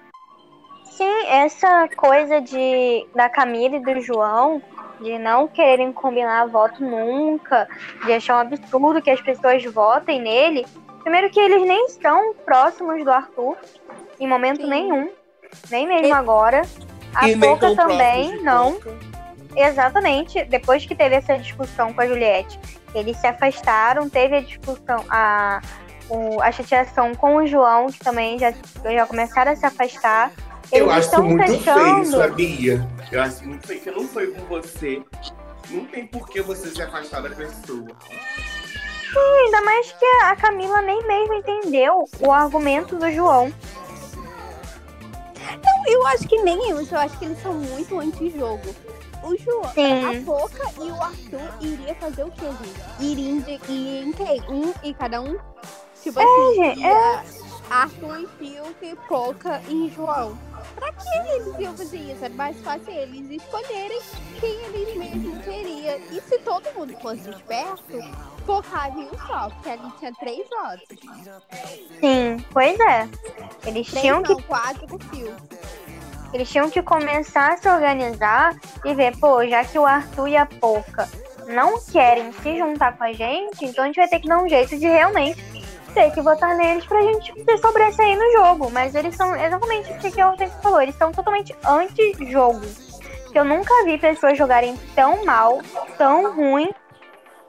Sim, 0.84 1.26
essa 1.26 1.88
coisa 1.96 2.40
de 2.40 3.06
da 3.14 3.28
Camila 3.30 3.76
e 3.76 3.80
do 3.82 4.00
João 4.00 4.62
de 5.00 5.18
não 5.18 5.48
quererem 5.48 5.92
combinar 5.92 6.46
voto 6.46 6.82
nunca, 6.82 7.68
de 8.04 8.12
achar 8.12 8.36
um 8.36 8.40
absurdo 8.40 9.02
que 9.02 9.10
as 9.10 9.20
pessoas 9.20 9.64
votem 9.64 10.20
nele. 10.20 10.64
Primeiro 11.02 11.30
que 11.30 11.40
eles 11.40 11.62
nem 11.66 11.86
estão 11.86 12.34
próximos 12.44 13.02
do 13.04 13.10
Arthur 13.10 13.56
em 14.20 14.28
momento 14.28 14.62
Sim. 14.62 14.68
nenhum, 14.68 15.10
nem 15.70 15.86
mesmo 15.86 16.06
E- 16.08 16.12
agora. 16.12 16.62
A 17.14 17.28
E 17.28 17.36
Pouca 17.38 17.74
também, 17.76 18.40
não. 18.42 18.72
Pouca. 18.74 18.94
Exatamente. 19.54 20.44
Depois 20.44 20.86
que 20.86 20.94
teve 20.94 21.14
essa 21.16 21.36
discussão 21.36 21.92
com 21.92 22.00
a 22.00 22.06
Juliette, 22.06 22.58
eles 22.94 23.16
se 23.18 23.26
afastaram, 23.26 24.08
teve 24.08 24.36
a 24.36 24.40
discussão, 24.40 25.04
a, 25.10 25.60
o- 26.08 26.40
a 26.40 26.50
chateação 26.52 27.14
com 27.14 27.36
o 27.36 27.46
João, 27.46 27.88
que 27.88 27.98
também 27.98 28.38
já, 28.38 28.52
já 28.84 29.06
começaram 29.06 29.52
a 29.52 29.56
se 29.56 29.66
afastar. 29.66 30.32
Eu 30.70 30.84
Eles 30.86 30.90
acho 30.96 31.06
estão 31.08 31.22
muito 31.24 31.58
feio, 31.60 32.04
sabia? 32.06 32.88
Eu 33.10 33.20
acho 33.22 33.44
muito 33.46 33.66
feio 33.66 33.80
que 33.80 33.90
não 33.90 34.08
foi 34.08 34.28
com 34.28 34.40
você. 34.46 35.02
Não 35.68 35.84
tem 35.84 36.06
por 36.06 36.26
que 36.30 36.40
você 36.40 36.70
se 36.70 36.80
afastar 36.80 37.20
da 37.22 37.28
pessoa. 37.30 37.88
Ainda 39.52 39.66
mais 39.66 39.92
que 39.92 40.06
a 40.06 40.34
Camila 40.34 40.80
nem 40.80 41.06
mesmo 41.06 41.34
entendeu 41.34 42.08
o 42.20 42.32
argumento 42.32 42.96
do 42.96 43.12
João. 43.12 43.52
Eu 45.86 46.06
acho 46.06 46.26
que 46.26 46.40
nem 46.42 46.70
isso, 46.70 46.94
eu 46.94 46.98
acho 46.98 47.18
que 47.18 47.26
eles 47.26 47.42
são 47.42 47.52
muito 47.52 48.00
anti-jogo. 48.00 48.74
O 49.22 49.36
João, 49.36 49.70
Sim. 49.74 50.06
a 50.06 50.24
Poca 50.24 50.72
e 50.80 50.90
o 50.90 51.02
Arthur 51.02 51.52
iria 51.60 51.94
fazer 51.96 52.24
o 52.24 52.30
quê, 52.30 52.46
gente? 52.46 52.80
Iria 52.98 53.58
iria 53.68 54.00
em 54.00 54.12
quem? 54.12 54.40
Um 54.48 54.72
e 54.82 54.94
cada 54.94 55.20
um? 55.20 55.36
Tipo 56.02 56.18
assim, 56.18 56.54
gente, 56.54 56.80
ia 56.80 57.22
Arthur 57.68 58.20
em 58.20 58.26
Fiuk, 58.26 58.98
Poca 59.06 59.60
e 59.68 59.92
João. 59.94 60.34
Pra 60.74 60.92
que 60.92 61.30
eles 61.34 61.58
iam 61.58 61.76
fazer 61.76 61.98
isso? 61.98 62.24
Era 62.24 62.34
mais 62.34 62.60
fácil 62.60 62.92
eles 62.92 63.42
escolherem 63.42 64.00
quem 64.40 64.54
eles 64.64 64.96
mesmos 64.96 65.44
queriam. 65.44 65.98
E 66.10 66.20
se 66.20 66.38
todo 66.38 66.72
mundo 66.74 66.96
fosse 67.00 67.30
esperto, 67.30 67.98
focava 68.46 68.98
em 68.98 69.04
um 69.04 69.26
só, 69.26 69.48
porque 69.50 69.70
ali 69.70 69.92
tinha 69.98 70.12
três 70.14 70.46
votos. 70.48 70.88
Sim, 72.00 72.44
pois 72.50 72.78
é. 72.80 73.08
Eles 73.66 73.88
Três 73.88 74.02
tinham 74.02 74.22
que 74.22 74.32
não, 74.32 74.42
quatro 74.42 74.86
com 74.88 74.96
o 74.96 74.98
Fiuk. 74.98 75.32
Eles 76.32 76.48
tinham 76.48 76.70
que 76.70 76.82
começar 76.82 77.52
a 77.52 77.56
se 77.58 77.68
organizar 77.68 78.56
e 78.84 78.94
ver, 78.94 79.16
pô, 79.18 79.46
já 79.46 79.64
que 79.64 79.78
o 79.78 79.84
Arthur 79.84 80.28
e 80.28 80.36
a 80.36 80.46
Poca 80.46 81.08
não 81.46 81.78
querem 81.80 82.32
se 82.32 82.56
juntar 82.56 82.96
com 82.96 83.04
a 83.04 83.12
gente, 83.12 83.64
então 83.64 83.84
a 83.84 83.86
gente 83.86 83.96
vai 83.96 84.08
ter 84.08 84.20
que 84.20 84.28
dar 84.28 84.42
um 84.42 84.48
jeito 84.48 84.78
de 84.78 84.86
realmente 84.86 85.42
ter 85.92 86.10
que 86.12 86.20
votar 86.20 86.56
neles 86.56 86.84
pra 86.86 87.00
gente 87.02 87.32
se 87.32 87.58
sobressair 87.58 88.18
no 88.18 88.32
jogo. 88.32 88.70
Mas 88.70 88.94
eles 88.94 89.14
são 89.16 89.34
exatamente 89.34 89.90
o 89.92 89.98
que 89.98 90.10
que 90.10 90.20
a 90.20 90.28
Hortência 90.30 90.58
falou, 90.62 90.80
eles 90.82 90.94
são 90.96 91.12
totalmente 91.12 91.54
anti-jogo. 91.64 92.60
Que 93.30 93.38
eu 93.38 93.44
nunca 93.44 93.72
vi 93.84 93.98
pessoas 93.98 94.36
jogarem 94.36 94.76
tão 94.94 95.24
mal, 95.24 95.60
tão 95.96 96.34
ruim 96.34 96.70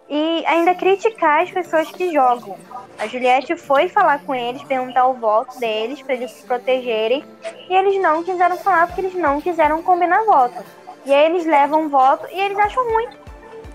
e 0.10 0.46
ainda 0.46 0.76
criticar 0.76 1.44
as 1.44 1.52
pessoas 1.52 1.90
que 1.92 2.12
jogam. 2.14 2.58
A 3.00 3.08
Juliette 3.08 3.56
foi 3.58 3.90
falar 3.90 4.20
com 4.24 4.34
eles, 4.36 4.64
perguntar 4.64 5.08
o 5.08 5.14
voto 5.16 5.60
deles 5.60 6.02
pra 6.02 6.14
eles 6.14 6.32
se 6.32 6.44
protegerem 6.46 7.24
e 7.70 7.74
eles 7.76 8.02
não 8.02 8.24
quiseram 8.24 8.56
falar 8.58 8.88
porque 8.88 9.02
eles 9.02 9.16
não 9.16 9.42
quiseram 9.42 9.82
combinar 9.82 10.24
voto. 10.24 10.64
E 11.06 11.14
aí 11.14 11.26
eles 11.26 11.46
levam 11.46 11.90
voto 11.90 12.26
e 12.32 12.40
eles 12.40 12.58
acham 12.58 12.84
ruim. 12.84 13.08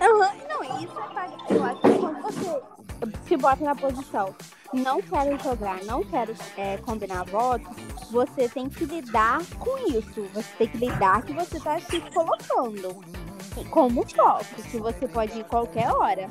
Aham, 0.01 0.31
Não, 0.49 0.62
isso 0.81 0.99
é 0.99 1.12
pra- 1.12 1.27
eu 1.51 1.64
acho 1.64 1.81
que 1.81 1.99
quando 1.99 2.23
você 2.23 2.62
se 3.27 3.37
bota 3.37 3.64
na 3.64 3.75
posição, 3.75 4.35
não 4.73 5.01
quero 5.03 5.39
jogar, 5.43 5.83
não 5.85 6.03
quero 6.05 6.35
é, 6.57 6.77
combinar 6.79 7.25
votos, 7.25 7.69
você 8.11 8.49
tem 8.49 8.69
que 8.69 8.85
lidar 8.85 9.41
com 9.59 9.79
isso. 9.89 10.23
Você 10.35 10.49
tem 10.59 10.69
que 10.69 10.79
lidar 10.79 11.23
que 11.23 11.33
você 11.33 11.59
tá 11.61 11.79
se 11.81 12.01
colocando 12.12 13.03
como 13.71 14.07
foco, 14.09 14.45
que 14.71 14.79
você 14.79 15.09
pode 15.09 15.39
ir 15.39 15.45
qualquer 15.45 15.91
hora. 15.91 16.31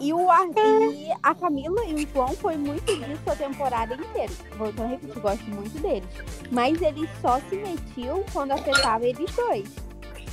E, 0.00 0.12
o 0.12 0.30
Ar- 0.30 0.46
e 0.92 1.08
a 1.22 1.34
Camila 1.34 1.84
e 1.84 1.94
o 1.94 2.08
João 2.08 2.28
foi 2.36 2.56
muito 2.56 2.84
disso 2.84 3.22
a 3.30 3.34
temporada 3.36 3.94
inteira. 3.94 4.32
Voltando 4.56 4.84
a 4.84 4.88
repetir, 4.88 5.20
gosto 5.20 5.44
muito 5.50 5.78
deles. 5.80 6.08
Mas 6.50 6.80
eles 6.80 7.08
só 7.20 7.40
se 7.48 7.56
metiam 7.56 8.22
quando 8.32 8.52
afetava 8.52 9.04
eles 9.04 9.30
dois. 9.34 9.68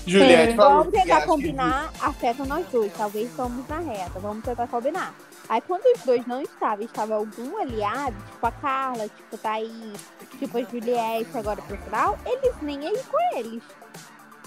Juliette 0.05 0.55
Vamos 0.55 0.91
tentar 0.93 1.25
combinar, 1.25 1.91
afeta 2.01 2.45
nós 2.45 2.65
dois. 2.67 2.91
Talvez 2.93 3.29
estamos 3.29 3.67
na 3.67 3.79
reta. 3.79 4.19
Vamos 4.19 4.43
tentar 4.43 4.67
combinar. 4.67 5.13
Aí 5.49 5.61
quando 5.61 5.83
os 5.95 6.01
dois 6.03 6.25
não 6.25 6.41
estavam, 6.41 6.85
estava 6.85 7.15
algum 7.15 7.57
aliado, 7.57 8.15
tipo 8.31 8.45
a 8.45 8.51
Carla, 8.51 9.09
tipo 9.09 9.35
a 9.35 9.37
Thaís, 9.37 10.09
tipo 10.39 10.57
a 10.57 10.61
Juliette 10.63 11.37
agora 11.37 11.61
pro 11.61 11.77
final, 11.77 12.17
eles 12.25 12.55
nem 12.61 12.87
aí 12.87 13.03
com 13.03 13.37
eles. 13.37 13.63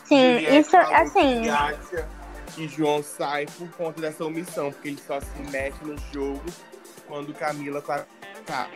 Sim, 0.04 0.34
Juliette 0.34 0.58
isso 0.58 0.76
assim. 0.76 1.42
Que 1.42 1.48
acha 1.48 2.08
que 2.54 2.68
João 2.68 3.02
sai 3.02 3.46
por 3.46 3.70
conta 3.72 4.00
dessa 4.00 4.24
omissão, 4.24 4.72
porque 4.72 4.88
ele 4.88 5.00
só 5.06 5.20
se 5.20 5.42
mete 5.50 5.84
no 5.84 5.96
jogo 6.12 6.42
quando 7.06 7.34
Camila 7.34 7.82
tá. 7.82 8.06
tá. 8.46 8.68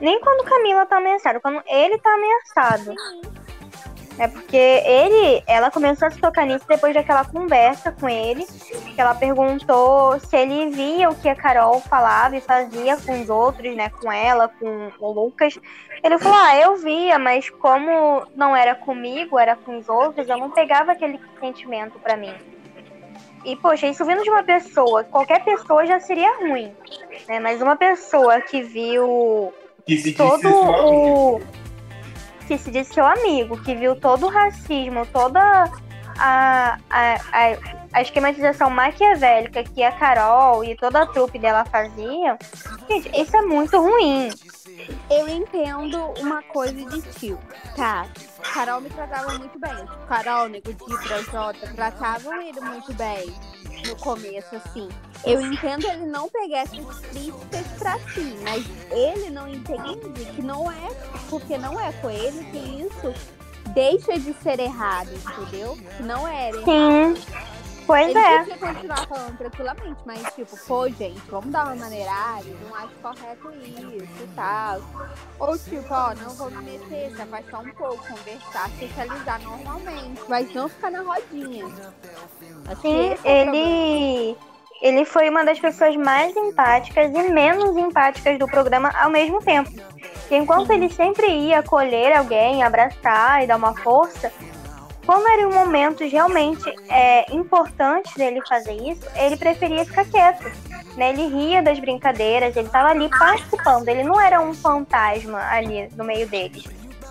Nem 0.00 0.20
quando 0.20 0.44
Camila 0.44 0.84
tá 0.86 0.96
ameaçada, 0.96 1.40
quando 1.40 1.62
ele 1.66 1.98
tá 1.98 2.10
ameaçado. 2.14 2.94
É 4.18 4.28
porque 4.28 4.56
ele, 4.56 5.42
ela 5.46 5.70
começou 5.70 6.06
a 6.06 6.10
se 6.10 6.18
tocar 6.18 6.44
nisso 6.44 6.66
depois 6.68 6.94
daquela 6.94 7.24
conversa 7.24 7.90
com 7.92 8.08
ele, 8.08 8.44
que 8.94 9.00
ela 9.00 9.14
perguntou 9.14 10.18
se 10.20 10.36
ele 10.36 10.70
via 10.70 11.08
o 11.08 11.14
que 11.14 11.28
a 11.28 11.34
Carol 11.34 11.80
falava 11.80 12.36
e 12.36 12.40
fazia 12.40 12.96
com 12.98 13.22
os 13.22 13.30
outros, 13.30 13.74
né, 13.74 13.88
com 13.88 14.12
ela, 14.12 14.48
com 14.48 14.92
o 15.00 15.12
Lucas. 15.12 15.58
Ele 16.04 16.18
falou: 16.18 16.38
"Ah, 16.38 16.56
eu 16.56 16.76
via, 16.76 17.18
mas 17.18 17.48
como 17.48 18.26
não 18.36 18.54
era 18.54 18.74
comigo, 18.74 19.38
era 19.38 19.56
com 19.56 19.78
os 19.78 19.88
outros, 19.88 20.28
eu 20.28 20.36
não 20.36 20.50
pegava 20.50 20.92
aquele 20.92 21.18
sentimento 21.40 21.98
pra 21.98 22.16
mim". 22.16 22.34
E 23.44 23.56
poxa, 23.56 23.88
isso 23.88 24.04
vindo 24.04 24.22
de 24.22 24.30
uma 24.30 24.44
pessoa, 24.44 25.04
qualquer 25.04 25.42
pessoa 25.42 25.84
já 25.84 25.98
seria 25.98 26.38
ruim, 26.38 26.72
né? 27.26 27.40
Mas 27.40 27.60
uma 27.60 27.76
pessoa 27.76 28.40
que 28.40 28.62
viu 28.62 29.52
Que 29.84 30.12
todo 30.12 30.48
o 30.48 31.40
que 32.42 32.58
se 32.58 32.70
diz 32.70 32.88
seu 32.88 33.06
amigo, 33.06 33.56
que 33.62 33.74
viu 33.74 33.96
todo 33.96 34.26
o 34.26 34.30
racismo, 34.30 35.06
toda 35.06 35.40
a, 36.18 36.78
a, 36.90 37.14
a, 37.14 37.58
a 37.92 38.02
esquematização 38.02 38.70
maquiavélica 38.70 39.64
que 39.64 39.82
a 39.82 39.92
Carol 39.92 40.64
e 40.64 40.76
toda 40.76 41.02
a 41.02 41.06
trupe 41.06 41.38
dela 41.38 41.64
faziam, 41.64 42.38
gente, 42.88 43.10
isso 43.20 43.36
é 43.36 43.42
muito 43.42 43.80
ruim. 43.80 44.30
Eu 45.10 45.28
entendo 45.28 45.98
uma 46.20 46.42
coisa 46.42 46.74
de 46.74 47.02
tio. 47.12 47.38
Tá, 47.76 48.08
Carol 48.52 48.80
me 48.80 48.90
tratava 48.90 49.38
muito 49.38 49.58
bem. 49.58 49.86
Carol, 50.08 50.48
Nego 50.48 50.72
Di, 50.72 51.08
Projota, 51.08 51.72
tratavam 51.74 52.40
ele 52.40 52.60
muito 52.60 52.92
bem 52.94 53.32
no 53.86 53.96
começo, 53.96 54.54
assim. 54.56 54.88
Eu 55.24 55.40
entendo 55.40 55.86
ele 55.86 56.06
não 56.06 56.28
pegar 56.28 56.60
essas 56.60 56.98
críticas 57.00 57.66
pra 57.78 57.98
si, 58.10 58.36
mas 58.42 58.64
ele 58.90 59.30
não 59.30 59.48
entende 59.48 60.24
que 60.34 60.42
não 60.42 60.70
é, 60.70 60.88
porque 61.30 61.56
não 61.56 61.78
é 61.80 61.92
com 61.92 62.10
ele 62.10 62.44
que 62.50 62.58
isso 62.58 63.14
deixa 63.72 64.18
de 64.18 64.34
ser 64.42 64.58
errado, 64.60 65.10
entendeu? 65.14 65.78
Não 66.00 66.26
era 66.26 66.56
errado. 66.56 67.16
Sim, 67.16 67.42
pois 67.86 68.08
Ele 68.08 68.18
é. 68.18 68.38
podia 68.38 68.58
continuar 68.58 69.06
falando 69.06 69.38
tranquilamente, 69.38 70.00
mas 70.04 70.22
tipo, 70.34 70.56
pô, 70.66 70.88
gente, 70.88 71.20
vamos 71.28 71.50
dar 71.50 71.66
uma 71.66 71.76
maneirada, 71.76 72.44
não 72.62 72.74
acho 72.76 72.94
correto 73.02 73.52
isso 73.52 74.22
e 74.22 74.28
tal. 74.34 74.80
Ou 75.38 75.58
tipo, 75.58 75.94
ó, 75.94 76.14
não 76.14 76.30
vou 76.30 76.50
me 76.50 76.62
meter, 76.62 77.14
se 77.14 77.22
afastar 77.22 77.60
um 77.60 77.70
pouco, 77.70 78.06
conversar, 78.06 78.70
socializar 78.78 79.40
normalmente, 79.42 80.22
mas 80.28 80.52
não 80.54 80.68
ficar 80.68 80.90
na 80.90 81.00
rodinha. 81.00 81.66
Acho 82.68 82.80
Sim, 82.80 83.10
é 83.10 83.14
problema. 83.14 83.56
ele, 83.56 84.36
ele 84.80 85.04
foi 85.04 85.28
uma 85.28 85.44
das 85.44 85.58
pessoas 85.58 85.96
mais 85.96 86.36
empáticas 86.36 87.10
e 87.12 87.30
menos 87.30 87.76
empáticas 87.76 88.38
do 88.38 88.46
programa 88.46 88.90
ao 89.00 89.10
mesmo 89.10 89.40
tempo. 89.42 89.70
E 90.30 90.36
enquanto 90.36 90.70
ele 90.70 90.88
sempre 90.88 91.26
ia 91.28 91.58
acolher 91.58 92.16
alguém, 92.16 92.62
abraçar 92.62 93.42
e 93.42 93.46
dar 93.46 93.56
uma 93.56 93.76
força, 93.76 94.32
quando 95.04 95.26
eram 95.28 95.50
momentos 95.52 96.10
realmente 96.10 96.62
é, 96.88 97.32
importantes 97.34 98.14
dele 98.14 98.40
fazer 98.48 98.74
isso, 98.74 99.02
ele 99.16 99.36
preferia 99.36 99.84
ficar 99.84 100.04
quieto. 100.04 100.44
Né? 100.96 101.10
Ele 101.10 101.26
ria 101.26 101.62
das 101.62 101.78
brincadeiras, 101.78 102.54
ele 102.56 102.66
estava 102.66 102.88
ali 102.90 103.08
participando, 103.08 103.88
ele 103.88 104.04
não 104.04 104.20
era 104.20 104.40
um 104.40 104.52
fantasma 104.54 105.38
ali 105.50 105.88
no 105.96 106.04
meio 106.04 106.28
deles. 106.28 106.64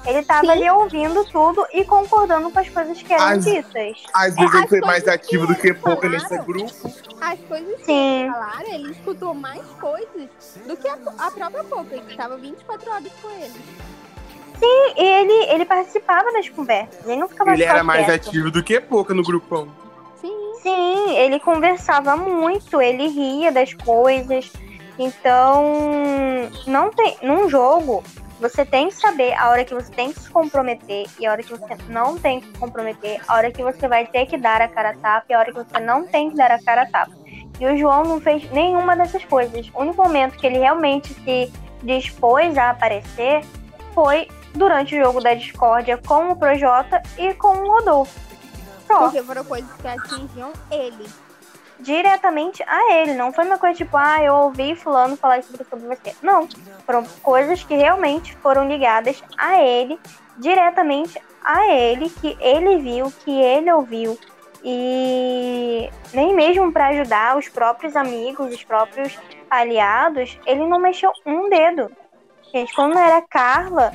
Ele 0.06 0.20
estava 0.20 0.52
ali 0.52 0.68
ouvindo 0.70 1.24
tudo 1.26 1.64
e 1.74 1.86
concordando 1.86 2.50
com 2.50 2.58
as 2.60 2.70
coisas 2.70 3.02
que 3.04 3.14
eram 3.14 3.26
As- 3.38 3.44
ditas. 3.46 4.04
Às 4.14 4.36
vezes 4.36 4.52
É, 4.54 4.56
ele 4.58 4.64
as 4.64 4.70
foi 4.70 4.80
mais 4.82 5.08
ativo 5.08 5.46
que 5.48 5.54
do 5.54 5.60
que 5.60 5.74
pouco 5.76 6.08
nesse 6.10 6.38
grupo. 6.40 6.92
As 7.22 7.40
coisas 7.42 7.76
que 7.78 7.86
Sim. 7.86 8.22
eles 8.24 8.34
falaram, 8.34 8.74
ele 8.74 8.92
escutou 8.92 9.34
mais 9.36 9.62
coisas 9.80 10.30
do 10.66 10.76
que 10.76 10.88
a, 10.88 10.98
a 11.20 11.30
própria 11.32 11.64
Poca, 11.64 11.98
que 12.00 12.12
estava 12.12 12.36
24 12.38 12.92
horas 12.92 13.12
com 13.22 13.30
ele. 13.30 13.62
E 14.64 15.02
ele, 15.04 15.52
ele 15.54 15.66
participava 15.66 16.32
das 16.32 16.48
conversas, 16.50 17.06
ele 17.08 17.20
não 17.20 17.28
ficava 17.28 17.54
Ele 17.54 17.64
era 17.64 17.84
mais 17.84 18.06
quieto. 18.06 18.28
ativo 18.28 18.52
do 18.52 18.64
que 18.64 18.80
pouco 18.80 19.14
no 19.14 19.24
grupão. 19.24 19.68
Sim. 20.20 20.32
Sim, 20.62 21.16
ele 21.18 21.40
conversava 21.40 22.16
muito, 22.16 22.80
ele 22.80 23.08
ria 23.08 23.52
das 23.52 23.74
coisas. 23.74 24.52
Então, 25.00 25.64
não 26.68 26.92
tem, 26.92 27.18
num 27.24 27.50
jogo, 27.50 28.04
você 28.40 28.64
tem 28.64 28.90
que 28.90 28.96
saber 28.96 29.34
a 29.34 29.50
hora 29.50 29.66
que 29.66 29.74
você 29.74 29.92
tem 29.92 30.12
que 30.14 30.20
se 30.20 30.30
comprometer 30.30 31.08
e 31.20 31.26
a 31.26 31.32
hora 31.32 31.42
que 31.42 31.50
você 31.52 31.76
não 31.90 32.18
tem 32.18 32.42
que 32.42 32.48
se 32.48 32.54
comprometer, 32.54 33.20
a 33.28 33.36
hora 33.36 33.52
que 33.52 33.64
você 33.64 33.88
vai 33.88 34.06
ter 34.06 34.28
que 34.28 34.38
dar 34.38 34.62
a 34.62 34.68
cara 34.68 34.90
a 34.90 34.94
tapa 34.96 35.26
e 35.30 35.34
a 35.34 35.40
hora 35.40 35.52
que 35.52 35.58
você 35.58 35.80
não 35.80 36.06
tem 36.06 36.30
que 36.30 36.36
dar 36.36 36.52
a 36.52 36.62
cara 36.62 36.84
a 36.84 36.86
tapa. 36.86 37.12
E 37.60 37.66
o 37.66 37.78
João 37.78 38.04
não 38.04 38.20
fez 38.22 38.50
nenhuma 38.52 38.96
dessas 38.96 39.24
coisas. 39.26 39.72
O 39.74 39.82
único 39.82 40.04
momento 40.04 40.38
que 40.38 40.46
ele 40.46 40.60
realmente 40.60 41.14
se 41.14 41.52
dispôs 41.84 42.58
a 42.58 42.72
aparecer 42.72 43.42
foi 43.94 44.28
durante 44.54 44.96
o 44.96 45.04
jogo 45.04 45.22
da 45.22 45.34
discórdia 45.34 45.98
com 45.98 46.30
o 46.30 46.36
Projota 46.36 47.02
e 47.18 47.34
com 47.34 47.50
o 47.50 47.72
Rodolfo. 47.72 48.20
Só 48.88 49.04
Porque 49.04 49.24
foram 49.24 49.44
coisas 49.44 49.72
que 49.82 49.88
atingiam 49.88 50.52
ele. 50.70 51.08
diretamente 51.80 52.64
a 52.68 52.94
ele. 52.94 53.14
Não 53.14 53.34
foi 53.34 53.46
uma 53.46 53.58
coisa 53.58 53.76
tipo, 53.76 53.98
ah, 53.98 54.22
eu 54.22 54.34
ouvi 54.36 54.76
fulano 54.76 55.18
falar 55.18 55.40
isso 55.40 55.52
sobre 55.70 55.88
você. 55.88 56.16
Não. 56.22 56.48
Foram 56.86 57.04
coisas 57.24 57.64
que 57.64 57.76
realmente 57.76 58.36
foram 58.38 58.68
ligadas 58.68 59.24
a 59.38 59.60
ele, 59.62 60.00
diretamente 60.38 61.20
a 61.44 61.68
ele, 61.68 62.10
que 62.10 62.38
ele 62.40 62.78
viu, 62.78 63.12
que 63.24 63.32
ele 63.32 63.72
ouviu. 63.72 64.18
E 64.64 65.90
nem 66.14 66.36
mesmo 66.36 66.72
para 66.72 66.90
ajudar 66.90 67.36
os 67.36 67.50
próprios 67.50 67.96
amigos, 67.96 68.54
os 68.54 68.64
próprios 68.64 69.18
aliados, 69.50 70.38
ele 70.46 70.68
não 70.68 70.78
mexeu 70.78 71.12
um 71.26 71.50
dedo. 71.50 71.92
Gente, 72.52 72.74
quando 72.74 72.98
era 72.98 73.22
Carla, 73.22 73.94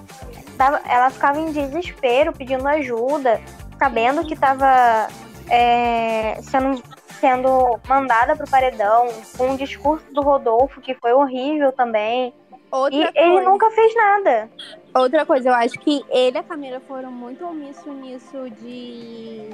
ela 0.88 1.10
ficava 1.10 1.38
em 1.38 1.52
desespero, 1.52 2.32
pedindo 2.32 2.66
ajuda, 2.66 3.40
sabendo 3.78 4.24
que 4.24 4.34
estava 4.34 5.08
sendo 6.42 6.82
sendo 7.20 7.78
mandada 7.88 8.36
pro 8.36 8.48
paredão, 8.48 9.08
com 9.36 9.54
o 9.54 9.56
discurso 9.56 10.04
do 10.12 10.20
Rodolfo, 10.20 10.80
que 10.80 10.94
foi 10.94 11.12
horrível 11.12 11.72
também. 11.72 12.34
Outra 12.70 12.98
E 12.98 13.12
coisa, 13.12 13.18
ele 13.18 13.40
nunca 13.40 13.70
fez 13.70 13.94
nada. 13.94 14.50
outra 14.94 15.24
coisa, 15.24 15.48
eu 15.48 15.54
acho 15.54 15.78
que 15.78 16.04
ele 16.10 16.36
e 16.36 16.40
a 16.40 16.42
Camila 16.42 16.80
foram 16.80 17.10
muito 17.10 17.44
omissos 17.46 17.86
nisso 17.86 18.50
de 18.60 19.48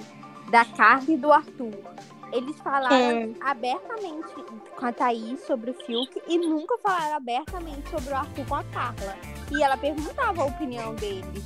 da 0.51 0.65
Carla 0.65 1.05
e 1.09 1.17
do 1.17 1.33
Arthur. 1.33 1.73
Eles 2.33 2.59
falaram 2.61 2.97
Sim. 2.97 3.37
abertamente 3.41 4.35
com 4.77 4.87
a 4.87 4.93
Thaís 4.93 5.41
sobre 5.47 5.71
o 5.71 5.75
Fiuk 5.75 6.23
e 6.27 6.39
nunca 6.39 6.79
falaram 6.79 7.17
abertamente 7.17 7.89
sobre 7.91 8.11
o 8.13 8.17
Arthur 8.17 8.47
com 8.47 8.55
a 8.55 8.65
Carla. 8.65 9.15
E 9.51 9.63
ela 9.63 9.77
perguntava 9.77 10.43
a 10.43 10.47
opinião 10.47 10.95
deles. 10.95 11.45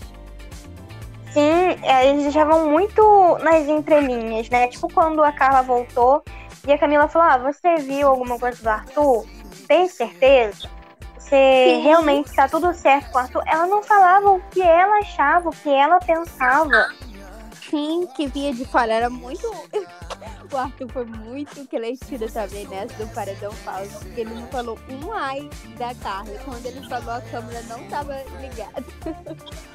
Sim, 1.33 1.77
é, 1.83 2.09
eles 2.09 2.23
deixavam 2.23 2.71
muito 2.71 3.03
nas 3.43 3.67
entrelinhas, 3.67 4.49
né? 4.49 4.69
Tipo 4.69 4.89
quando 4.93 5.23
a 5.23 5.33
Carla 5.33 5.63
voltou 5.63 6.23
e 6.67 6.73
a 6.73 6.79
Camila 6.79 7.09
falou: 7.09 7.29
Ah, 7.29 7.39
você 7.39 7.75
viu 7.77 8.09
alguma 8.09 8.39
coisa 8.39 8.63
do 8.63 8.69
Arthur? 8.69 9.27
Tem 9.67 9.89
certeza? 9.89 10.71
Você 11.19 11.75
Sim. 11.75 11.83
realmente 11.83 12.33
tá 12.33 12.49
tudo 12.49 12.73
certo 12.73 13.11
com 13.11 13.19
o 13.19 13.21
Arthur? 13.21 13.43
Ela 13.47 13.67
não 13.67 13.83
falava 13.83 14.31
o 14.31 14.41
que 14.51 14.63
ela 14.63 14.99
achava, 14.99 15.49
o 15.49 15.53
que 15.53 15.69
ela 15.69 15.99
pensava. 15.99 16.89
Sim, 17.71 18.07
que 18.15 18.27
via 18.29 18.53
de 18.53 18.65
fora. 18.65 18.93
Era 18.93 19.11
muito. 19.11 19.47
O 20.53 20.57
Arthur 20.57 20.89
foi 20.93 21.05
muito 21.05 21.67
cretino 21.67 22.31
também 22.31 22.69
nessa 22.69 22.95
do 22.95 23.13
paredão 23.13 23.51
falso. 23.51 23.99
Porque 23.99 24.21
ele 24.21 24.33
não 24.33 24.47
falou 24.47 24.79
um 24.89 25.13
ai 25.13 25.51
da 25.77 25.93
Carla. 25.97 26.33
Quando 26.45 26.65
ele 26.67 26.89
falou, 26.89 27.15
a 27.15 27.21
câmera 27.21 27.63
não 27.63 27.83
tava 27.89 28.17
ligada. 28.41 28.85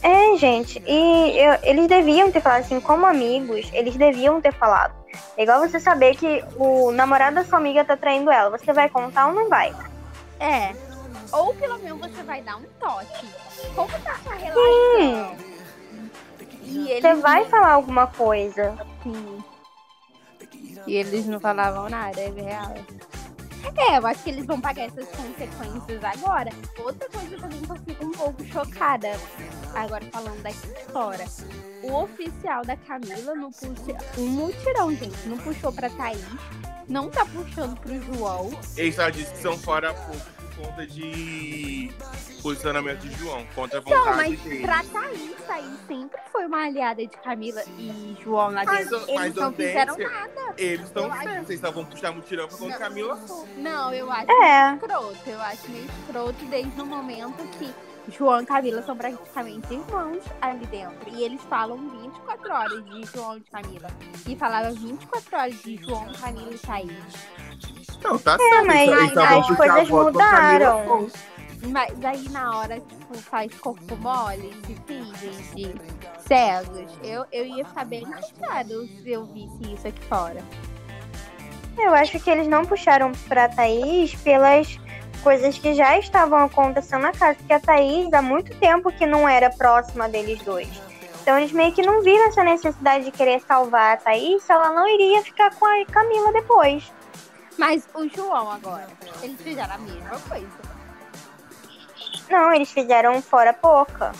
É, 0.00 0.36
gente, 0.36 0.80
e 0.86 1.38
eu- 1.40 1.58
eles 1.64 1.88
deviam 1.88 2.30
ter 2.30 2.40
falado 2.40 2.60
assim, 2.60 2.80
como 2.80 3.04
amigos, 3.04 3.68
eles 3.72 3.96
deviam 3.96 4.40
ter 4.40 4.52
falado. 4.52 4.94
É 5.36 5.42
igual 5.42 5.58
você 5.60 5.80
saber 5.80 6.14
que 6.16 6.44
o 6.56 6.92
namorado 6.92 7.34
da 7.34 7.44
sua 7.44 7.58
amiga 7.58 7.84
tá 7.84 7.96
traindo 7.96 8.30
ela. 8.30 8.56
Você 8.56 8.72
vai 8.72 8.88
contar 8.88 9.26
ou 9.26 9.34
não 9.34 9.48
vai? 9.48 9.74
É. 10.38 10.72
Ou 11.32 11.52
pelo 11.54 11.78
menos 11.78 11.98
você 11.98 12.22
vai 12.22 12.40
dar 12.42 12.58
um 12.58 12.64
toque. 12.78 13.26
Como 13.74 13.88
tá 13.88 14.12
a 14.12 14.18
sua 14.18 14.34
relação? 14.34 15.47
E 16.68 17.00
Você 17.00 17.14
vai 17.14 17.44
falar 17.46 17.72
alguma 17.72 18.06
coisa. 18.06 18.76
Sim. 19.02 19.42
E 20.86 20.96
eles 20.96 21.26
não 21.26 21.40
falavam 21.40 21.88
nada, 21.88 22.20
é 22.20 22.30
real. 22.30 22.74
É, 23.76 23.98
eu 23.98 24.06
acho 24.06 24.22
que 24.22 24.30
eles 24.30 24.46
vão 24.46 24.60
pagar 24.60 24.84
essas 24.84 25.08
consequências 25.08 26.04
agora. 26.04 26.50
Outra 26.78 27.08
coisa 27.08 27.36
também 27.38 27.60
que 27.60 27.70
eu 27.70 27.76
fico 27.76 28.06
um 28.06 28.12
pouco 28.12 28.44
chocada, 28.46 29.08
agora 29.74 30.04
falando 30.12 30.42
daqui 30.42 30.66
de 30.66 30.92
fora. 30.92 31.24
O 31.82 32.02
oficial 32.02 32.64
da 32.64 32.76
Camila 32.76 33.34
não 33.34 33.50
puxou. 33.50 33.96
Um 34.18 34.26
mutirão, 34.26 34.90
gente. 34.94 35.28
Não 35.28 35.38
puxou 35.38 35.72
pra 35.72 35.90
Thaís. 35.90 36.24
Não 36.88 37.08
tá 37.10 37.24
puxando 37.26 37.78
pro 37.80 38.02
João. 38.02 38.50
Eles 38.76 38.94
só 38.94 39.08
disse 39.10 39.32
que 39.32 39.38
são 39.38 39.58
fora 39.58 39.92
pouco 39.92 40.18
por 40.18 40.37
conta 40.62 40.86
de 40.86 41.90
posicionamento 42.42 43.00
de 43.00 43.10
João, 43.16 43.44
contra 43.54 43.78
a 43.78 43.82
Não, 43.82 43.90
vontade 43.98 44.16
mas 44.16 44.40
dele. 44.40 44.62
pra 44.62 44.82
Thaís, 44.84 45.34
Thaís 45.46 45.78
sempre 45.86 46.20
foi 46.32 46.46
uma 46.46 46.64
aliada 46.64 47.02
de 47.06 47.16
Camila 47.18 47.62
e 47.78 48.16
João 48.22 48.50
lá 48.50 48.64
Mas, 48.64 48.88
dentro. 48.88 49.14
mas 49.14 49.24
Eles 49.26 49.34
não 49.36 49.52
fizeram 49.52 49.98
nada. 49.98 50.54
Eles 50.56 50.86
estão 50.86 51.04
Eu 51.04 51.12
acho- 51.12 51.22
certos, 51.22 51.46
vocês 51.46 51.60
vão 51.60 51.84
puxar 51.84 52.12
mutirão 52.12 52.48
pra 52.48 52.56
quando 52.56 52.70
Não. 52.70 52.78
Camila 52.78 53.18
Não, 53.56 53.92
eu 53.92 54.10
acho 54.10 54.30
É. 54.30 54.64
meio 54.64 54.74
escroto. 54.74 55.16
Eu 55.30 55.40
acho 55.40 55.70
meio 55.70 55.86
escroto 55.86 56.44
desde 56.46 56.80
o 56.80 56.86
momento 56.86 57.36
que 57.58 57.72
João 58.16 58.40
e 58.40 58.46
Camila 58.46 58.82
são 58.82 58.96
praticamente 58.96 59.72
irmãos 59.74 60.22
ali 60.40 60.64
dentro. 60.66 61.10
E 61.14 61.22
eles 61.24 61.42
falam 61.42 61.76
24 61.90 62.52
horas 62.52 62.84
de 62.84 63.02
João 63.12 63.36
e 63.36 63.40
de 63.40 63.50
Camila. 63.50 63.90
E 64.26 64.36
falavam 64.36 64.72
24 64.74 65.36
horas 65.36 65.62
de 65.62 65.76
João, 65.76 66.06
Camila 66.14 66.50
e 66.54 66.58
Thaís. 66.58 66.92
Não, 68.02 68.18
tá 68.18 68.36
certo. 68.36 68.66
mas 68.66 69.12
vão 69.12 69.24
as 69.24 69.56
coisas 69.56 69.88
mudaram. 69.88 71.08
Mas 71.66 72.04
aí 72.04 72.28
na 72.28 72.56
hora, 72.56 72.80
tipo, 72.80 73.18
faz 73.18 73.52
corpo 73.56 73.96
mole, 73.96 74.52
se 74.64 74.76
fingem 74.86 75.30
de 75.54 75.76
cegos. 76.26 76.92
Eu, 77.02 77.26
eu 77.32 77.44
ia 77.44 77.64
ficar 77.64 77.84
bem 77.84 78.06
chateada 78.06 78.74
se 78.86 79.10
eu 79.10 79.24
visse 79.26 79.74
isso 79.74 79.88
aqui 79.88 80.04
fora. 80.04 80.40
Eu 81.76 81.94
acho 81.94 82.18
que 82.20 82.30
eles 82.30 82.46
não 82.48 82.64
puxaram 82.64 83.12
pra 83.28 83.48
Thaís 83.48 84.14
pelas 84.16 84.78
coisas 85.22 85.58
que 85.58 85.74
já 85.74 85.98
estavam 85.98 86.44
acontecendo 86.44 87.02
na 87.02 87.12
casa. 87.12 87.34
Porque 87.34 87.52
a 87.52 87.60
Thaís 87.60 88.12
há 88.12 88.22
muito 88.22 88.54
tempo 88.56 88.92
que 88.92 89.06
não 89.06 89.28
era 89.28 89.50
próxima 89.50 90.08
deles 90.08 90.40
dois. 90.42 90.68
Então 91.22 91.38
eles 91.38 91.52
meio 91.52 91.72
que 91.72 91.82
não 91.82 92.02
viram 92.02 92.28
essa 92.28 92.42
necessidade 92.42 93.04
de 93.04 93.10
querer 93.10 93.40
salvar 93.40 93.94
a 93.94 93.96
Thaís 93.96 94.42
se 94.42 94.52
ela 94.52 94.70
não 94.70 94.88
iria 94.88 95.22
ficar 95.22 95.54
com 95.54 95.66
a 95.66 95.84
Camila 95.84 96.32
depois. 96.32 96.90
Mas 97.58 97.88
o 97.94 98.08
João 98.08 98.50
agora, 98.50 98.86
eles 99.22 99.40
fizeram 99.40 99.74
a 99.74 99.78
mesma 99.78 100.18
coisa. 100.28 100.46
Não, 102.30 102.52
eles 102.52 102.70
fizeram 102.70 103.20
fora 103.20 103.52
pouca. 103.52 104.12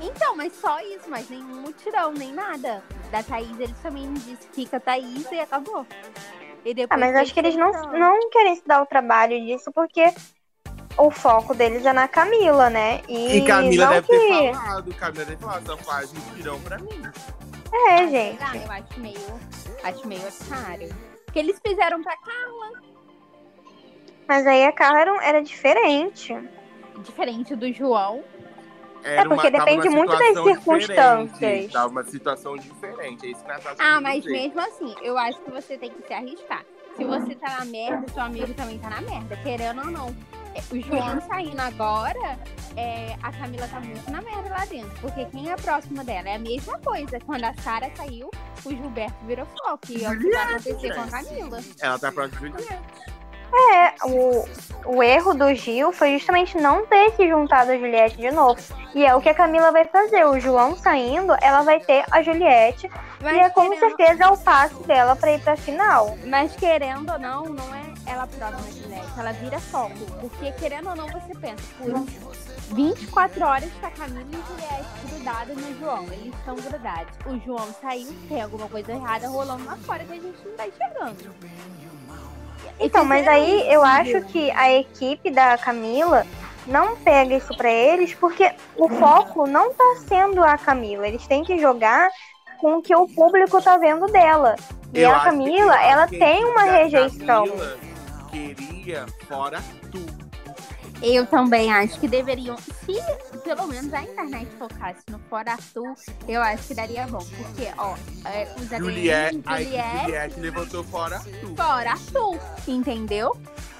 Então, 0.00 0.36
mas 0.36 0.52
só 0.54 0.80
isso, 0.80 1.08
mas 1.08 1.28
nenhum 1.28 1.62
mutirão, 1.62 2.12
nem 2.12 2.32
nada. 2.32 2.82
Da 3.10 3.22
Thaís, 3.22 3.58
eles 3.58 3.78
também 3.82 4.12
disse 4.14 4.48
fica 4.52 4.76
a 4.76 4.80
Thaís 4.80 5.30
e 5.30 5.40
acabou. 5.40 5.86
E 6.64 6.70
Ah, 6.70 6.74
depois 6.74 7.00
mas 7.00 7.16
acho 7.16 7.32
que 7.34 7.40
eles 7.40 7.56
não, 7.56 7.70
não 7.92 8.30
querem 8.30 8.54
se 8.54 8.62
dar 8.66 8.82
o 8.82 8.86
trabalho 8.86 9.38
disso 9.44 9.72
porque 9.72 10.12
o 10.96 11.10
foco 11.10 11.54
deles 11.54 11.84
é 11.86 11.92
na 11.92 12.06
Camila, 12.08 12.68
né? 12.68 13.00
E, 13.08 13.38
E 13.38 13.44
Camila 13.46 13.86
deve 13.88 14.06
que... 14.06 14.18
ter 14.18 14.54
falado, 14.54 14.94
Camila 14.94 15.24
deve 15.24 15.36
ter 15.36 15.44
falado, 15.44 15.78
faz 15.78 16.12
mutirão 16.12 16.60
pra 16.60 16.78
mim. 16.78 17.02
É, 17.88 18.06
gente. 18.08 18.42
Ah, 18.42 18.56
eu 18.56 18.70
acho 18.72 19.00
meio, 19.00 19.40
acho 19.82 20.06
meio 20.06 20.22
otário. 20.28 21.09
Porque 21.30 21.38
eles 21.38 21.60
fizeram 21.64 22.02
pra 22.02 22.16
cá, 22.16 22.32
Mas 24.26 24.44
aí 24.48 24.64
a 24.64 24.72
Carla 24.72 25.00
era, 25.00 25.24
era 25.24 25.42
diferente. 25.42 26.36
diferente 26.98 27.54
do 27.54 27.72
João. 27.72 28.24
Era 29.04 29.22
É, 29.22 29.24
porque 29.28 29.50
tava 29.52 29.64
depende 29.64 29.88
muito 29.90 30.10
das 30.10 30.42
circunstâncias. 30.42 31.72
Tava 31.72 31.86
uma 31.88 32.02
situação 32.02 32.56
diferente, 32.56 33.26
é 33.26 33.30
isso 33.30 33.44
que 33.44 33.52
Ah, 33.78 34.00
mas 34.00 34.24
dizer. 34.24 34.42
mesmo 34.42 34.60
assim, 34.60 34.92
eu 35.02 35.16
acho 35.16 35.40
que 35.40 35.50
você 35.52 35.78
tem 35.78 35.90
que 35.90 36.04
se 36.04 36.12
arriscar. 36.12 36.66
Se 36.96 37.04
você 37.04 37.36
tá 37.36 37.60
na 37.60 37.64
merda, 37.64 38.08
seu 38.12 38.22
amigo 38.24 38.52
também 38.54 38.78
tá 38.80 38.90
na 38.90 39.00
merda, 39.00 39.36
querendo 39.36 39.82
ou 39.82 39.90
não. 39.90 40.16
O 40.70 40.80
João 40.80 41.20
saindo 41.28 41.60
agora, 41.60 42.38
é, 42.76 43.14
a 43.22 43.32
Camila 43.32 43.68
tá 43.68 43.80
muito 43.80 44.10
na 44.10 44.20
merda 44.22 44.50
lá 44.50 44.64
dentro. 44.64 44.90
Porque 45.00 45.24
quem 45.26 45.50
é 45.50 45.56
próximo 45.56 46.02
dela 46.04 46.28
é 46.28 46.34
a 46.36 46.38
mesma 46.38 46.78
coisa. 46.78 47.18
Quando 47.24 47.44
a 47.44 47.54
Sara 47.62 47.90
saiu, 47.96 48.30
o 48.64 48.70
Gilberto 48.70 49.14
virou 49.26 49.46
foco. 49.46 49.80
E 49.88 50.04
é 50.04 50.10
o 50.10 50.18
que 50.18 50.30
vai 50.30 50.42
acontecer 50.54 50.94
com 50.94 51.00
a 51.00 51.06
Camila. 51.06 51.60
Ela 51.80 51.98
tá 51.98 52.12
próxima 52.12 52.40
de 52.40 52.46
Juliette. 52.62 53.10
É, 53.52 53.94
o, 54.06 54.48
o 54.96 55.02
erro 55.02 55.34
do 55.34 55.52
Gil 55.54 55.90
foi 55.92 56.16
justamente 56.16 56.56
não 56.56 56.86
ter 56.86 57.10
se 57.16 57.28
juntado 57.28 57.72
a 57.72 57.76
Juliette 57.76 58.16
de 58.16 58.30
novo. 58.30 58.60
E 58.94 59.04
é 59.04 59.12
o 59.14 59.20
que 59.20 59.28
a 59.28 59.34
Camila 59.34 59.72
vai 59.72 59.84
fazer. 59.86 60.24
O 60.24 60.38
João 60.38 60.76
saindo, 60.76 61.34
ela 61.42 61.62
vai 61.62 61.80
ter 61.80 62.04
a 62.12 62.22
Juliette. 62.22 62.88
Mas 63.20 63.36
e 63.36 63.40
é 63.40 63.50
com 63.50 63.62
querendo- 63.68 63.80
certeza 63.80 64.30
o 64.30 64.38
passo 64.38 64.80
dela 64.84 65.16
pra 65.16 65.32
ir 65.32 65.40
pra 65.42 65.56
final. 65.56 66.16
Mas 66.26 66.54
querendo 66.54 67.10
ou 67.12 67.18
não, 67.18 67.44
não 67.46 67.74
é 67.74 67.89
ela 68.10 68.26
próxima 68.26 68.62
da 68.62 68.70
Juliette. 68.70 69.18
Ela 69.18 69.32
vira 69.32 69.60
foco. 69.60 69.94
Porque 70.20 70.52
querendo 70.52 70.90
ou 70.90 70.96
não, 70.96 71.06
você 71.08 71.34
pensa, 71.34 71.62
por 71.78 72.74
24 72.74 73.44
horas 73.44 73.70
tá 73.80 73.90
Camila 73.90 74.20
e 74.20 74.48
Juliette 74.48 74.90
grudadas 75.08 75.56
no 75.56 75.78
João. 75.78 76.04
Eles 76.12 76.34
estão 76.34 76.56
grudados. 76.56 77.14
O 77.26 77.38
João 77.44 77.74
saiu, 77.80 78.14
tem 78.28 78.42
alguma 78.42 78.68
coisa 78.68 78.92
errada 78.92 79.28
rolando 79.28 79.64
lá 79.64 79.76
fora 79.78 80.04
que 80.04 80.12
a 80.12 80.16
gente 80.16 80.38
não 80.44 80.56
tá 80.56 80.66
enxergando. 80.66 81.34
Então, 82.78 83.04
mas 83.04 83.26
aí 83.28 83.70
eu 83.72 83.82
acho 83.82 84.22
que 84.22 84.50
a 84.52 84.72
equipe 84.72 85.30
da 85.30 85.58
Camila 85.58 86.26
não 86.66 86.96
pega 86.96 87.36
isso 87.36 87.54
pra 87.56 87.70
eles 87.70 88.14
porque 88.14 88.50
o 88.76 88.88
foco 88.88 89.46
não 89.46 89.72
tá 89.72 89.96
sendo 90.08 90.42
a 90.42 90.56
Camila. 90.56 91.06
Eles 91.06 91.26
têm 91.26 91.44
que 91.44 91.58
jogar 91.58 92.08
com 92.58 92.76
o 92.76 92.82
que 92.82 92.94
o 92.94 93.06
público 93.08 93.60
tá 93.60 93.76
vendo 93.76 94.06
dela. 94.06 94.56
E 94.92 95.00
Eu 95.00 95.14
a 95.14 95.20
Camila, 95.20 95.74
ela 95.82 96.06
tem 96.06 96.44
uma 96.44 96.64
rejeição. 96.64 97.46
Camila 97.46 97.89
queria 98.30 99.06
fora 99.28 99.62
tu. 99.90 100.30
Eu 101.02 101.26
também 101.26 101.72
acho 101.72 101.98
que 101.98 102.06
deveriam, 102.06 102.56
se 102.58 103.40
pelo 103.42 103.66
menos 103.66 103.92
a 103.94 104.02
internet 104.02 104.50
focasse 104.58 105.00
no 105.08 105.18
Fora 105.30 105.52
Arthur, 105.52 105.94
eu 106.28 106.42
acho 106.42 106.68
que 106.68 106.74
daria 106.74 107.06
bom. 107.06 107.24
Porque, 107.38 107.72
ó, 107.78 107.96
é, 108.28 108.44
os 108.58 108.70
ADM, 108.70 108.84
Juliette, 108.84 109.40
a 109.46 109.62
equipe 109.62 109.76
Juliette, 109.76 110.04
Juliette 110.04 110.40
levantou 110.40 110.84
fora 110.84 111.20
tu. 111.40 111.56
Fora 111.56 111.92
Arthur, 111.92 112.38
entendeu? 112.68 113.34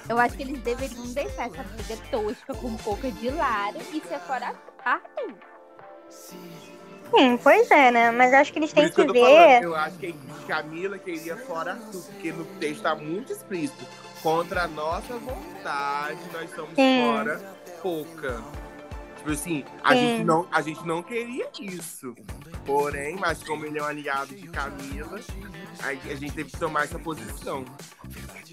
Eu 0.09 0.17
acho 0.17 0.35
que 0.35 0.41
eles 0.43 0.61
deveriam 0.63 1.05
deixar 1.13 1.47
essa 1.47 1.63
briga 1.63 1.95
tosca 2.09 2.55
com 2.55 2.67
um 2.67 2.77
pouco 2.77 3.09
de 3.11 3.29
lado 3.29 3.77
e 3.93 4.01
ser 4.01 4.19
Fora 4.21 4.55
Arthur. 4.83 5.35
Sim, 6.09 7.37
pois 7.43 7.69
é, 7.69 7.91
né? 7.91 8.09
Mas 8.09 8.33
acho 8.33 8.51
que 8.51 8.59
eles 8.59 8.71
Por 8.71 8.75
têm 8.79 8.85
isso 8.85 8.95
que 8.95 9.03
que 9.03 9.09
eu 9.09 9.13
tô 9.13 9.19
falando, 9.19 9.47
ver. 9.47 9.63
eu 9.63 9.75
acho 9.75 9.97
que 9.97 10.15
Camila 10.47 10.97
queria 10.97 11.37
fora 11.37 11.75
tu, 11.91 12.01
porque 12.01 12.31
no 12.31 12.45
texto 12.59 12.81
tá 12.81 12.95
muito 12.95 13.31
explícito. 13.31 13.85
Contra 14.21 14.63
a 14.63 14.67
nossa 14.67 15.17
vontade, 15.17 16.19
nós 16.31 16.49
somos 16.55 16.75
Sim. 16.75 17.01
fora 17.05 17.41
pouca. 17.81 18.41
Tipo 19.17 19.31
assim, 19.31 19.63
a 19.83 19.93
Sim. 19.93 19.99
gente, 19.99 20.23
não, 20.23 20.47
a 20.51 20.61
gente 20.61 20.85
não 20.85 21.01
queria 21.03 21.47
isso. 21.59 22.13
Porém, 22.65 23.15
mas 23.17 23.43
como 23.43 23.65
ele 23.65 23.79
é 23.79 23.81
um 23.81 23.85
aliado 23.85 24.35
de 24.35 24.47
Camila, 24.47 25.19
a, 25.83 25.93
gente 26.15 26.33
teve 26.33 26.51
que 26.51 26.57
tomar 26.59 26.83
essa 26.83 26.99
posição. 26.99 27.65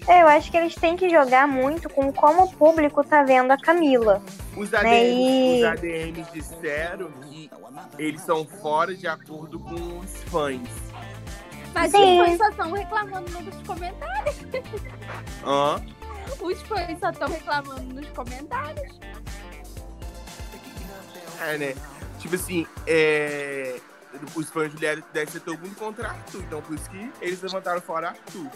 É, 0.07 0.23
eu 0.23 0.27
acho 0.27 0.49
que 0.49 0.57
eles 0.57 0.73
têm 0.75 0.95
que 0.95 1.09
jogar 1.09 1.47
muito 1.47 1.87
com 1.89 2.11
como 2.11 2.43
o 2.43 2.51
público 2.51 3.03
tá 3.03 3.23
vendo 3.23 3.51
a 3.51 3.57
Camila. 3.57 4.21
Os 4.57 4.71
Né, 4.71 4.79
ADMs, 4.79 5.13
e- 5.13 5.57
os 5.59 5.63
ADMs 5.65 6.31
disseram 6.31 7.11
que 7.29 7.49
eles 7.97 8.21
são 8.21 8.45
fora 8.45 8.95
de 8.95 9.07
acordo 9.07 9.59
com 9.59 9.99
os 9.99 10.23
fãs. 10.23 10.88
Mas 11.73 11.91
Sim. 11.91 12.21
os 12.21 12.27
fãs 12.27 12.37
só 12.37 12.49
estão 12.49 12.71
reclamando 12.71 13.41
nos 13.41 13.67
comentários. 13.67 14.35
Hã? 15.45 15.81
Os 16.41 16.61
fãs 16.63 16.99
só 16.99 17.09
estão 17.09 17.29
reclamando 17.29 17.93
nos 17.93 18.09
comentários. 18.09 18.99
É, 21.41 21.57
né? 21.57 21.75
Tipo 22.19 22.35
assim, 22.35 22.67
é... 22.85 23.79
os 24.35 24.49
fãs 24.49 24.67
de 24.67 24.73
Juliette 24.73 25.03
devem 25.13 25.31
ser 25.31 25.39
todo 25.39 25.59
mundo 25.59 25.75
contra 25.75 26.09
Arthur. 26.09 26.41
Então 26.41 26.61
por 26.61 26.75
isso 26.75 26.89
que 26.89 27.11
eles 27.21 27.41
levantaram 27.41 27.81
fora 27.81 28.09
Arthur. 28.09 28.49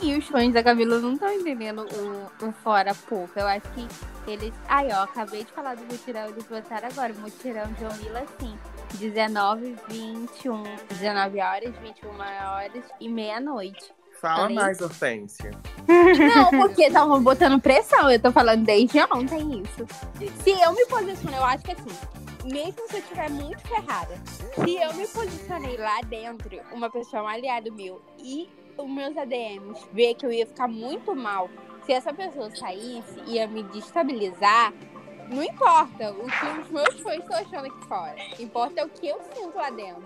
E 0.00 0.16
os 0.16 0.26
fãs 0.26 0.52
da 0.52 0.62
Camila 0.62 0.98
não 0.98 1.14
estão 1.14 1.30
entendendo 1.32 1.86
o, 1.86 2.46
o 2.46 2.52
fora 2.64 2.94
pouco. 2.94 3.38
Eu 3.38 3.46
acho 3.46 3.68
que 3.72 3.86
eles. 4.26 4.52
Aí, 4.68 4.88
ó, 4.92 5.04
acabei 5.04 5.44
de 5.44 5.52
falar 5.52 5.76
do 5.76 5.84
mutirão, 5.84 6.28
eles 6.28 6.44
botaram 6.44 6.88
agora. 6.88 7.12
O 7.12 7.20
mutirão 7.20 7.72
de 7.72 7.84
Omila, 7.84 8.20
assim. 8.20 8.58
19, 8.98 9.76
21, 9.88 10.62
19 10.88 11.40
horas, 11.40 11.74
21 11.76 12.08
horas 12.10 12.84
e 13.00 13.08
meia-noite. 13.08 13.92
Fala 14.20 14.42
Falei. 14.42 14.54
mais, 14.54 14.80
Hortência. 14.80 15.50
Não, 15.88 16.50
porque 16.50 16.84
estavam 16.84 17.20
botando 17.20 17.60
pressão. 17.60 18.08
Eu 18.08 18.20
tô 18.20 18.30
falando 18.30 18.64
desde 18.64 19.00
ontem 19.12 19.62
isso. 19.62 19.84
Se 20.44 20.50
eu 20.50 20.72
me 20.72 20.86
posiciono, 20.86 21.36
eu 21.36 21.44
acho 21.44 21.64
que 21.64 21.72
assim, 21.72 21.90
mesmo 22.44 22.88
se 22.88 22.96
eu 22.96 23.00
estiver 23.00 23.30
muito 23.30 23.60
ferrada, 23.66 24.14
se 24.54 24.76
eu 24.76 24.94
me 24.94 25.08
posicionei 25.08 25.76
lá 25.76 26.00
dentro, 26.02 26.60
uma 26.72 26.88
pessoa 26.88 27.24
um 27.24 27.28
aliado 27.28 27.72
meu 27.72 28.00
e 28.16 28.48
os 28.78 28.88
meus 28.88 29.16
ADMs 29.16 29.84
ver 29.92 30.14
que 30.14 30.24
eu 30.24 30.32
ia 30.32 30.46
ficar 30.46 30.68
muito 30.68 31.14
mal, 31.16 31.50
se 31.84 31.92
essa 31.92 32.12
pessoa 32.12 32.48
saísse, 32.54 33.20
ia 33.26 33.46
me 33.48 33.62
destabilizar. 33.64 34.72
Não 35.32 35.42
importa 35.42 36.10
o 36.12 36.26
que 36.26 36.46
os 36.60 36.70
meus 36.70 37.00
fãs 37.00 37.18
estão 37.18 37.36
achando 37.36 37.66
aqui 37.66 37.86
fora. 37.88 38.16
Importa 38.38 38.80
é 38.80 38.84
o 38.84 38.88
que 38.88 39.08
eu 39.08 39.18
sinto 39.34 39.56
lá 39.56 39.70
dentro. 39.70 40.02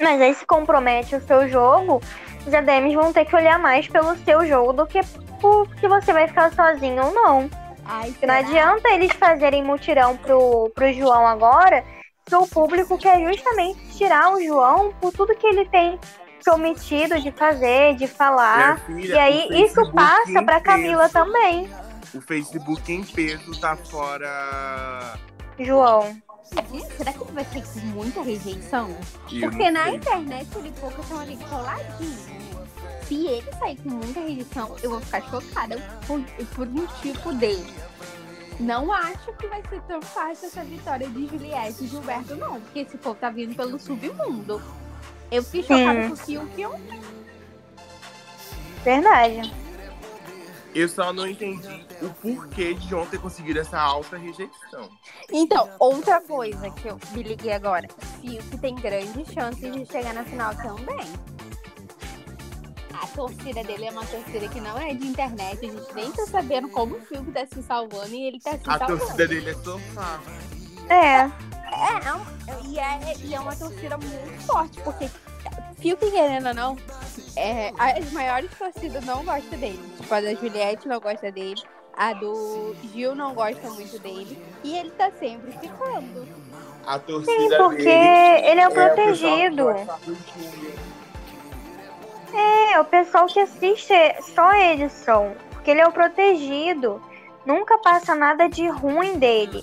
Mas 0.00 0.20
aí 0.20 0.34
se 0.34 0.46
compromete 0.46 1.14
o 1.14 1.20
seu 1.20 1.48
jogo, 1.48 2.00
os 2.46 2.52
ADMs 2.54 2.94
vão 2.96 3.12
ter 3.12 3.24
que 3.24 3.36
olhar 3.36 3.58
mais 3.58 3.86
pelo 3.88 4.16
seu 4.18 4.46
jogo 4.46 4.72
do 4.72 4.86
que 4.86 5.00
por 5.40 5.68
se 5.78 5.86
você 5.88 6.12
vai 6.12 6.26
ficar 6.26 6.52
sozinho 6.52 7.04
ou 7.04 7.12
não. 7.14 7.50
Ai, 7.84 8.08
não 8.08 8.14
será? 8.14 8.36
adianta 8.38 8.88
eles 8.90 9.12
fazerem 9.12 9.62
mutirão 9.62 10.16
pro, 10.16 10.70
pro 10.74 10.92
João 10.92 11.26
agora, 11.26 11.84
se 12.28 12.34
o 12.36 12.46
público 12.46 12.96
quer 12.96 13.20
justamente 13.20 13.80
tirar 13.98 14.32
o 14.32 14.42
João 14.42 14.92
por 15.00 15.12
tudo 15.12 15.34
que 15.34 15.46
ele 15.46 15.68
tem 15.68 15.98
prometido 16.42 17.20
de 17.20 17.30
fazer, 17.32 17.94
de 17.96 18.06
falar. 18.06 18.78
Filha, 18.86 19.14
E 19.14 19.18
aí 19.18 19.46
o 19.50 19.54
isso 19.54 19.92
passa 19.92 20.42
pra 20.42 20.60
Camila 20.60 21.02
peso- 21.02 21.12
também, 21.12 21.68
O 22.14 22.20
Facebook 22.20 22.92
em 22.92 23.04
peso 23.04 23.58
tá 23.60 23.76
fora. 23.76 25.18
João. 25.58 26.16
Será 26.96 27.12
que 27.12 27.22
ele 27.22 27.32
vai 27.32 27.44
ter 27.44 27.64
muita 27.86 28.22
rejeição? 28.22 28.90
Eu 29.32 29.50
Porque 29.50 29.70
na 29.70 29.84
sei. 29.84 29.94
internet 29.96 30.48
ele 30.56 30.68
e 30.68 30.72
pouco 30.72 31.00
estão 31.00 31.20
ali 31.20 31.36
coladinhos. 31.48 32.26
Se 33.06 33.26
ele 33.26 33.52
sair 33.58 33.76
com 33.76 33.90
muita 33.90 34.20
rejeição, 34.20 34.76
eu 34.82 34.90
vou 34.90 35.00
ficar 35.00 35.22
chocada 35.30 35.76
por, 36.06 36.20
por 36.54 36.66
um 36.68 36.86
tipo 37.00 37.32
dele. 37.32 37.72
Não 38.60 38.92
acho 38.92 39.32
que 39.38 39.46
vai 39.46 39.62
ser 39.68 39.80
tão 39.82 40.02
fácil 40.02 40.46
essa 40.46 40.62
vitória 40.62 41.08
de 41.08 41.26
Juliette 41.26 41.84
e 41.84 41.88
Gilberto, 41.88 42.36
não. 42.36 42.60
Porque 42.60 42.80
esse 42.80 42.98
povo 42.98 43.18
tá 43.18 43.30
vindo 43.30 43.54
pelo 43.56 43.78
submundo. 43.78 44.62
Eu 45.30 45.42
fiquei 45.42 45.62
chocada 45.62 46.06
com 46.08 46.12
o 46.12 46.16
Fiuk 46.16 46.50
e 46.58 46.62
eu 46.62 46.78
Verdade. 48.84 49.52
Eu 50.74 50.88
só 50.88 51.12
não 51.12 51.26
entendi 51.26 51.84
o 52.00 52.08
porquê 52.14 52.72
de 52.74 52.88
João 52.88 53.04
ter 53.06 53.20
conseguido 53.20 53.60
essa 53.60 53.78
alta 53.78 54.16
rejeição. 54.16 54.88
Então, 55.30 55.68
outra 55.78 56.20
coisa 56.20 56.70
que 56.70 56.88
eu 56.88 56.98
me 57.12 57.22
liguei 57.22 57.52
agora. 57.52 57.86
Fiuk 58.20 58.56
tem 58.58 58.74
grandes 58.76 59.30
chances 59.32 59.70
de 59.72 59.84
chegar 59.86 60.14
na 60.14 60.24
final 60.24 60.54
também. 60.56 61.06
A 62.94 63.06
torcida 63.08 63.62
dele 63.64 63.86
é 63.86 63.90
uma 63.90 64.06
torcida 64.06 64.48
que 64.48 64.60
não 64.60 64.78
é 64.78 64.94
de 64.94 65.06
internet. 65.06 65.58
A 65.58 65.70
gente 65.70 65.94
nem 65.94 66.10
tá 66.12 66.24
sabendo 66.26 66.68
como 66.70 66.96
o 66.96 67.00
Fiuk 67.02 67.30
tá 67.32 67.44
se 67.46 67.62
salvando 67.62 68.14
e 68.14 68.28
ele 68.28 68.40
tá 68.40 68.52
se 68.52 68.62
A 68.70 68.78
salvando. 68.78 68.98
torcida 69.00 69.28
dele 69.28 69.50
é 69.50 69.54
sofá. 69.54 70.20
É. 70.88 71.51
É, 71.72 72.50
é 72.50 72.66
e, 72.66 72.78
é, 72.78 73.16
e 73.24 73.34
é 73.34 73.40
uma 73.40 73.56
torcida 73.56 73.96
muito 73.96 74.46
forte, 74.46 74.80
porque 74.82 75.08
Fiuk, 75.80 76.10
querendo 76.10 76.48
ou 76.48 76.54
não, 76.54 76.76
é, 77.36 77.72
as 77.76 78.12
maiores 78.12 78.50
torcidas 78.56 79.04
não 79.04 79.24
gostam 79.24 79.58
dele. 79.58 79.80
Tipo, 79.96 80.14
a 80.14 80.20
da 80.20 80.34
Juliette 80.34 80.86
não 80.86 81.00
gosta 81.00 81.32
dele, 81.32 81.62
a 81.96 82.12
do 82.12 82.76
Gil 82.92 83.14
não 83.14 83.34
gosta 83.34 83.68
muito 83.70 83.98
dele, 83.98 84.40
e 84.62 84.76
ele 84.76 84.90
tá 84.90 85.10
sempre 85.18 85.52
ficando. 85.52 86.26
A 86.86 86.98
torcida 86.98 87.32
Sim, 87.32 87.48
porque 87.56 87.84
dele. 87.84 88.46
ele 88.46 88.60
é 88.60 88.66
o 88.66 88.70
que 88.70 88.74
protegido. 88.74 89.68
É, 92.34 92.80
o 92.80 92.84
pessoal 92.84 93.26
que 93.26 93.40
assiste 93.40 93.94
só 94.34 94.48
a 94.48 94.72
edição. 94.72 95.34
Porque 95.50 95.70
ele 95.70 95.80
é 95.80 95.86
o 95.86 95.92
protegido. 95.92 97.00
Nunca 97.46 97.78
passa 97.78 98.14
nada 98.14 98.48
de 98.48 98.66
ruim 98.68 99.18
dele. 99.18 99.62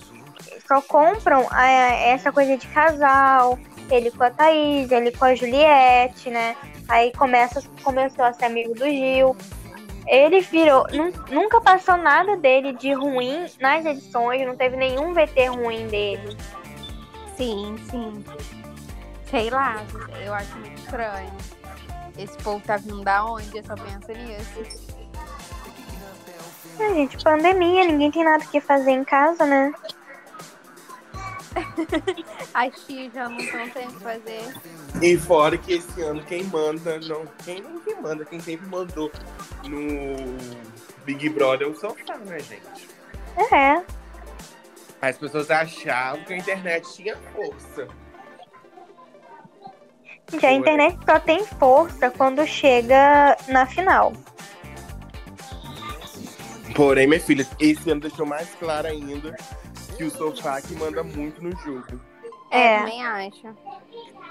Só 0.70 0.84
compram 0.84 1.42
é, 1.52 2.12
essa 2.12 2.32
coisa 2.32 2.56
de 2.56 2.68
casal. 2.68 3.58
Ele 3.90 4.12
com 4.12 4.24
a 4.24 4.30
Thaís, 4.30 4.92
ele 4.92 5.12
com 5.12 5.26
a 5.26 5.34
Juliette, 5.34 6.30
né? 6.30 6.56
Aí 6.88 7.12
começa, 7.14 7.60
começou 7.84 8.24
a 8.24 8.34
ser 8.34 8.46
amigo 8.46 8.76
do 8.76 8.86
Gil. 8.86 9.36
Ele 10.06 10.42
virou. 10.42 10.86
nun- 10.94 11.12
Nunca 11.32 11.60
passou 11.60 11.98
nada 11.98 12.38
dele 12.38 12.74
de 12.74 12.94
ruim 12.94 13.48
nas 13.60 13.84
edições. 13.84 14.46
Não 14.46 14.56
teve 14.56 14.78
nenhum 14.78 15.12
VT 15.12 15.48
ruim 15.48 15.88
dele. 15.88 16.38
Sim, 17.36 17.76
sim. 17.90 18.24
Sei 19.26 19.50
lá, 19.50 19.84
eu 20.24 20.34
acho 20.36 20.56
muito 20.60 20.78
estranho. 20.82 21.32
Esse 22.16 22.38
povo 22.44 22.62
tá 22.64 22.78
vindo 22.78 23.04
da 23.04 23.26
onde? 23.26 23.58
Eu 23.58 23.64
só 23.64 23.74
penso 23.76 24.12
nisso. 24.12 24.88
É, 26.80 26.94
gente, 26.94 27.24
pandemia, 27.24 27.86
ninguém 27.86 28.12
tem 28.12 28.24
nada 28.24 28.46
que 28.46 28.62
fazer 28.62 28.92
em 28.92 29.04
casa, 29.04 29.46
né? 29.46 29.74
As 32.54 32.86
tias 32.86 33.14
já 33.14 33.30
não 33.30 33.38
estão 33.38 33.70
tendo 33.70 33.94
que 33.94 34.04
fazer. 34.04 34.54
E 35.02 35.18
fora 35.18 35.58
que 35.58 35.74
esse 35.74 36.02
ano 36.02 36.24
quem 36.24 36.44
manda, 36.44 37.00
não, 37.00 37.26
quem 37.44 37.62
não 37.62 37.80
quem 37.80 38.02
manda, 38.02 38.26
quem 38.26 38.40
sempre 38.40 38.68
mandou 38.68 39.12
no 39.64 40.38
Big 41.06 41.30
Brother 41.30 41.68
é 41.68 41.70
o 41.70 41.76
sofá, 41.76 42.18
né, 42.18 42.40
gente? 42.40 42.90
É. 43.54 43.84
As 45.02 45.18
pessoas 45.18 45.50
achavam 45.50 46.24
que 46.26 46.34
a 46.34 46.38
internet 46.38 46.94
tinha 46.94 47.16
força. 47.34 47.88
Gente, 50.32 50.46
a 50.46 50.54
internet 50.54 50.98
só 51.06 51.20
tem 51.20 51.44
força 51.46 52.12
quando 52.12 52.46
chega 52.46 53.36
na 53.48 53.66
final. 53.66 54.14
Porém, 56.76 57.08
minha 57.08 57.20
filha, 57.20 57.48
esse 57.60 57.90
ano 57.90 58.02
deixou 58.02 58.26
mais 58.26 58.54
claro 58.56 58.88
ainda 58.88 59.36
que 60.00 60.06
o 60.06 60.10
sofá 60.12 60.62
que 60.62 60.74
manda 60.76 61.04
muito 61.04 61.44
no 61.44 61.52
jogo. 61.58 62.00
É, 62.50 62.76
É. 62.76 62.78
também 62.80 63.06
acho. 63.06 63.48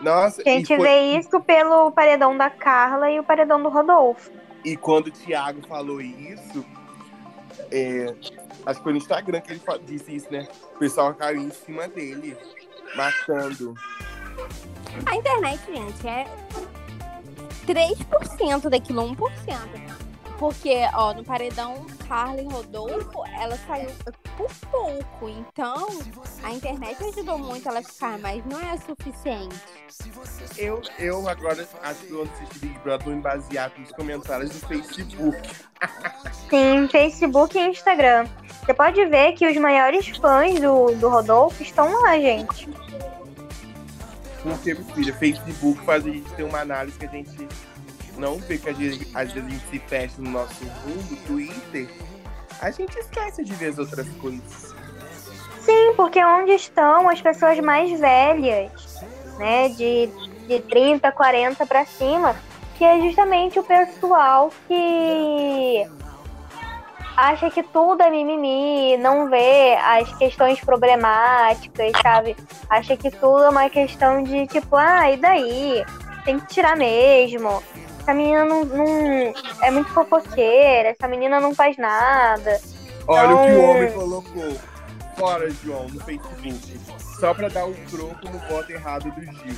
Nossa, 0.01 0.41
A 0.41 0.49
gente 0.49 0.66
foi- 0.75 0.79
vê 0.79 1.01
isso 1.19 1.39
pelo 1.43 1.93
paredão 1.93 2.35
da 2.39 2.49
Carla 2.49 3.11
e 3.11 3.21
o 3.21 3.23
paredão 3.23 3.62
do 3.62 3.69
Rodolfo. 3.69 4.31
e 4.64 4.77
quando 4.79 5.09
o 5.09 5.11
Thiago 5.11 5.61
falou 5.69 6.01
isso, 6.01 6.64
é, 7.71 8.14
acho 8.64 8.79
que 8.79 8.83
foi 8.83 8.93
no 8.93 8.99
Instagram 8.99 9.41
que 9.43 9.53
ele 9.53 9.61
disse 9.85 10.16
isso, 10.16 10.33
né? 10.33 10.49
O 10.75 10.79
pessoal 10.79 11.12
caiu 11.14 11.43
em 11.43 11.51
cima 11.51 11.87
dele, 11.87 12.35
matando. 12.97 13.75
A 15.05 15.16
internet, 15.16 15.61
gente, 15.66 16.09
é 16.09 16.27
3% 17.66 18.71
daquilo, 18.71 19.03
1%. 19.03 19.19
Porque, 20.39 20.76
ó, 20.95 21.12
no 21.12 21.24
paredão 21.24 21.84
Carla 22.09 22.41
e 22.41 22.45
Rodolfo, 22.45 23.24
ela 23.41 23.57
saiu 23.66 23.91
por 24.36 24.49
pouco. 24.70 25.28
Então, 25.28 25.89
a 26.45 26.53
internet 26.53 27.03
ajudou 27.03 27.39
muito 27.39 27.68
ela 27.68 27.80
a 27.80 27.82
ficar, 27.82 28.18
mas 28.18 28.45
não 28.47 28.61
é 28.61 28.76
suficiente. 28.78 29.57
Eu, 30.57 30.80
eu 30.99 31.28
agora 31.28 31.66
acho 31.82 32.01
que 32.01 32.07
quando 32.07 32.30
assistir 32.30 32.59
Big 32.61 32.78
Brother 32.80 33.05
vou 33.05 33.16
me 33.16 33.20
basear 33.20 33.72
nos 33.76 33.91
comentários 33.91 34.51
do 34.51 34.66
Facebook. 34.66 35.51
Sim, 36.49 36.89
Facebook 36.89 37.59
e 37.59 37.68
Instagram. 37.68 38.28
Você 38.64 38.74
pode 38.74 39.05
ver 39.07 39.32
que 39.32 39.47
os 39.47 39.57
maiores 39.57 40.07
fãs 40.09 40.61
do, 40.61 40.95
do 40.95 41.09
Rodolfo 41.09 41.62
estão 41.62 41.91
lá, 42.03 42.16
gente. 42.18 42.68
Porque, 44.43 44.74
filha, 44.74 45.14
Facebook 45.14 45.84
faz 45.84 46.07
a 46.07 46.11
gente 46.11 46.30
ter 46.34 46.45
uma 46.45 46.61
análise 46.61 46.97
que 46.97 47.07
a 47.07 47.09
gente 47.09 47.49
não 48.19 48.39
vê, 48.39 48.59
que 48.59 48.69
às 48.69 48.77
vezes, 48.77 49.14
às 49.14 49.33
vezes 49.33 49.49
a 49.49 49.53
gente 49.53 49.66
se 49.69 49.79
fecha 49.79 50.14
no 50.19 50.31
nosso 50.31 50.64
mundo, 50.64 51.16
Twitter. 51.27 51.89
A 52.61 52.71
gente 52.71 52.99
esquece 52.99 53.45
de 53.45 53.55
ver 53.55 53.71
as 53.71 53.79
outras 53.79 54.09
coisas. 54.21 54.75
Sim, 55.61 55.93
porque 55.97 56.23
onde 56.25 56.53
estão 56.53 57.09
as 57.09 57.21
pessoas 57.21 57.59
mais 57.61 57.99
velhas, 57.99 59.03
né? 59.39 59.69
De, 59.69 60.09
de 60.49 60.61
30, 60.61 61.12
40 61.12 61.66
pra 61.66 61.85
cima, 61.85 62.35
que 62.77 62.85
é 62.85 63.01
justamente 63.01 63.59
o 63.59 63.62
pessoal 63.62 64.51
que 64.66 65.87
acha 67.16 67.51
que 67.51 67.64
tudo 67.64 68.01
é 68.01 68.11
mimimi, 68.11 68.97
não 68.97 69.29
vê 69.29 69.75
as 69.75 70.16
questões 70.19 70.61
problemáticas, 70.61 71.93
sabe? 72.01 72.37
Acha 72.71 72.97
que 72.97 73.11
tudo 73.11 73.43
é 73.43 73.49
uma 73.49 73.69
questão 73.69 74.23
de 74.23 74.47
tipo, 74.47 74.77
ah, 74.77 75.11
e 75.11 75.16
daí? 75.16 75.85
Tem 76.25 76.39
que 76.39 76.47
tirar 76.47 76.77
mesmo. 76.77 77.62
Essa 78.09 78.17
menina 78.17 78.43
não, 78.47 78.65
não- 78.65 79.35
é 79.63 79.71
muito 79.71 79.91
fofoqueira, 79.93 80.89
essa 80.89 81.07
menina 81.07 81.39
não 81.41 81.55
faz 81.55 81.77
nada. 81.77 82.59
Olha 83.07 83.35
o 83.35 83.45
que 83.45 83.45
o 83.45 83.49
Então- 83.53 83.71
homem 83.71 83.93
colocou. 83.93 84.59
Fora, 85.19 85.51
João, 85.51 85.87
no 85.89 86.01
Facebook. 86.01 86.81
Só 87.21 87.35
pra 87.35 87.49
dar 87.51 87.67
um 87.67 87.75
troco 87.91 88.25
no 88.31 88.39
voto 88.49 88.73
errado 88.73 89.11
do 89.11 89.21
Gil. 89.21 89.55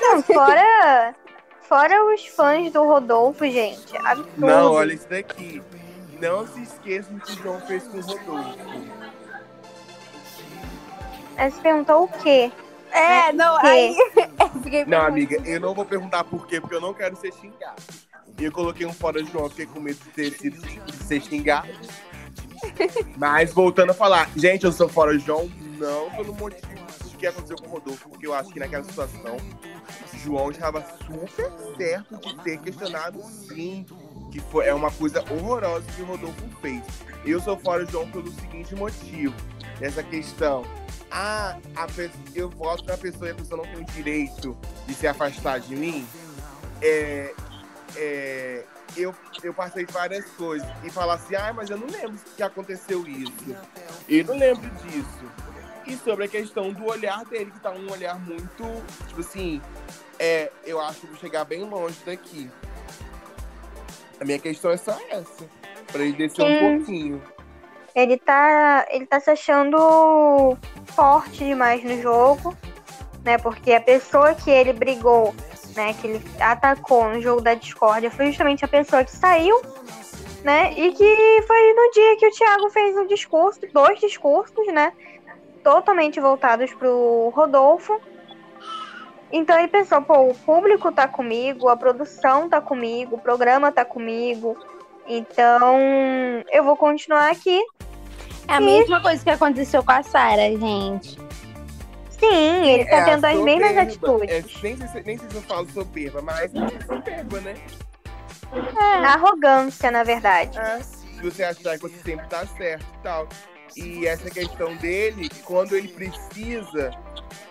Não, 0.00 0.22
fora, 0.22 1.14
fora 1.62 2.04
os 2.14 2.24
fãs 2.28 2.72
do 2.72 2.84
Rodolfo, 2.84 3.44
gente. 3.50 3.96
Absurdo. 3.96 4.30
Não, 4.46 4.72
olha 4.74 4.92
isso 4.92 5.08
daqui. 5.08 5.60
Não 6.20 6.46
se 6.46 6.62
esqueça 6.62 7.10
do 7.12 7.18
que 7.20 7.32
o 7.32 7.42
João 7.42 7.60
fez 7.62 7.82
com 7.88 7.98
o 7.98 8.00
Rodolfo. 8.00 8.58
Aí 11.36 11.50
você 11.50 11.60
perguntou 11.60 12.04
o 12.04 12.08
quê? 12.08 12.52
É, 12.96 13.32
não, 13.32 13.60
quê? 13.60 13.66
aí. 13.66 13.96
Não, 14.86 15.00
amiga, 15.02 15.36
eu 15.44 15.60
não 15.60 15.74
vou 15.74 15.84
perguntar 15.84 16.24
por 16.24 16.46
quê, 16.46 16.60
porque 16.60 16.74
eu 16.74 16.80
não 16.80 16.92
quero 16.92 17.16
ser 17.16 17.32
xingado. 17.32 17.82
E 18.38 18.44
eu 18.44 18.52
coloquei 18.52 18.84
um 18.86 18.92
fora 18.92 19.24
João, 19.24 19.48
fiquei 19.48 19.66
com 19.66 19.80
medo 19.80 19.98
de, 19.98 20.10
ter 20.10 20.32
sido, 20.32 20.60
de 20.60 20.92
ser 21.04 21.20
xingado. 21.22 21.68
Mas 23.16 23.52
voltando 23.52 23.90
a 23.90 23.94
falar, 23.94 24.30
gente, 24.36 24.64
eu 24.64 24.72
sou 24.72 24.88
fora 24.88 25.18
João, 25.18 25.50
não 25.78 26.10
pelo 26.10 26.34
motivo 26.34 26.66
do 27.04 27.16
que 27.16 27.26
aconteceu 27.26 27.56
com 27.56 27.66
o 27.66 27.70
Rodolfo, 27.70 28.08
porque 28.08 28.26
eu 28.26 28.34
acho 28.34 28.50
que 28.50 28.58
naquela 28.58 28.84
situação, 28.84 29.36
João 30.22 30.50
estava 30.50 30.84
super 31.06 31.50
certo 31.76 32.16
de 32.18 32.36
ter 32.42 32.58
questionado 32.58 33.22
sim, 33.22 33.86
que 34.30 34.40
foi, 34.40 34.66
é 34.66 34.74
uma 34.74 34.90
coisa 34.90 35.24
horrorosa 35.32 35.86
que 35.94 36.02
o 36.02 36.06
Rodolfo 36.06 36.44
fez. 36.60 36.82
Eu 37.24 37.40
sou 37.40 37.56
fora 37.56 37.86
João 37.86 38.10
pelo 38.10 38.30
seguinte 38.32 38.74
motivo, 38.74 39.34
essa 39.80 40.02
questão. 40.02 40.64
Ah, 41.10 41.56
a 41.76 41.86
pe- 41.86 42.10
eu 42.34 42.50
voto 42.50 42.84
na 42.84 42.96
pessoa 42.96 43.28
e 43.28 43.30
a 43.30 43.34
pessoa 43.34 43.64
não 43.64 43.72
tem 43.72 43.82
o 43.82 43.86
direito 43.86 44.56
de 44.86 44.94
se 44.94 45.06
afastar 45.06 45.60
de 45.60 45.74
mim. 45.76 46.06
É, 46.82 47.32
é, 47.94 48.64
eu, 48.96 49.14
eu 49.42 49.54
passei 49.54 49.86
várias 49.86 50.24
coisas 50.30 50.68
e 50.82 50.90
falar 50.90 51.14
assim, 51.14 51.34
ah, 51.36 51.52
mas 51.54 51.70
eu 51.70 51.78
não 51.78 51.86
lembro 51.86 52.18
que 52.36 52.42
aconteceu 52.42 53.06
isso. 53.06 53.56
Eu 54.08 54.24
não 54.24 54.36
lembro 54.36 54.68
disso. 54.84 55.24
E 55.86 55.96
sobre 55.96 56.24
a 56.24 56.28
questão 56.28 56.72
do 56.72 56.84
olhar 56.86 57.24
dele, 57.26 57.50
que 57.52 57.60
tá 57.60 57.70
um 57.70 57.90
olhar 57.90 58.18
muito, 58.18 58.64
tipo 59.06 59.20
assim, 59.20 59.62
é, 60.18 60.50
eu 60.64 60.80
acho 60.80 61.00
que 61.00 61.06
vou 61.06 61.16
chegar 61.16 61.44
bem 61.44 61.62
longe 61.62 61.96
daqui. 62.04 62.50
A 64.20 64.24
minha 64.24 64.38
questão 64.38 64.72
é 64.72 64.76
só 64.76 64.98
essa. 65.08 65.44
Pra 65.92 66.02
ele 66.02 66.16
descer 66.16 66.42
um 66.42 66.78
pouquinho. 66.78 67.22
Ele 67.96 68.18
tá, 68.18 68.86
ele 68.90 69.06
tá 69.06 69.18
se 69.18 69.30
achando 69.30 70.54
forte 70.84 71.46
demais 71.46 71.82
no 71.82 71.98
jogo, 72.02 72.54
né? 73.24 73.38
Porque 73.38 73.72
a 73.72 73.80
pessoa 73.80 74.34
que 74.34 74.50
ele 74.50 74.74
brigou, 74.74 75.34
né? 75.74 75.94
Que 75.94 76.06
ele 76.06 76.22
atacou 76.38 77.08
no 77.08 77.22
jogo 77.22 77.40
da 77.40 77.54
discórdia 77.54 78.10
foi 78.10 78.26
justamente 78.26 78.62
a 78.66 78.68
pessoa 78.68 79.02
que 79.02 79.10
saiu, 79.10 79.58
né? 80.44 80.74
E 80.76 80.92
que 80.92 81.42
foi 81.46 81.72
no 81.72 81.90
dia 81.92 82.16
que 82.18 82.26
o 82.26 82.32
Thiago 82.32 82.68
fez 82.68 82.98
o 82.98 83.06
discurso, 83.06 83.60
dois 83.72 83.98
discursos, 83.98 84.66
né? 84.66 84.92
Totalmente 85.64 86.20
voltados 86.20 86.70
pro 86.74 87.32
Rodolfo. 87.34 87.98
Então 89.32 89.58
ele 89.58 89.68
pensou, 89.68 90.02
pô, 90.02 90.28
o 90.28 90.34
público 90.34 90.92
tá 90.92 91.08
comigo, 91.08 91.70
a 91.70 91.76
produção 91.78 92.46
tá 92.46 92.60
comigo, 92.60 93.16
o 93.16 93.20
programa 93.20 93.72
tá 93.72 93.86
comigo. 93.86 94.54
Então, 95.06 95.78
eu 96.52 96.62
vou 96.62 96.76
continuar 96.76 97.30
aqui. 97.30 97.64
É 98.48 98.54
a 98.54 98.60
mesma 98.60 99.00
coisa 99.00 99.22
que 99.22 99.30
aconteceu 99.30 99.82
com 99.82 99.92
a 99.92 100.02
Sara, 100.02 100.48
gente. 100.56 101.18
Sim, 102.10 102.64
ele 102.70 102.84
tá 102.86 102.96
É 102.96 103.04
tendo 103.04 103.24
as 103.26 103.38
mesmas 103.40 103.76
atitudes. 103.76 104.30
É, 104.30 104.42
nem, 104.62 104.76
sei, 104.76 104.88
se- 104.88 105.02
nem 105.04 105.18
sei 105.18 105.28
se 105.30 105.34
eu 105.36 105.42
falo 105.42 105.68
soberba, 105.70 106.22
mas 106.22 106.50
é 106.54 106.86
soberba, 106.86 107.40
né? 107.40 107.54
Arrogância, 109.04 109.90
na 109.90 110.02
verdade. 110.02 110.58
É, 110.58 110.80
se 110.80 111.20
você 111.22 111.44
achar 111.44 111.76
que 111.76 111.82
você 111.82 111.96
sempre 112.04 112.26
tá 112.26 112.46
certo 112.46 112.84
e 112.98 113.02
tal. 113.02 113.28
E 113.76 114.06
essa 114.06 114.30
questão 114.30 114.74
dele, 114.76 115.28
quando 115.44 115.76
ele 115.76 115.88
precisa, 115.88 116.90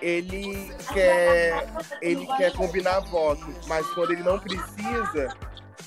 ele 0.01 0.71
quer, 0.91 1.67
ele 2.01 2.25
quer 2.37 2.51
combinar 2.53 3.01
voto. 3.01 3.45
Mas 3.67 3.85
quando 3.93 4.11
ele 4.11 4.23
não 4.23 4.39
precisa, 4.39 5.35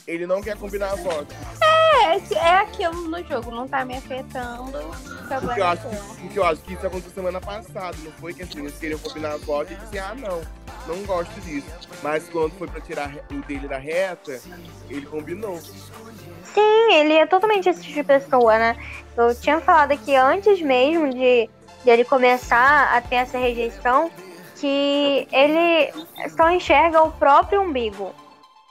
ele 0.09 0.27
não 0.27 0.41
quer 0.41 0.57
combinar 0.57 0.97
voto. 0.97 1.35
É, 1.63 2.35
é 2.35 2.55
aquilo 2.61 3.09
no 3.09 3.23
jogo, 3.25 3.51
não 3.51 3.69
tá 3.69 3.85
me 3.85 3.99
afetando. 3.99 4.73
Porque 4.73 5.35
eu, 5.35 5.39
Problema 5.39 5.67
acho 5.67 5.83
que, 5.89 6.21
porque 6.23 6.39
eu 6.39 6.45
acho 6.45 6.63
que 6.63 6.73
isso 6.73 6.87
aconteceu 6.87 7.13
semana 7.13 7.41
passada, 7.41 7.97
não 8.03 8.13
foi 8.13 8.33
que 8.33 8.43
assim, 8.43 8.61
eles 8.61 8.79
queriam 8.79 8.99
combinar 8.99 9.37
voto 9.39 9.71
e 9.71 9.77
disse, 9.77 9.99
ah, 9.99 10.15
não, 10.15 10.41
não 10.87 11.05
gosto 11.05 11.39
disso. 11.43 11.69
Mas 12.03 12.27
quando 12.31 12.53
foi 12.53 12.67
pra 12.67 12.81
tirar 12.81 13.13
o 13.31 13.35
dele 13.43 13.69
da 13.69 13.77
reta, 13.77 14.41
ele 14.89 15.05
combinou. 15.05 15.59
Sim, 15.59 16.95
ele 16.95 17.13
é 17.13 17.27
totalmente 17.27 17.69
esse 17.69 17.83
tipo 17.83 17.95
de 17.97 18.05
pessoa, 18.05 18.59
né? 18.59 18.77
Eu 19.15 19.35
tinha 19.35 19.61
falado 19.61 19.93
aqui 19.93 20.17
antes 20.17 20.63
mesmo 20.63 21.11
de, 21.11 21.51
de 21.85 21.91
ele 21.91 22.05
começar 22.05 22.97
a 22.97 23.01
ter 23.03 23.17
essa 23.17 23.37
rejeição, 23.37 24.11
que 24.57 25.29
ele 25.31 25.93
só 26.35 26.49
enxerga 26.49 27.03
o 27.03 27.13
próprio 27.13 27.61
umbigo. 27.61 28.15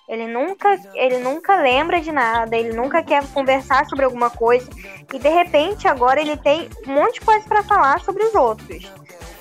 Ele 0.08 0.26
nunca, 0.26 0.80
ele 0.93 1.18
nunca 1.18 1.58
lembra 1.58 1.99
de 1.99 2.14
nada, 2.14 2.55
ele 2.55 2.74
nunca 2.74 3.03
quer 3.03 3.26
conversar 3.28 3.86
sobre 3.88 4.05
alguma 4.05 4.30
coisa. 4.30 4.70
E 5.14 5.20
de 5.20 5.30
repente 5.30 5.86
agora 5.88 6.22
ele 6.22 6.38
tem 6.38 6.70
um 6.88 6.93
monte 6.93 7.16
de 7.16 7.22
coisa 7.22 7.45
pra 7.45 7.62
falar 7.62 7.99
sobre 7.99 8.24
os 8.24 8.34
outros. 8.34 8.89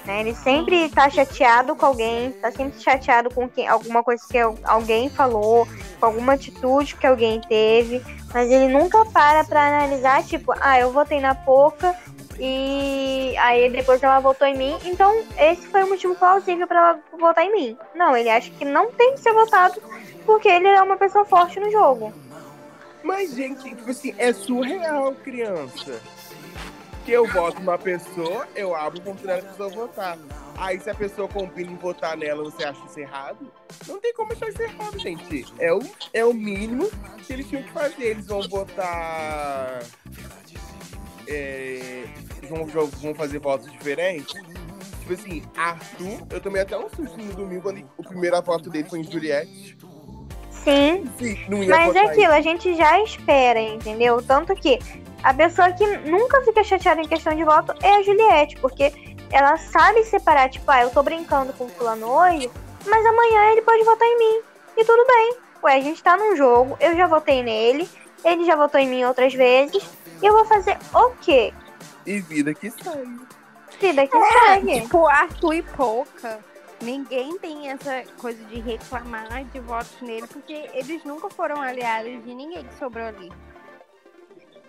Né? 0.05 0.21
Ele 0.21 0.35
sempre 0.35 0.89
tá 0.89 1.09
chateado 1.09 1.77
com 1.77 1.87
alguém, 1.87 2.33
tá 2.33 2.51
sempre 2.51 2.81
chateado 2.81 3.33
com 3.33 3.49
quem, 3.49 3.69
alguma 3.69 4.03
coisa 4.03 4.23
que 4.29 4.39
alguém 4.65 5.09
falou, 5.09 5.69
com 6.01 6.07
alguma 6.07 6.33
atitude 6.35 6.97
que 6.97 7.07
alguém 7.07 7.41
teve, 7.41 8.03
mas 8.33 8.51
ele 8.51 8.69
nunca 8.69 9.05
para 9.07 9.45
pra 9.45 9.69
analisar, 9.69 10.25
tipo, 10.25 10.53
ah, 10.61 10.79
eu 10.79 10.91
votei 10.91 11.21
na 11.21 11.35
Poca 11.35 11.95
e 12.39 13.35
aí 13.39 13.71
depois 13.71 14.03
ela 14.03 14.21
votou 14.21 14.47
em 14.47 14.57
mim, 14.57 14.77
então 14.85 15.13
esse 15.39 15.67
foi 15.69 15.83
o 15.85 15.89
motivo 15.89 16.15
plausível 16.15 16.67
para 16.67 16.79
ela 16.79 16.99
votar 17.19 17.45
em 17.45 17.53
mim. 17.53 17.79
Não, 17.95 18.17
ele 18.17 18.31
acha 18.31 18.51
que 18.51 18.65
não 18.65 18.93
tem 18.93 19.15
que 19.15 19.21
ser 19.21 19.33
votado 19.33 19.81
porque 20.27 20.49
ele 20.49 20.69
é 20.69 20.83
uma 20.83 20.97
pessoa 20.97 21.25
forte 21.25 21.59
no 21.59 21.71
jogo. 21.71 22.13
Mas, 23.03 23.35
gente, 23.35 23.63
tipo 23.63 23.91
assim, 23.91 24.15
é 24.19 24.33
surreal, 24.33 25.15
criança 25.15 26.01
que 27.07 27.13
eu 27.13 27.25
voto 27.25 27.61
numa 27.61 27.79
pessoa, 27.79 28.49
eu 28.57 28.75
abro 28.75 28.99
oportunidade 28.99 29.43
da 29.43 29.51
pessoa 29.53 29.69
votar. 29.69 30.19
Aí 30.57 30.81
se 30.81 30.91
a 30.91 30.95
pessoa 30.95 31.29
combina 31.29 31.71
em 31.71 31.77
votar 31.77 32.17
nela, 32.17 32.43
você 32.43 32.65
acha 32.65 32.85
isso 32.85 32.99
errado? 32.99 33.47
Não 33.87 34.01
tem 34.01 34.13
como 34.13 34.33
achar 34.33 34.49
isso 34.49 34.61
errado, 34.61 34.99
gente. 34.99 35.47
É 35.61 35.73
o, 35.73 35.79
é 36.13 36.25
o 36.25 36.35
mínimo 36.35 36.91
que 37.25 37.33
eles 37.33 37.49
tinham 37.49 37.63
que 37.63 37.71
fazer. 37.71 38.07
Eles 38.07 38.27
vão 38.27 38.43
votar. 38.49 39.85
É, 41.29 42.07
vão, 42.49 42.67
vão 42.67 43.15
fazer 43.15 43.39
votos 43.39 43.71
diferentes. 43.71 44.35
Tipo 45.01 45.13
assim, 45.13 45.43
Arthur, 45.57 46.27
eu 46.29 46.41
tomei 46.41 46.63
até 46.63 46.77
um 46.77 46.89
susto 46.91 47.17
no 47.17 47.35
domingo 47.35 47.63
quando 47.63 47.89
o 47.97 48.03
primeiro 48.03 48.43
voto 48.43 48.69
dele 48.69 48.89
foi 48.89 48.99
em 48.99 49.05
Juliette. 49.05 49.79
Sim. 50.67 51.05
Sim 51.17 51.39
Mas 51.69 51.95
é 51.95 52.01
aquilo, 52.01 52.33
a 52.33 52.41
gente 52.41 52.75
já 52.75 53.01
espera, 53.01 53.61
entendeu? 53.61 54.21
Tanto 54.21 54.53
que 54.57 54.81
a 55.23 55.33
pessoa 55.33 55.71
que 55.73 55.87
nunca 55.99 56.43
fica 56.43 56.65
chateada 56.65 57.01
em 57.01 57.07
questão 57.07 57.33
de 57.37 57.45
voto 57.45 57.73
é 57.81 57.95
a 57.95 58.03
Juliette, 58.03 58.57
porque 58.57 58.93
ela 59.31 59.57
sabe 59.57 60.03
separar, 60.03 60.51
tipo, 60.51 60.69
ah, 60.69 60.83
eu 60.83 60.91
tô 60.91 61.05
brincando 61.05 61.53
com 61.53 61.67
o 61.67 61.69
fulano 61.69 62.09
hoje, 62.09 62.51
mas 62.85 63.07
amanhã 63.07 63.53
ele 63.53 63.63
pode 63.63 63.85
votar 63.85 64.09
em 64.09 64.19
mim. 64.19 64.43
E 64.77 64.85
tudo 64.85 65.07
bem. 65.07 65.37
Ué, 65.63 65.77
a 65.77 65.81
gente 65.81 66.03
tá 66.03 66.17
num 66.17 66.35
jogo, 66.35 66.77
eu 66.81 66.97
já 66.97 67.07
votei 67.07 67.45
nele, 67.45 67.89
ele 68.25 68.45
já 68.45 68.57
votou 68.57 68.81
em 68.81 68.89
mim 68.89 69.05
outras 69.05 69.33
vezes, 69.33 69.89
e 70.21 70.27
eu 70.27 70.33
vou 70.33 70.45
fazer 70.47 70.77
o 70.93 71.11
quê? 71.21 71.55
E 72.05 72.19
vida 72.19 72.53
que 72.53 72.71
segue. 72.71 73.21
Vida 73.81 74.07
que 74.07 74.17
é, 74.17 74.31
segue. 74.31 74.81
Tipo, 74.81 75.07
Arthur 75.07 75.55
e 75.55 75.63
Pouca. 75.63 76.41
Ninguém 76.81 77.39
tem 77.39 77.71
essa 77.71 78.05
coisa 78.19 78.43
de 78.45 78.61
reclamar 78.61 79.45
de 79.45 79.61
votos 79.61 80.01
nele, 80.01 80.27
porque 80.27 80.69
eles 80.75 81.03
nunca 81.05 81.31
foram 81.31 81.61
aliados 81.61 82.23
de 82.25 82.35
ninguém 82.35 82.65
que 82.65 82.75
sobrou 82.75 83.07
ali 83.07 83.31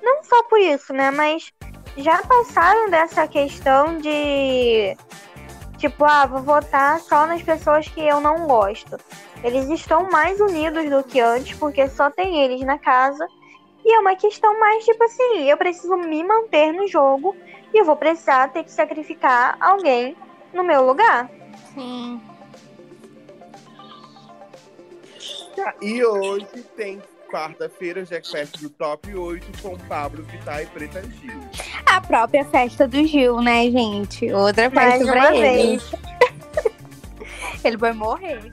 não 0.08 0.24
só 0.24 0.44
por 0.44 0.60
isso, 0.60 0.94
né? 0.94 1.12
Mas 1.12 1.52
já 1.98 2.22
passaram 2.24 2.90
dessa 2.90 3.28
questão 3.28 3.98
de 3.98 4.96
tipo, 5.78 6.06
ah, 6.06 6.26
vou 6.26 6.42
votar 6.42 7.00
só 7.02 7.28
nas 7.28 7.42
pessoas 7.42 7.88
que 7.88 8.02
eu 8.02 8.22
não 8.22 8.48
gosto. 8.48 8.98
Eles 9.44 9.70
estão 9.70 10.10
mais 10.10 10.40
unidos 10.40 10.90
do 10.90 11.04
que 11.04 11.20
antes, 11.20 11.58
porque 11.58 11.88
só 11.90 12.10
tem 12.10 12.44
eles 12.44 12.62
na 12.62 12.80
casa. 12.80 13.28
E 13.86 13.94
é 13.94 14.00
uma 14.00 14.16
questão 14.16 14.60
mais 14.60 14.84
tipo 14.84 15.04
assim, 15.04 15.44
eu 15.50 15.58
preciso 15.58 15.96
me 15.98 16.24
manter 16.24 16.72
no 16.72 16.88
jogo 16.88 17.36
e 17.74 17.78
eu 17.80 17.86
vou 17.86 17.96
precisar 17.96 18.52
ter 18.52 18.64
que 18.64 18.72
sacrificar 18.72 19.58
alguém 19.60 20.16
no 20.54 20.64
meu 20.64 20.86
lugar. 20.86 21.30
Sim. 21.78 22.20
E 25.80 26.04
hoje 26.04 26.48
tem 26.76 27.00
quarta-feira, 27.30 28.04
Jackfest 28.04 28.60
do 28.60 28.70
Top 28.72 29.14
8 29.14 29.62
com 29.62 29.78
Pablo 29.88 30.24
Vittar 30.24 30.64
e 30.64 30.66
Preta 30.66 31.04
Gil. 31.04 31.40
A 31.86 32.02
própria 32.02 32.44
festa 32.46 32.88
do 32.88 33.06
Gil, 33.06 33.42
né, 33.42 33.70
gente? 33.70 34.32
Outra 34.34 34.72
festa 34.72 35.06
pra 35.06 35.36
ele. 35.36 35.80
ele 37.64 37.78
vai 37.78 37.94
morrer. 37.94 38.52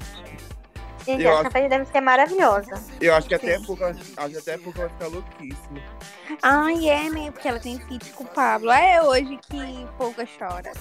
Gente, 1.06 1.22
eu 1.22 1.30
essa 1.30 1.40
acho... 1.42 1.50
festa 1.50 1.68
deve 1.68 1.84
ser 1.86 2.00
maravilhosa. 2.00 2.82
Eu 3.00 3.14
acho 3.14 3.28
que 3.28 3.34
até 3.34 3.58
pouco, 3.60 3.84
acho 3.84 4.38
até 4.38 4.58
pouco 4.58 4.78
vai 4.78 4.88
ficar 4.88 5.06
louquíssima. 5.08 5.82
Ai, 6.42 6.88
é, 6.88 7.10
né? 7.10 7.30
Porque 7.30 7.48
ela 7.48 7.60
tem 7.60 7.78
feat 7.78 8.10
com 8.12 8.24
o 8.24 8.26
Pablo. 8.26 8.70
É 8.70 9.02
hoje 9.02 9.38
que 9.48 9.86
Pouca 9.98 10.26
chora. 10.38 10.72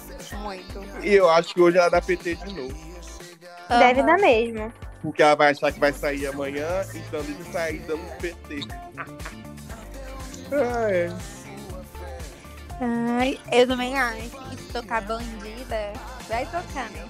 Muito. 0.41 0.83
E 1.03 1.13
eu 1.13 1.29
acho 1.29 1.53
que 1.53 1.61
hoje 1.61 1.77
ela 1.77 1.89
dá 1.89 2.01
PT 2.01 2.35
de 2.35 2.53
novo. 2.53 2.93
Deve 3.69 4.03
dar 4.03 4.17
mesmo 4.17 4.71
porque 5.03 5.21
ela 5.21 5.35
vai 5.35 5.51
achar 5.51 5.71
que 5.71 5.79
vai 5.79 5.91
sair 5.91 6.25
amanhã, 6.27 6.65
então 6.95 7.21
deixa 7.23 7.43
sair 7.51 7.79
dando 7.79 8.17
PT. 8.19 8.61
ah, 10.53 10.89
é. 10.89 11.11
Ai, 12.79 13.39
eu 13.51 13.67
também 13.67 13.99
acho 13.99 14.29
que 14.29 14.55
se 14.55 14.73
tocar 14.73 15.01
bandida, 15.01 15.93
vai 16.29 16.45
tocar, 16.45 16.89
né? 16.91 17.05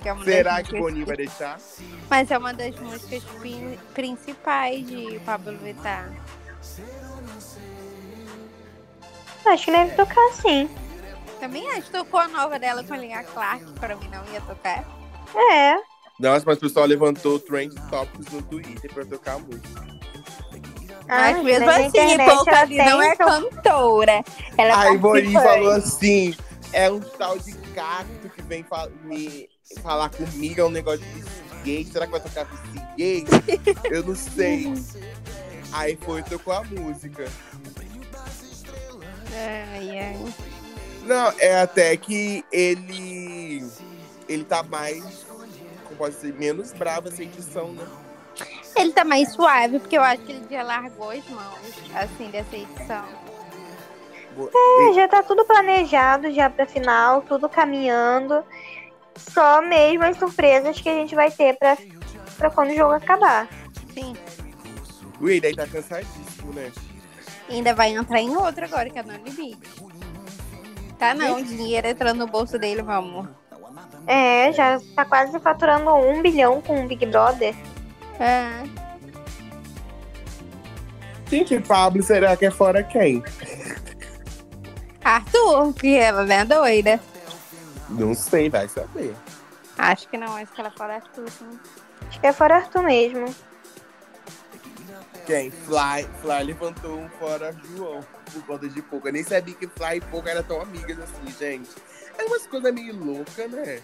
Que 0.00 0.08
é 0.08 0.16
Será 0.24 0.62
que 0.62 0.74
o 0.74 0.78
Boninho 0.78 1.04
vai 1.04 1.16
deixar? 1.16 1.58
Mas 2.08 2.30
é 2.30 2.38
uma 2.38 2.54
das 2.54 2.74
músicas 2.76 3.22
principais 3.92 4.86
de 4.86 5.20
Pablo 5.26 5.56
Vittar. 5.58 6.10
Acho 9.46 9.64
que 9.64 9.72
deve 9.72 9.94
tocar 9.94 10.32
sim. 10.32 10.68
Também 11.38 11.68
acho 11.72 11.82
que 11.82 11.92
tocou 11.92 12.20
a 12.20 12.28
nova 12.28 12.58
dela 12.58 12.84
com 12.84 12.92
a 12.94 12.96
Linha 12.96 13.22
Clark, 13.24 13.64
pra 13.78 13.96
mim 13.96 14.08
não 14.08 14.24
ia 14.32 14.40
tocar. 14.42 14.84
É. 15.52 15.76
Nossa, 16.18 16.44
mas 16.46 16.58
o 16.58 16.60
pessoal 16.60 16.86
levantou 16.86 17.38
trend 17.38 17.74
topics 17.88 18.30
no 18.30 18.42
Twitter 18.42 18.92
pra 18.92 19.04
tocar 19.06 19.38
música. 19.38 19.90
Mas 21.08 21.42
mesmo 21.42 21.68
assim, 21.68 22.18
pouco 22.24 22.50
ali 22.50 22.76
não 22.76 23.02
é 23.02 23.16
cantora. 23.16 24.22
Ela 24.56 24.82
Aí 24.82 24.98
Boninho 24.98 25.40
falou 25.40 25.72
assim: 25.72 26.36
é 26.72 26.90
um 26.90 27.00
tal 27.00 27.38
de 27.38 27.52
cacto 27.74 28.28
que 28.28 28.42
vem 28.42 28.64
me 29.02 29.49
falar 29.82 30.10
comigo, 30.10 30.60
é 30.60 30.64
um 30.64 30.70
negócio 30.70 31.00
de 31.00 31.62
gay. 31.62 31.84
Será 31.84 32.06
que 32.06 32.12
vai 32.12 32.20
tocar 32.20 32.44
de 32.44 32.80
gay? 32.96 33.24
Eu 33.90 34.02
não 34.04 34.16
sei. 34.16 34.72
Aí 35.72 35.96
foi 36.00 36.20
e 36.20 36.24
tocou 36.24 36.52
a 36.52 36.64
música. 36.64 37.28
Ai, 39.32 39.98
ai. 39.98 40.34
Não, 41.04 41.32
é 41.38 41.60
até 41.60 41.96
que 41.96 42.44
ele. 42.52 43.64
Ele 44.28 44.44
tá 44.44 44.62
mais 44.62 45.30
pode 46.00 46.14
ser 46.14 46.32
menos 46.32 46.72
brava 46.72 47.08
essa 47.08 47.22
edição, 47.22 47.72
né? 47.72 47.86
Ele 48.74 48.90
tá 48.90 49.04
mais 49.04 49.34
suave, 49.34 49.78
porque 49.78 49.98
eu 49.98 50.02
acho 50.02 50.22
que 50.22 50.32
ele 50.32 50.46
já 50.50 50.62
largou 50.62 51.10
as 51.10 51.28
mãos, 51.28 51.58
assim, 51.94 52.30
dessa 52.30 52.56
edição. 52.56 53.04
É, 54.38 54.94
já 54.94 55.06
tá 55.06 55.22
tudo 55.22 55.44
planejado 55.44 56.32
já 56.32 56.48
pra 56.48 56.64
final, 56.64 57.20
tudo 57.20 57.50
caminhando. 57.50 58.42
Só 59.16 59.62
mesmo 59.62 60.04
as 60.04 60.16
surpresas 60.16 60.80
que 60.80 60.88
a 60.88 60.94
gente 60.94 61.14
vai 61.14 61.30
ter 61.30 61.56
pra, 61.58 61.76
pra 62.36 62.50
quando 62.50 62.70
o 62.70 62.76
jogo 62.76 62.92
acabar. 62.92 63.48
Sim. 63.94 64.16
O 65.20 65.28
Ida 65.28 65.54
tá 65.54 65.66
cansadíssimo, 65.66 66.52
né? 66.52 66.72
ainda 67.50 67.74
vai 67.74 67.92
entrar 67.92 68.20
em 68.20 68.34
outro 68.36 68.64
agora, 68.64 68.88
que 68.88 68.98
é 68.98 69.02
no 69.02 69.12
limite. 69.12 69.58
Tá 70.98 71.14
não, 71.14 71.42
dinheiro 71.42 71.88
entrando 71.88 72.18
no 72.18 72.26
bolso 72.26 72.58
dele, 72.58 72.82
vamos. 72.82 73.28
É, 74.06 74.52
já 74.52 74.80
tá 74.94 75.04
quase 75.04 75.38
faturando 75.40 75.90
um 75.94 76.22
bilhão 76.22 76.60
com 76.60 76.84
o 76.84 76.86
Big 76.86 77.04
Brother. 77.06 77.54
É. 78.18 78.64
Gente, 81.28 81.58
Pablo, 81.60 82.02
será 82.02 82.36
que 82.36 82.46
é 82.46 82.50
fora 82.50 82.82
quem? 82.82 83.22
Arthur, 85.02 85.72
porque 85.72 85.88
ela 85.88 86.32
é 86.32 86.44
doida. 86.44 87.00
Não 87.90 88.14
sei, 88.14 88.48
vai 88.48 88.68
saber. 88.68 89.14
Acho 89.76 90.08
que 90.08 90.16
não, 90.16 90.36
acho 90.36 90.52
que 90.52 90.60
ela 90.60 90.68
é 90.68 90.76
fora 90.76 90.94
Arthur, 90.96 91.30
sim. 91.30 91.60
Acho 92.08 92.20
que 92.20 92.26
é 92.26 92.32
fora 92.32 92.56
Arthur 92.56 92.82
mesmo. 92.82 93.34
Quem? 95.26 95.50
Fly, 95.50 96.08
Fly 96.20 96.42
levantou 96.44 96.98
um 96.98 97.08
fora 97.10 97.54
João 97.76 98.00
por 98.32 98.44
conta 98.46 98.68
de 98.68 98.82
pouco. 98.82 99.08
Eu 99.08 99.12
nem 99.12 99.22
sabia 99.22 99.54
que 99.54 99.66
Fly 99.66 99.96
e 99.96 100.00
pouco 100.00 100.28
eram 100.28 100.42
tão 100.42 100.60
amigas 100.60 100.98
assim, 100.98 101.26
gente. 101.38 101.70
É 102.18 102.24
umas 102.24 102.46
coisas 102.46 102.72
meio 102.72 102.96
loucas, 102.96 103.50
né? 103.50 103.80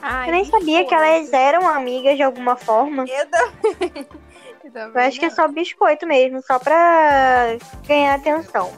Ai, 0.00 0.28
eu 0.28 0.32
nem 0.32 0.44
sabia 0.44 0.86
que 0.86 0.94
elas 0.94 1.32
eram 1.32 1.68
amigas 1.68 2.16
de 2.16 2.22
alguma 2.22 2.56
forma. 2.56 3.04
Eu 3.08 3.26
também. 3.28 4.06
Eu, 4.64 4.72
também 4.72 4.94
eu 4.94 5.08
acho 5.08 5.16
não. 5.16 5.20
que 5.20 5.26
é 5.26 5.30
só 5.30 5.46
biscoito 5.46 6.06
mesmo, 6.06 6.42
só 6.42 6.58
pra 6.58 7.58
ganhar 7.86 8.14
atenção. 8.14 8.72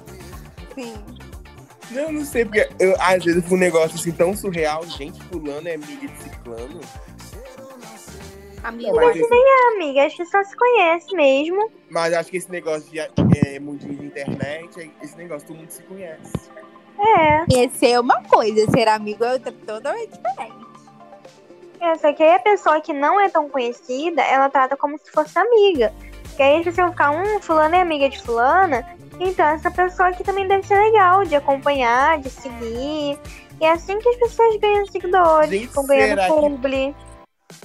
Sim. 0.74 1.15
Eu 1.90 2.12
não 2.12 2.24
sei, 2.24 2.44
porque 2.44 2.68
eu, 2.78 2.94
às 3.00 3.24
vezes 3.24 3.50
um 3.50 3.56
negócio 3.56 3.96
assim 3.96 4.12
tão 4.12 4.36
surreal, 4.36 4.84
gente, 4.86 5.22
fulano 5.24 5.68
é 5.68 5.74
amiga 5.74 6.08
de 6.08 6.22
ciclano. 6.22 6.80
Amiga. 8.64 8.92
Mas 8.94 9.14
nem 9.14 9.44
é 9.44 9.76
amiga, 9.76 10.06
acho 10.06 10.16
que 10.16 10.26
só 10.26 10.42
se 10.42 10.56
conhece 10.56 11.14
mesmo. 11.14 11.70
Mas 11.88 12.12
acho 12.12 12.30
que 12.30 12.36
esse 12.36 12.50
negócio 12.50 12.90
de 12.90 12.98
é, 12.98 13.60
mundinho 13.60 13.94
de 13.94 14.06
internet, 14.06 14.90
esse 15.00 15.16
negócio 15.16 15.46
todo 15.46 15.58
mundo 15.58 15.70
se 15.70 15.82
conhece. 15.84 16.32
É. 16.98 17.68
Ser 17.68 17.90
é 17.90 18.00
uma 18.00 18.22
coisa, 18.24 18.68
ser 18.70 18.88
amigo 18.88 19.22
é 19.22 19.34
outra 19.34 19.52
totalmente 19.52 20.10
diferente. 20.10 20.66
É, 21.80 21.94
só 21.96 22.12
que 22.12 22.22
aí 22.22 22.34
a 22.34 22.38
pessoa 22.40 22.80
que 22.80 22.92
não 22.92 23.20
é 23.20 23.28
tão 23.28 23.48
conhecida, 23.48 24.22
ela 24.22 24.48
trata 24.48 24.76
como 24.76 24.98
se 24.98 25.10
fosse 25.12 25.38
amiga. 25.38 25.92
E 26.38 26.42
aí 26.42 26.64
você 26.64 26.70
vai 26.70 26.90
ficar, 26.90 27.10
um 27.12 27.40
fulano 27.40 27.74
é 27.74 27.80
amiga 27.80 28.08
de 28.08 28.20
fulana, 28.20 28.86
então 29.20 29.46
essa 29.46 29.70
pessoa 29.70 30.08
aqui 30.08 30.22
também 30.24 30.46
deve 30.46 30.66
ser 30.66 30.76
legal 30.78 31.24
de 31.24 31.34
acompanhar, 31.36 32.18
de 32.20 32.30
seguir. 32.30 33.18
E 33.60 33.64
é 33.64 33.72
assim 33.72 33.98
que 33.98 34.08
as 34.08 34.16
pessoas 34.16 34.56
ganham 34.56 34.86
seguidores, 34.86 35.50
Gente, 35.50 35.68
ficam 35.68 35.86
ganhando 35.86 36.08
será 36.20 36.26
que- 36.26 36.32
publi. 36.40 36.94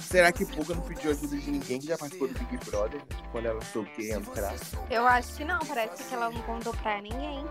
Será 0.00 0.32
que 0.32 0.44
Pouca 0.46 0.74
não 0.74 0.82
pediu 0.82 1.10
ajuda 1.10 1.36
de 1.36 1.50
ninguém 1.50 1.78
que 1.80 1.86
já 1.86 1.98
participou 1.98 2.28
do 2.28 2.34
Big 2.38 2.58
Brother? 2.70 3.00
Quando 3.32 3.46
ela 3.46 3.60
soube 3.72 3.90
que 3.90 4.02
ia 4.02 4.14
entrar? 4.16 4.54
Eu 4.90 5.06
acho 5.06 5.34
que 5.36 5.44
não, 5.44 5.58
parece 5.58 6.04
que 6.04 6.14
ela 6.14 6.30
não 6.30 6.40
contou 6.42 6.72
pra 6.74 7.00
ninguém. 7.00 7.44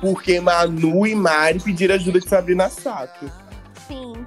Porque 0.00 0.40
Manu 0.40 1.06
e 1.06 1.14
Mari 1.14 1.60
pediram 1.60 1.94
ajuda 1.94 2.18
de 2.20 2.28
Sabrina 2.28 2.68
Sato. 2.68 3.30
Sim. 3.86 4.26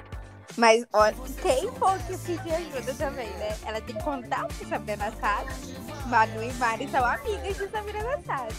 Mas 0.57 0.85
olha, 0.93 1.15
tem 1.41 1.71
pouco 1.71 1.97
que 1.99 2.17
pedir 2.17 2.53
ajuda 2.53 2.93
também, 2.95 3.29
né? 3.31 3.55
Ela 3.65 3.81
tem 3.81 3.95
que 3.95 4.03
contar 4.03 4.45
pra 4.47 4.67
Sabrina 4.67 5.11
Sato. 5.19 6.07
Manu 6.07 6.43
e 6.43 6.53
Mari 6.53 6.89
são 6.89 7.05
amigas 7.05 7.57
de 7.57 7.67
Sabrina 7.69 8.19
Sato. 8.25 8.55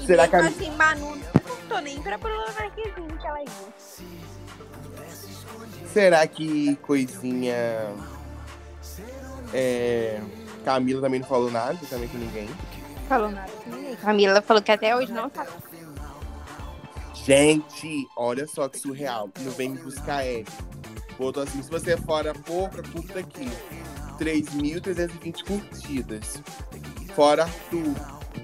E 0.00 0.06
Será 0.06 0.22
mesmo 0.26 0.30
que 0.30 0.36
a- 0.36 0.48
assim, 0.48 0.70
Manu 0.76 1.16
não 1.16 1.40
contou 1.42 1.80
nem 1.80 2.00
pra 2.02 2.18
Bruna 2.18 2.46
Marquezine 2.52 3.18
que 3.18 3.26
ela 3.26 3.40
ia. 3.40 3.48
Será 5.92 6.26
que 6.26 6.76
coisinha. 6.76 7.54
É. 9.52 10.20
Camila 10.64 11.00
também 11.00 11.20
não 11.20 11.26
falou 11.26 11.50
nada, 11.50 11.78
também 11.88 12.08
com 12.08 12.18
ninguém. 12.18 12.48
Falou 13.08 13.30
nada 13.30 13.50
com 13.64 13.70
ninguém. 13.70 13.96
Camila 13.96 14.42
falou 14.42 14.62
que 14.62 14.70
até 14.70 14.94
hoje 14.94 15.10
não 15.12 15.30
sabe. 15.34 15.48
Gente, 17.28 18.08
olha 18.16 18.46
só 18.46 18.70
que 18.70 18.78
surreal. 18.78 19.28
Não 19.40 19.52
vem 19.52 19.68
me 19.68 19.78
buscar 19.78 20.24
ele. 20.24 20.46
Botou 21.18 21.42
assim, 21.42 21.62
se 21.62 21.70
você 21.70 21.92
é 21.92 21.96
fora 21.98 22.32
pouca, 22.32 22.82
curta 22.82 23.18
aqui. 23.18 23.50
3.320 24.18 25.44
curtidas. 25.44 26.42
Fora 27.14 27.42
Arthur, 27.42 27.94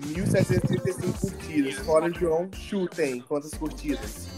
1.735 0.03 1.19
curtidas. 1.19 1.75
Fora 1.77 2.13
João, 2.13 2.51
chutem 2.53 3.23
quantas 3.23 3.55
curtidas? 3.55 4.29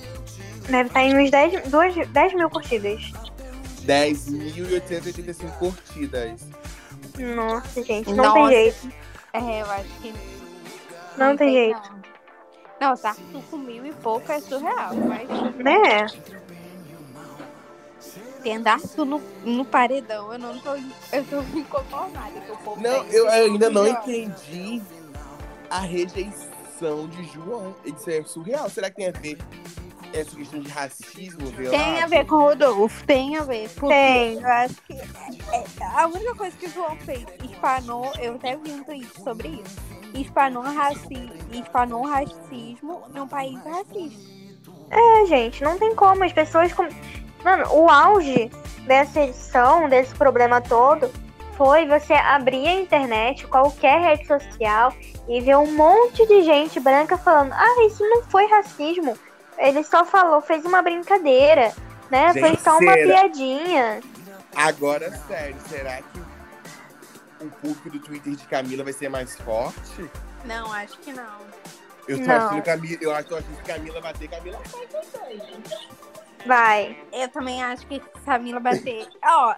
Deve 0.70 0.90
estar 0.90 1.02
em 1.02 1.18
uns 1.18 1.30
10, 1.32 1.68
duas, 1.68 2.08
10 2.08 2.34
mil 2.34 2.48
curtidas. 2.48 3.02
10.885 3.84 5.58
curtidas. 5.58 6.46
Nossa, 7.18 7.82
gente, 7.82 8.14
não 8.14 8.24
Nossa. 8.26 8.34
tem 8.34 8.48
jeito. 8.48 8.92
É, 9.32 9.62
eu 9.62 9.70
acho 9.72 10.00
que. 10.00 10.14
Não 11.18 11.36
tem 11.36 11.52
jeito. 11.52 11.80
Não, 11.90 12.15
Nossa, 12.80 13.08
Arthur 13.10 13.42
com 13.50 13.56
mil 13.56 13.86
e 13.86 13.92
pouco 13.92 14.30
é 14.30 14.40
surreal, 14.40 14.94
mas 14.94 15.28
Né? 15.56 16.06
tendo 18.42 18.66
Arthur 18.68 19.04
no, 19.04 19.20
no 19.44 19.64
paredão, 19.64 20.32
eu 20.32 20.38
não 20.38 20.56
tô, 20.60 20.76
eu 20.76 21.24
tô 21.24 21.40
inconformada 21.58 22.40
que 22.40 22.52
o 22.52 22.56
povo 22.58 22.80
Não, 22.80 23.04
tem 23.04 23.12
eu 23.14 23.26
esse 23.26 23.36
ainda 23.36 23.70
não 23.70 23.88
entendi 23.88 24.80
a 25.68 25.80
rejeição 25.80 27.08
de 27.08 27.24
João. 27.24 27.74
Isso 27.84 28.08
é 28.08 28.22
surreal. 28.22 28.70
Será 28.70 28.88
que 28.88 28.96
tem 28.96 29.08
a 29.08 29.12
ver 29.12 29.38
essa 30.12 30.36
questão 30.36 30.60
de 30.60 30.68
racismo? 30.68 31.50
Tem 31.52 32.02
a 32.02 32.06
ver 32.06 32.24
com 32.26 32.36
o 32.36 32.40
Rodolfo, 32.40 33.04
tem 33.04 33.36
a 33.36 33.42
ver. 33.42 33.68
Porque 33.70 33.88
Tem. 33.94 34.34
Eu 34.34 34.46
acho 34.46 34.74
que 34.82 34.92
é, 34.92 35.64
a 35.94 36.06
única 36.06 36.34
coisa 36.36 36.56
que 36.56 36.66
o 36.66 36.70
João 36.70 36.96
fez, 36.98 37.24
espanou, 37.50 38.12
eu 38.20 38.36
até 38.36 38.56
vi 38.56 38.70
um 38.70 38.84
tweet 38.84 39.08
sobre 39.22 39.48
isso. 39.48 39.95
Espanou, 40.20 40.62
raci, 40.62 41.30
espanou 41.52 42.06
racismo 42.06 43.02
num 43.14 43.28
país 43.28 43.58
racista. 43.64 44.36
É, 44.90 45.26
gente, 45.26 45.62
não 45.62 45.78
tem 45.78 45.94
como. 45.94 46.24
As 46.24 46.32
pessoas. 46.32 46.72
Com... 46.72 46.88
Mano, 47.44 47.66
o 47.72 47.90
auge 47.90 48.50
dessa 48.86 49.20
edição, 49.20 49.88
desse 49.88 50.14
problema 50.14 50.60
todo, 50.60 51.10
foi 51.56 51.86
você 51.86 52.12
abrir 52.12 52.66
a 52.66 52.74
internet, 52.74 53.46
qualquer 53.46 54.00
rede 54.00 54.26
social, 54.26 54.92
e 55.28 55.40
ver 55.40 55.56
um 55.56 55.72
monte 55.74 56.26
de 56.26 56.42
gente 56.42 56.78
branca 56.78 57.16
falando: 57.16 57.52
ah, 57.52 57.86
isso 57.86 58.02
não 58.08 58.22
foi 58.24 58.46
racismo. 58.46 59.16
Ele 59.58 59.82
só 59.82 60.04
falou, 60.04 60.40
fez 60.40 60.64
uma 60.64 60.82
brincadeira, 60.82 61.72
né? 62.10 62.32
foi 62.32 62.50
Gente, 62.50 62.62
só 62.62 62.78
uma 62.78 62.92
será? 62.92 63.06
piadinha. 63.06 64.00
Agora, 64.54 65.10
sério, 65.26 65.56
será 65.66 65.96
que 65.96 66.20
o 67.40 67.50
público 67.50 67.90
do 67.90 68.00
Twitter 68.00 68.34
de 68.34 68.44
Camila 68.46 68.84
vai 68.84 68.92
ser 68.92 69.08
mais 69.08 69.36
forte? 69.36 70.08
Não, 70.44 70.72
acho 70.72 70.98
que 71.00 71.12
não. 71.12 71.40
Eu 72.08 72.18
tô 72.18 72.24
Não. 72.24 72.34
achando 72.36 72.62
que 72.62 72.62
Camila, 72.62 72.98
eu 73.00 73.14
acho 73.14 73.28
tô 73.28 73.36
achando 73.36 73.56
que 73.56 73.62
Camila 73.64 74.00
vai 74.00 74.14
ter 74.14 74.28
Camila 74.28 74.60
vai. 75.12 75.42
Vai. 76.46 77.04
Eu 77.12 77.28
também 77.28 77.62
acho 77.62 77.86
que 77.86 77.98
Camila 78.24 78.60
bater. 78.60 79.08
Ó, 79.24 79.54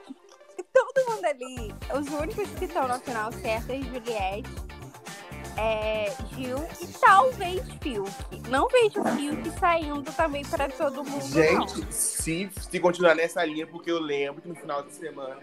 todo 0.73 1.11
mundo 1.11 1.25
ali, 1.27 1.75
os 1.95 2.09
únicos 2.09 2.49
que 2.59 2.65
estão 2.65 2.89
na 2.89 2.99
final 2.99 3.31
certa 3.33 3.75
é 3.75 3.83
Juliette, 3.83 4.51
é, 5.59 6.15
Gil 6.35 6.59
e 6.81 6.87
talvez 6.99 7.63
Fiuk. 7.83 8.13
Não 8.49 8.69
vejo 8.69 9.05
Fiuk 9.17 9.51
saindo 9.59 10.11
também 10.13 10.45
para 10.47 10.69
todo 10.69 11.05
mundo, 11.05 11.23
não. 11.23 11.29
Gente, 11.29 11.93
se, 11.93 12.51
se 12.59 12.81
continuar 12.81 13.15
nessa 13.15 13.45
linha, 13.45 13.67
porque 13.67 13.91
eu 13.91 14.01
lembro 14.01 14.41
que 14.41 14.49
no 14.49 14.55
final 14.55 14.83
de 14.83 14.95
semana 14.95 15.39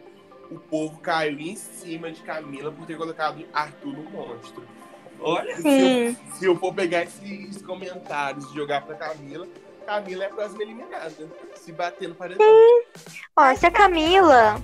o 0.51 0.59
povo 0.59 0.97
caiu 0.99 1.39
em 1.39 1.55
cima 1.55 2.11
de 2.11 2.21
Camila 2.21 2.71
por 2.71 2.85
ter 2.85 2.97
colocado 2.97 3.45
Arthur 3.53 3.93
no 3.93 4.03
monstro. 4.09 4.63
Olha, 5.19 5.55
se 5.55 5.61
Sim. 5.61 6.07
eu, 6.07 6.33
se 6.35 6.45
eu 6.45 6.55
for 6.57 6.73
pegar 6.73 7.03
esses 7.03 7.61
comentários 7.61 8.49
e 8.51 8.55
jogar 8.55 8.81
pra 8.81 8.95
Camila, 8.95 9.47
Camila 9.85 10.23
é 10.25 10.27
a 10.27 10.33
próxima 10.33 10.63
eliminada. 10.63 11.13
Se 11.55 11.71
bater 11.71 12.09
no 12.09 12.15
paredão. 12.15 12.45
Ó, 13.35 13.55
se 13.55 13.65
a 13.65 13.71
Camila. 13.71 14.61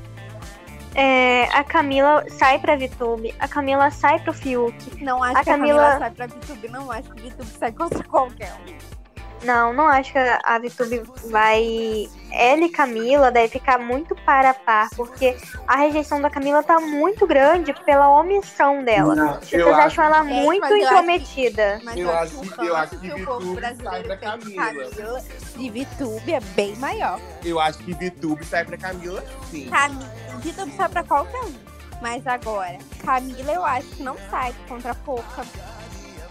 é, 0.93 1.43
a 1.55 1.63
Camila 1.63 2.23
sai 2.31 2.59
pra 2.59 2.75
VTube, 2.75 3.33
a 3.39 3.47
Camila 3.47 3.89
sai 3.91 4.19
pro 4.19 4.33
Fiuk. 4.33 5.01
Não 5.03 5.23
acho 5.23 5.37
A 5.37 5.43
que 5.43 5.49
a 5.49 5.53
Camila 5.57 5.77
Camila- 5.79 5.99
sai 5.99 6.11
pra 6.11 6.27
VTube, 6.27 6.67
não 6.69 6.91
acho 6.91 7.09
que 7.13 7.21
VTube 7.29 7.45
sai 7.57 7.71
contra 7.71 8.03
qualquer 8.03 8.53
um. 8.53 9.00
Não, 9.43 9.73
não 9.73 9.87
acho 9.87 10.11
que 10.13 10.19
a 10.19 10.59
VTube 10.59 11.01
vai. 11.29 12.07
Ela 12.31 12.61
e 12.63 12.69
Camila 12.69 13.29
deve 13.31 13.49
ficar 13.49 13.77
muito 13.79 14.15
para 14.15 14.51
a 14.51 14.53
par, 14.53 14.87
porque 14.95 15.35
a 15.67 15.75
rejeição 15.77 16.21
da 16.21 16.29
Camila 16.29 16.63
tá 16.63 16.79
muito 16.79 17.27
grande 17.27 17.73
pela 17.85 18.07
omissão 18.09 18.83
dela. 18.83 19.15
Não, 19.15 19.29
As 19.31 19.51
eu 19.51 19.65
pessoas 19.65 19.75
acho, 19.75 19.87
acham 20.01 20.05
ela 20.05 20.23
Gente, 20.23 20.43
muito 20.45 20.61
mas 20.61 20.69
eu 20.71 20.77
acho 20.77 20.85
que- 20.87 20.93
intrometida. 20.93 21.81
Mas 21.83 21.97
Eu 21.97 22.07
eu 22.07 22.13
acho 22.17 22.39
que- 22.39 22.49
que, 22.49 22.65
eu 22.67 22.75
acho 22.75 22.89
que 22.99 23.07
o 23.07 23.09
VTube 23.09 23.25
povo 23.25 23.45
sai 23.45 23.55
brasileiro 23.55 24.07
pra 24.07 24.17
tem 24.17 24.39
de 24.39 24.55
Camila. 24.55 24.89
Camila 24.91 25.21
de 25.57 25.69
VTube 25.69 26.33
é 26.33 26.39
bem 26.39 26.75
maior. 26.77 27.19
eu 27.43 27.59
acho 27.59 27.77
que 27.79 27.93
VTube 27.93 28.45
sai 28.45 28.63
pra 28.63 28.77
Camila, 28.77 29.23
sim. 29.49 29.69
Cami... 29.69 30.05
VTube 30.37 30.71
sai 30.77 30.87
pra 30.89 31.03
qualquer 31.03 31.41
um. 31.41 31.53
Mas 32.01 32.25
agora, 32.25 32.77
Camila 33.05 33.51
eu 33.51 33.65
acho 33.65 33.87
que 33.87 34.03
não 34.03 34.15
sai 34.29 34.55
contra 34.69 34.91
a 34.91 34.95
Poca. 34.95 35.43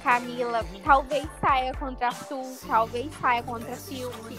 Camila 0.03 0.65
talvez 0.85 1.29
saia 1.41 1.73
contra 1.75 2.09
Arthur, 2.09 2.57
talvez 2.67 3.11
saia 3.21 3.43
contra 3.43 3.77
Fiuk. 3.77 4.39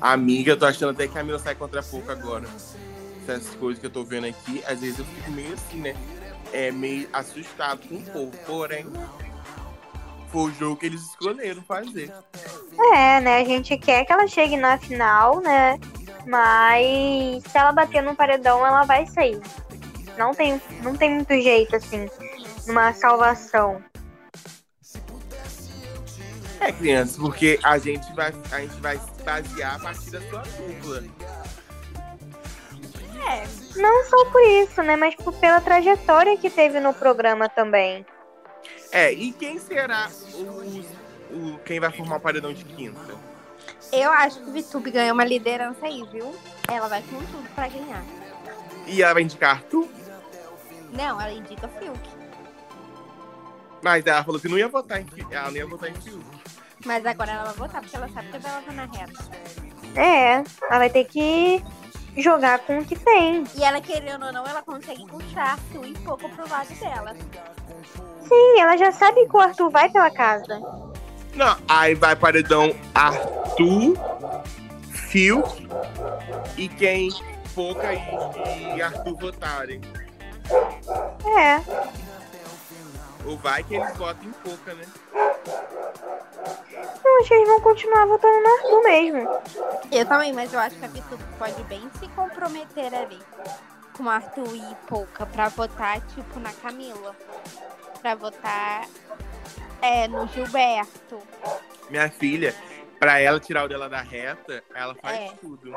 Amiga, 0.00 0.52
eu 0.52 0.58
tô 0.58 0.66
achando 0.66 0.90
até 0.90 1.06
que 1.06 1.12
a 1.12 1.14
Camila 1.14 1.38
sai 1.38 1.54
contra 1.54 1.80
a 1.80 1.82
pouco 1.82 2.10
agora. 2.10 2.46
Essas 3.26 3.54
coisas 3.54 3.80
que 3.80 3.86
eu 3.86 3.90
tô 3.90 4.04
vendo 4.04 4.26
aqui, 4.26 4.62
às 4.66 4.80
vezes 4.80 4.98
eu 4.98 5.04
fico 5.04 5.30
meio 5.30 5.54
assim, 5.54 5.80
né? 5.80 5.96
É 6.52 6.70
meio 6.70 7.08
assustado 7.12 7.88
com 7.88 7.94
o 7.94 8.02
povo. 8.02 8.32
Porém, 8.46 8.86
foi 10.28 10.42
o 10.42 10.54
jogo 10.54 10.76
que 10.76 10.86
eles 10.86 11.00
escolheram 11.02 11.62
fazer. 11.62 12.12
É, 12.92 13.20
né? 13.20 13.38
A 13.38 13.44
gente 13.44 13.78
quer 13.78 14.04
que 14.04 14.12
ela 14.12 14.26
chegue 14.26 14.56
na 14.56 14.76
final, 14.76 15.40
né? 15.40 15.78
Mas 16.26 17.42
se 17.44 17.56
ela 17.56 17.72
bater 17.72 18.02
no 18.02 18.14
paredão, 18.14 18.66
ela 18.66 18.82
vai 18.84 19.06
sair. 19.06 19.40
Não 20.18 20.34
tem, 20.34 20.60
não 20.82 20.96
tem 20.96 21.14
muito 21.14 21.32
jeito, 21.34 21.76
assim, 21.76 22.08
numa 22.66 22.92
salvação. 22.92 23.82
É, 26.64 26.72
crianças, 26.72 27.16
porque 27.16 27.58
a 27.62 27.78
gente 27.78 28.10
vai, 28.14 28.32
a 28.52 28.60
gente 28.60 28.74
vai 28.80 28.96
se 28.98 29.22
basear 29.24 29.74
a 29.76 29.78
partir 29.78 30.10
da 30.10 30.20
sua 30.28 30.40
dupla. 30.40 31.02
É, 33.26 33.46
Não 33.76 34.04
só 34.04 34.24
por 34.30 34.42
isso, 34.42 34.82
né? 34.82 34.96
Mas 34.96 35.14
por- 35.14 35.32
pela 35.34 35.60
trajetória 35.60 36.36
que 36.36 36.50
teve 36.50 36.78
no 36.80 36.92
programa 36.92 37.48
também. 37.48 38.04
É, 38.92 39.12
e 39.12 39.32
quem 39.32 39.58
será 39.58 40.08
o, 40.34 40.36
o- 41.34 41.58
quem 41.64 41.80
vai 41.80 41.90
formar 41.90 42.16
o 42.16 42.20
paredão 42.20 42.52
de 42.52 42.64
quinta? 42.64 43.14
eu 43.92 44.10
acho 44.10 44.40
que 44.40 44.50
VTube 44.50 44.90
ganha 44.90 45.12
uma 45.12 45.24
liderança 45.24 45.86
aí, 45.86 46.04
viu? 46.12 46.34
Ela 46.68 46.88
vai 46.88 47.00
com 47.02 47.16
tudo 47.26 47.48
pra 47.54 47.68
ganhar. 47.68 48.02
E 48.86 49.02
ela 49.02 49.14
vai 49.14 49.22
indicar 49.22 49.56
Arthur? 49.56 49.88
Não, 50.92 51.20
ela 51.20 51.32
indica 51.32 51.68
Fiuk. 51.68 51.98
Mas 53.84 54.06
ela 54.06 54.24
falou 54.24 54.40
que 54.40 54.48
não 54.48 54.56
ia 54.56 54.66
votar 54.66 54.98
em 54.98 55.04
Fiuk. 55.04 55.34
Ela 55.34 55.50
não 55.50 55.56
ia 55.58 55.66
votar 55.66 55.90
em 55.90 55.94
Fiuk. 55.94 56.24
Mas 56.86 57.04
agora 57.04 57.32
ela 57.32 57.44
vai 57.44 57.54
votar, 57.54 57.82
porque 57.82 57.94
ela 57.94 58.08
sabe 58.08 58.28
que 58.28 58.36
ela 58.36 58.62
tá 58.62 58.72
na 58.72 58.86
reta. 58.86 59.24
É, 59.94 60.36
ela 60.36 60.78
vai 60.78 60.88
ter 60.88 61.04
que 61.04 61.62
jogar 62.16 62.60
com 62.60 62.78
o 62.78 62.84
que 62.84 62.96
tem. 62.96 63.44
E 63.54 63.62
ela, 63.62 63.82
querendo 63.82 64.24
ou 64.24 64.32
não, 64.32 64.46
ela 64.46 64.62
consegue 64.62 65.06
puxar 65.06 65.52
Arthur 65.52 65.86
e 65.86 65.92
pouco 65.98 66.26
pro 66.30 66.48
lado 66.48 66.74
dela. 66.80 67.14
Sim, 68.26 68.58
ela 68.58 68.74
já 68.78 68.90
sabe 68.90 69.26
que 69.26 69.36
o 69.36 69.40
Arthur 69.40 69.70
vai 69.70 69.90
pela 69.90 70.10
casa. 70.10 70.58
Não, 71.34 71.54
aí 71.68 71.94
vai 71.94 72.16
paredão 72.16 72.74
Arthur, 72.94 73.98
Fiuk 74.88 75.68
e 76.56 76.68
quem 76.68 77.10
Poca 77.54 77.92
e, 77.92 78.78
e 78.78 78.82
Arthur 78.82 79.14
votarem. 79.16 79.82
É, 81.38 81.60
Ou 83.26 83.36
vai 83.38 83.62
que 83.64 83.74
eles 83.74 83.96
votem 83.96 84.28
em 84.28 84.32
Poca, 84.32 84.74
né? 84.74 84.84
não, 87.04 87.18
acho 87.20 87.28
que 87.28 87.34
eles 87.34 87.48
vão 87.48 87.60
continuar 87.60 88.06
votando 88.06 88.40
no 88.40 88.48
Arthur 88.54 88.82
mesmo. 88.82 89.28
Eu 89.92 90.06
também, 90.06 90.32
mas 90.32 90.52
eu 90.52 90.60
acho 90.60 90.76
que 90.76 90.84
a 90.84 90.88
Vitor 90.88 91.18
pode 91.38 91.62
bem 91.64 91.88
se 91.98 92.08
comprometer 92.08 92.94
ali 92.94 93.20
com 93.96 94.08
Arthur 94.08 94.54
e 94.54 94.76
Pouca 94.88 95.24
pra 95.26 95.48
votar, 95.48 96.00
tipo, 96.08 96.40
na 96.40 96.52
Camila. 96.52 97.14
Pra 98.00 98.14
votar 98.14 98.86
é, 99.80 100.06
no 100.08 100.26
Gilberto. 100.28 101.18
Minha 101.88 102.10
filha, 102.10 102.54
pra 102.98 103.20
ela 103.20 103.38
tirar 103.40 103.64
o 103.64 103.68
dela 103.68 103.88
da 103.88 104.00
reta, 104.00 104.62
ela 104.74 104.94
faz 104.96 105.16
É. 105.18 105.28
tudo. 105.40 105.72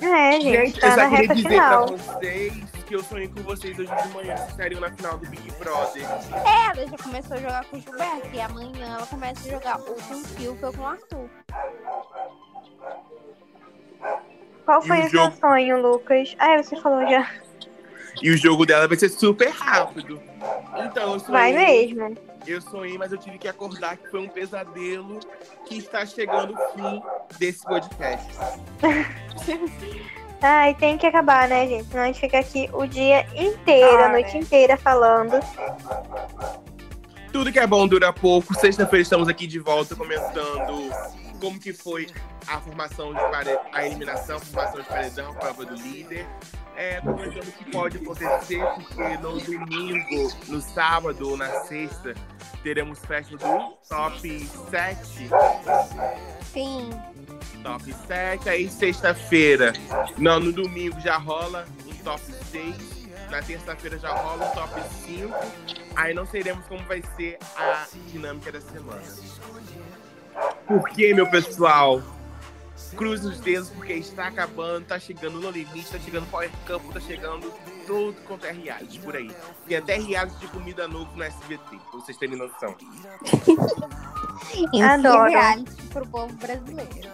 É, 0.00 0.32
gente, 0.40 0.44
Gente, 0.66 0.80
tá 0.80 0.86
eu 0.88 0.96
na 0.96 1.02
só 1.04 1.10
queria 1.16 1.34
dizer 1.34 1.48
final. 1.48 1.86
pra 1.86 1.96
vocês 1.96 2.52
que 2.86 2.94
eu 2.94 3.02
sonhei 3.02 3.28
com 3.28 3.42
vocês 3.42 3.78
hoje 3.78 3.90
de 3.90 4.08
manhã. 4.14 4.36
Vocês 4.36 4.50
estariam 4.50 4.80
na 4.80 4.90
final 4.92 5.18
do 5.18 5.28
Big 5.28 5.50
Brother. 5.58 6.02
É, 6.04 6.78
ela 6.78 6.88
já 6.88 6.96
começou 7.02 7.36
a 7.36 7.40
jogar 7.40 7.64
com 7.66 7.76
o 7.76 7.80
Gilberto 7.80 8.28
e 8.32 8.40
amanhã 8.40 8.94
ela 8.96 9.06
começa 9.06 9.46
a 9.48 9.50
jogar 9.50 9.78
ou 9.80 9.94
com 9.96 10.14
o 10.14 10.24
Fiuk 10.24 10.64
ou 10.64 10.72
com 10.72 10.82
o 10.82 10.86
Arthur. 10.86 11.28
Qual 14.64 14.82
E 14.82 14.86
foi 14.86 14.98
o 14.98 15.06
o 15.06 15.10
seu 15.10 15.20
jogo? 15.24 15.36
sonho, 15.40 15.82
Lucas? 15.82 16.36
Ah, 16.38 16.62
você 16.62 16.76
falou 16.80 17.00
já. 17.08 17.28
E 18.22 18.30
o 18.30 18.36
jogo 18.36 18.66
dela 18.66 18.86
vai 18.88 18.96
ser 18.96 19.08
super 19.08 19.48
rápido. 19.50 20.20
Então, 20.84 21.14
eu 21.14 21.20
sonhei, 21.20 21.32
Vai 21.32 21.52
mesmo. 21.52 22.16
Eu 22.52 22.60
sonhei, 22.60 22.96
mas 22.98 23.12
eu 23.12 23.18
tive 23.18 23.38
que 23.38 23.48
acordar 23.48 23.96
que 23.96 24.08
foi 24.10 24.20
um 24.20 24.28
pesadelo 24.28 25.20
que 25.66 25.78
está 25.78 26.04
chegando 26.06 26.54
o 26.54 26.72
fim 26.72 27.02
desse 27.38 27.62
podcast. 27.64 28.26
Ai, 30.40 30.74
tem 30.74 30.96
que 30.96 31.06
acabar, 31.06 31.48
né, 31.48 31.66
gente? 31.66 31.88
Senão 31.88 32.04
a 32.04 32.06
gente 32.06 32.20
fica 32.20 32.38
aqui 32.38 32.70
o 32.72 32.86
dia 32.86 33.26
inteiro, 33.36 33.98
a 33.98 34.06
Ah, 34.06 34.08
noite 34.10 34.34
né? 34.34 34.40
inteira 34.40 34.76
falando. 34.76 35.40
Tudo 37.32 37.52
que 37.52 37.58
é 37.58 37.66
bom 37.66 37.86
dura 37.88 38.12
pouco. 38.12 38.54
Sexta-feira 38.54 39.02
estamos 39.02 39.28
aqui 39.28 39.46
de 39.46 39.58
volta 39.58 39.96
comentando 39.96 40.90
como 41.40 41.58
que 41.58 41.72
foi 41.72 42.06
a 42.46 42.60
formação 42.60 43.12
de 43.12 43.20
pare... 43.30 43.58
a 43.72 43.84
eliminação, 43.86 44.36
a 44.36 44.40
formação 44.40 44.80
de 44.80 44.86
paredão, 44.88 45.30
a 45.30 45.34
prova 45.34 45.64
do 45.64 45.74
líder. 45.74 46.26
É, 46.80 47.00
comentando 47.00 47.48
o 47.48 47.52
que 47.52 47.70
pode 47.72 47.96
acontecer, 47.96 48.64
porque 48.64 49.16
no 49.16 49.40
domingo, 49.40 50.32
no 50.46 50.60
sábado 50.60 51.30
ou 51.30 51.36
na 51.36 51.50
sexta, 51.64 52.14
teremos 52.62 53.00
festa 53.00 53.36
do 53.36 53.76
top 53.88 54.48
7. 54.70 55.28
Sim. 56.52 56.90
Top 57.64 57.92
7. 58.06 58.48
Aí 58.48 58.68
sexta-feira, 58.68 59.72
não, 60.16 60.38
no 60.38 60.52
domingo 60.52 61.00
já 61.00 61.16
rola 61.16 61.66
um 61.84 61.94
top 62.04 62.22
6. 62.52 63.08
Na 63.28 63.42
terça-feira 63.42 63.98
já 63.98 64.14
rola 64.14 64.46
um 64.46 64.54
top 64.54 64.80
5. 65.04 65.34
Aí 65.96 66.14
não 66.14 66.26
sabemos 66.26 66.64
como 66.68 66.84
vai 66.84 67.02
ser 67.16 67.38
a 67.56 67.88
dinâmica 68.06 68.52
da 68.52 68.60
semana. 68.60 69.02
Porque, 70.64 71.12
meu 71.12 71.28
pessoal, 71.28 72.00
cruze 72.96 73.26
os 73.26 73.40
dedos 73.40 73.70
porque 73.70 73.94
está 73.94 74.28
acabando, 74.28 74.86
tá 74.86 74.98
chegando 74.98 75.40
no 75.40 75.50
limite, 75.50 75.90
tá 75.90 75.98
chegando 75.98 76.30
Power 76.30 76.50
Campo, 76.66 76.92
tá 76.92 77.00
chegando 77.00 77.52
tudo 77.86 78.16
quanto 78.26 78.46
é 78.46 78.52
reality 78.52 78.98
por 79.00 79.16
aí. 79.16 79.30
Tem 79.66 79.76
até 79.76 79.98
reality 79.98 80.38
de 80.38 80.48
comida 80.48 80.86
novo 80.86 81.14
no 81.16 81.22
SBT, 81.22 81.62
pra 81.68 82.00
vocês 82.00 82.16
terem 82.16 82.36
noção. 82.36 82.74
Adoro. 84.82 85.30
reality 85.30 85.82
pro 85.90 86.06
povo 86.06 86.32
brasileiro. 86.34 87.10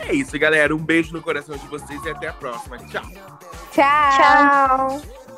É 0.00 0.14
isso, 0.14 0.38
galera. 0.38 0.74
Um 0.74 0.78
beijo 0.78 1.12
no 1.12 1.22
coração 1.22 1.56
de 1.56 1.66
vocês 1.66 2.02
e 2.04 2.10
até 2.10 2.28
a 2.28 2.32
próxima. 2.32 2.78
Tchau! 2.78 3.04
Tchau. 3.72 5.00
Tchau. 5.00 5.29